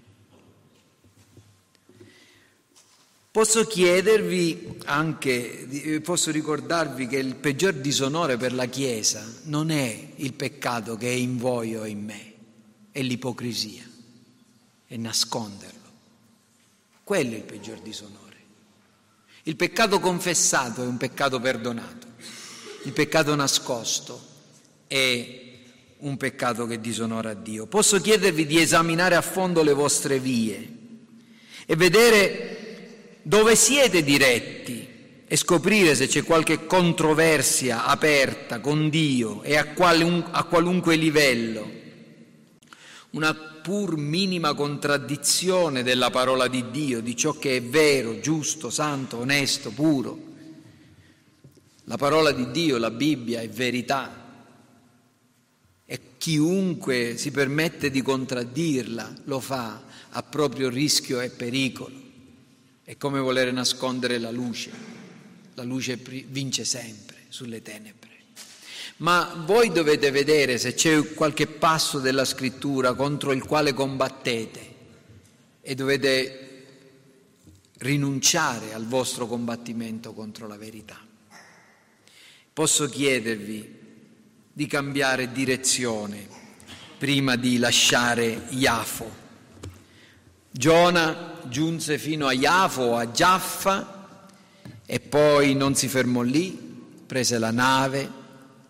Posso 3.39 3.69
chiedervi 3.69 4.81
anche, 4.87 6.01
posso 6.03 6.33
ricordarvi 6.33 7.07
che 7.07 7.19
il 7.19 7.37
peggior 7.37 7.75
disonore 7.75 8.37
per 8.37 8.53
la 8.53 8.67
Chiesa 8.67 9.25
non 9.45 9.71
è 9.71 10.09
il 10.17 10.33
peccato 10.33 10.97
che 10.97 11.07
è 11.07 11.13
in 11.13 11.39
voi 11.39 11.77
o 11.77 11.85
in 11.85 12.03
me, 12.03 12.33
è 12.91 13.01
l'ipocrisia, 13.01 13.89
è 14.89 14.97
nasconderlo. 14.97 15.89
Quello 17.05 17.35
è 17.35 17.37
il 17.37 17.45
peggior 17.45 17.79
disonore. 17.79 18.37
Il 19.45 19.55
peccato 19.55 20.01
confessato 20.01 20.83
è 20.83 20.87
un 20.89 20.97
peccato 20.97 21.39
perdonato, 21.39 22.09
il 22.83 22.93
peccato 22.93 23.37
nascosto 23.37 24.21
è 24.89 25.43
un 25.99 26.17
peccato 26.17 26.67
che 26.67 26.81
disonora 26.81 27.35
Dio. 27.35 27.67
Posso 27.67 28.01
chiedervi 28.01 28.47
di 28.47 28.61
esaminare 28.61 29.15
a 29.15 29.23
fondo 29.23 29.63
le 29.63 29.75
vostre 29.75 30.19
vie 30.19 30.77
e 31.67 31.77
vedere 31.77 32.58
dove 33.29 33.57
siete 33.57 34.03
diretti 34.03 34.89
e 35.27 35.37
scoprire 35.37 35.95
se 35.95 36.07
c'è 36.07 36.25
qualche 36.25 36.65
controversia 36.65 37.85
aperta 37.85 38.59
con 38.61 38.89
Dio 38.89 39.43
e 39.43 39.55
a, 39.55 39.67
qualun- 39.75 40.29
a 40.31 40.45
qualunque 40.45 40.97
livello, 40.97 41.71
una 43.11 43.35
pur 43.35 43.99
minima 43.99 44.55
contraddizione 44.55 45.83
della 45.83 46.09
parola 46.09 46.49
di 46.49 46.71
Dio, 46.71 47.03
di 47.03 47.15
ciò 47.15 47.35
che 47.35 47.59
è 47.59 47.63
vero, 47.63 48.19
giusto, 48.19 48.71
santo, 48.71 49.19
onesto, 49.19 49.73
puro. 49.73 50.19
La 51.85 51.99
parola 51.99 52.33
di 52.33 52.51
Dio, 52.51 52.79
la 52.79 52.91
Bibbia, 52.91 53.43
è 53.43 53.49
verità 53.51 54.25
e 55.85 56.01
chiunque 56.17 57.19
si 57.19 57.31
permette 57.31 57.91
di 57.91 58.01
contraddirla 58.01 59.17
lo 59.25 59.39
fa 59.39 59.83
a 60.09 60.23
proprio 60.23 60.71
rischio 60.71 61.21
e 61.21 61.29
pericolo. 61.29 61.98
È 62.89 62.97
come 62.97 63.21
volere 63.21 63.51
nascondere 63.51 64.17
la 64.17 64.31
luce. 64.31 64.71
La 65.57 65.63
luce 65.63 65.97
vince 65.97 66.65
sempre 66.65 67.17
sulle 67.29 67.61
tenebre. 67.61 68.09
Ma 68.97 69.43
voi 69.45 69.71
dovete 69.71 70.11
vedere 70.11 70.57
se 70.57 70.73
c'è 70.73 71.13
qualche 71.13 71.47
passo 71.47 71.99
della 71.99 72.25
scrittura 72.25 72.95
contro 72.95 73.33
il 73.33 73.45
quale 73.45 73.75
combattete 73.75 74.75
e 75.61 75.75
dovete 75.75 76.65
rinunciare 77.81 78.73
al 78.73 78.87
vostro 78.87 79.27
combattimento 79.27 80.15
contro 80.15 80.47
la 80.47 80.57
verità. 80.57 80.99
Posso 82.55 82.89
chiedervi 82.89 83.79
di 84.51 84.67
cambiare 84.67 85.31
direzione 85.31 86.27
prima 86.97 87.37
di 87.37 87.59
lasciare 87.59 88.47
Iafo. 88.49 89.27
Giona 90.51 91.37
giunse 91.49 91.99
fino 91.99 92.27
a 92.27 92.33
Iafo, 92.33 92.97
a 92.97 93.11
Giaffa 93.11 94.17
e 94.87 95.01
poi 95.01 95.55
non 95.55 95.75
si 95.75 95.89
fermò 95.89 96.23
lì, 96.23 96.51
prese 97.07 97.39
la 97.39 97.51
nave 97.51 98.11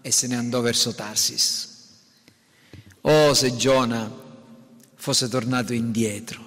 e 0.00 0.10
se 0.10 0.26
ne 0.26 0.36
andò 0.36 0.60
verso 0.60 0.94
Tarsis. 0.94 1.66
Oh, 3.02 3.34
se 3.34 3.56
Giona 3.56 4.10
fosse 4.94 5.28
tornato 5.28 5.72
indietro 5.72 6.44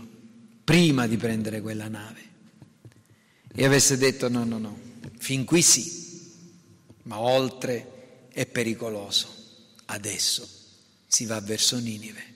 prima 0.64 1.08
di 1.08 1.18
prendere 1.18 1.62
quella 1.62 1.88
nave 1.88 2.20
e 3.54 3.66
avesse 3.66 3.98
detto 3.98 4.30
no, 4.30 4.44
no, 4.44 4.58
no, 4.58 4.80
fin 5.18 5.44
qui 5.46 5.62
sì, 5.62 6.32
ma 7.04 7.20
oltre 7.20 8.28
è 8.30 8.46
pericoloso, 8.46 9.28
adesso 9.86 10.48
si 11.08 11.26
va 11.26 11.40
verso 11.42 11.78
Ninive. 11.78 12.30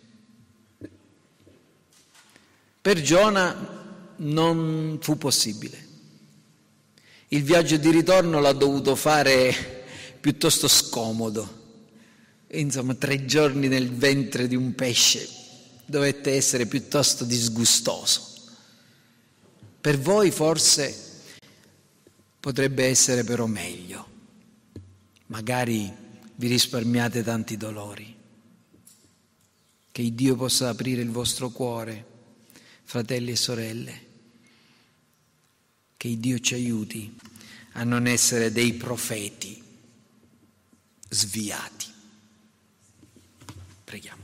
Per 2.81 3.01
Giona 3.01 3.84
non 4.17 4.97
fu 5.01 5.17
possibile. 5.17 5.83
Il 7.29 7.43
viaggio 7.43 7.77
di 7.77 7.89
ritorno 7.89 8.39
l'ha 8.39 8.53
dovuto 8.53 8.95
fare 8.95 9.83
piuttosto 10.19 10.67
scomodo. 10.67 11.63
Insomma, 12.51 12.93
tre 12.93 13.25
giorni 13.25 13.67
nel 13.67 13.91
ventre 13.91 14.47
di 14.47 14.55
un 14.55 14.73
pesce 14.75 15.27
dovette 15.85 16.33
essere 16.33 16.65
piuttosto 16.65 17.25
disgustoso. 17.25 18.33
Per 19.81 19.99
voi 19.99 20.31
forse 20.31 20.95
potrebbe 22.39 22.85
essere 22.85 23.23
però 23.23 23.45
meglio. 23.45 24.07
Magari 25.27 25.91
vi 26.35 26.47
risparmiate 26.47 27.23
tanti 27.23 27.57
dolori. 27.57 28.13
Che 29.91 30.13
Dio 30.13 30.35
possa 30.35 30.69
aprire 30.69 31.01
il 31.01 31.09
vostro 31.09 31.49
cuore, 31.49 32.05
fratelli 32.83 33.31
e 33.31 33.35
sorelle. 33.35 34.04
Che 35.97 36.19
Dio 36.19 36.39
ci 36.39 36.53
aiuti 36.53 37.15
a 37.73 37.83
non 37.83 38.07
essere 38.07 38.51
dei 38.51 38.73
profeti 38.73 39.61
sviati. 41.09 41.85
Preghiamo. 43.83 44.23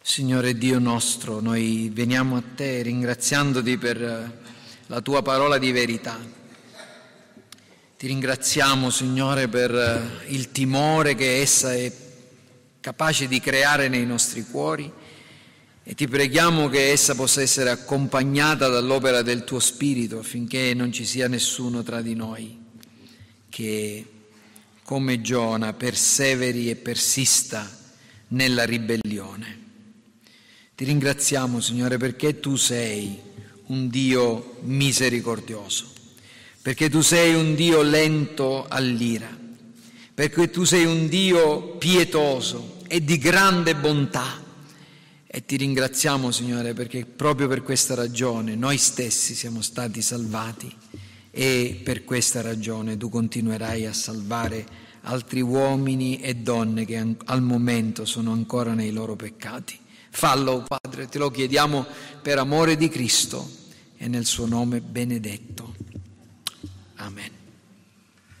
Signore 0.00 0.56
Dio 0.56 0.78
nostro, 0.78 1.40
noi 1.40 1.90
veniamo 1.92 2.36
a 2.36 2.42
te 2.54 2.82
ringraziandoti 2.82 3.78
per 3.78 4.40
la 4.86 5.00
tua 5.00 5.22
parola 5.22 5.58
di 5.58 5.72
verità. 5.72 6.18
Ti 7.96 8.06
ringraziamo, 8.06 8.90
Signore, 8.90 9.48
per 9.48 10.24
il 10.28 10.52
timore 10.52 11.14
che 11.14 11.40
essa 11.40 11.74
è 11.74 12.03
capace 12.84 13.28
di 13.28 13.40
creare 13.40 13.88
nei 13.88 14.04
nostri 14.04 14.44
cuori 14.44 14.92
e 15.82 15.94
ti 15.94 16.06
preghiamo 16.06 16.68
che 16.68 16.90
essa 16.90 17.14
possa 17.14 17.40
essere 17.40 17.70
accompagnata 17.70 18.68
dall'opera 18.68 19.22
del 19.22 19.42
tuo 19.44 19.58
Spirito 19.58 20.18
affinché 20.18 20.74
non 20.74 20.92
ci 20.92 21.06
sia 21.06 21.26
nessuno 21.26 21.82
tra 21.82 22.02
di 22.02 22.14
noi 22.14 22.58
che, 23.48 24.04
come 24.82 25.22
Giona, 25.22 25.72
perseveri 25.72 26.68
e 26.68 26.76
persista 26.76 27.66
nella 28.28 28.64
ribellione. 28.64 29.60
Ti 30.74 30.84
ringraziamo, 30.84 31.60
Signore, 31.60 31.96
perché 31.96 32.38
tu 32.38 32.56
sei 32.56 33.18
un 33.68 33.88
Dio 33.88 34.58
misericordioso, 34.60 35.90
perché 36.60 36.90
tu 36.90 37.00
sei 37.00 37.32
un 37.34 37.54
Dio 37.54 37.80
lento 37.80 38.66
all'ira, 38.68 39.34
perché 40.12 40.50
tu 40.50 40.64
sei 40.64 40.84
un 40.84 41.08
Dio 41.08 41.76
pietoso 41.78 42.72
e 42.94 43.02
di 43.02 43.18
grande 43.18 43.74
bontà 43.74 44.40
e 45.26 45.44
ti 45.44 45.56
ringraziamo, 45.56 46.30
Signore, 46.30 46.74
perché 46.74 47.04
proprio 47.04 47.48
per 47.48 47.64
questa 47.64 47.96
ragione 47.96 48.54
noi 48.54 48.78
stessi 48.78 49.34
siamo 49.34 49.62
stati 49.62 50.00
salvati 50.00 50.72
e 51.32 51.80
per 51.82 52.04
questa 52.04 52.40
ragione 52.40 52.96
tu 52.96 53.08
continuerai 53.08 53.84
a 53.84 53.92
salvare 53.92 54.64
altri 55.00 55.40
uomini 55.40 56.20
e 56.20 56.36
donne 56.36 56.84
che 56.84 57.16
al 57.24 57.42
momento 57.42 58.04
sono 58.04 58.30
ancora 58.30 58.74
nei 58.74 58.92
loro 58.92 59.16
peccati. 59.16 59.76
Fallo, 60.10 60.64
Padre, 60.64 61.08
te 61.08 61.18
lo 61.18 61.32
chiediamo 61.32 61.84
per 62.22 62.38
amore 62.38 62.76
di 62.76 62.88
Cristo 62.88 63.50
e 63.96 64.06
nel 64.06 64.24
suo 64.24 64.46
nome 64.46 64.80
benedetto. 64.80 65.74
Amen. 66.94 67.43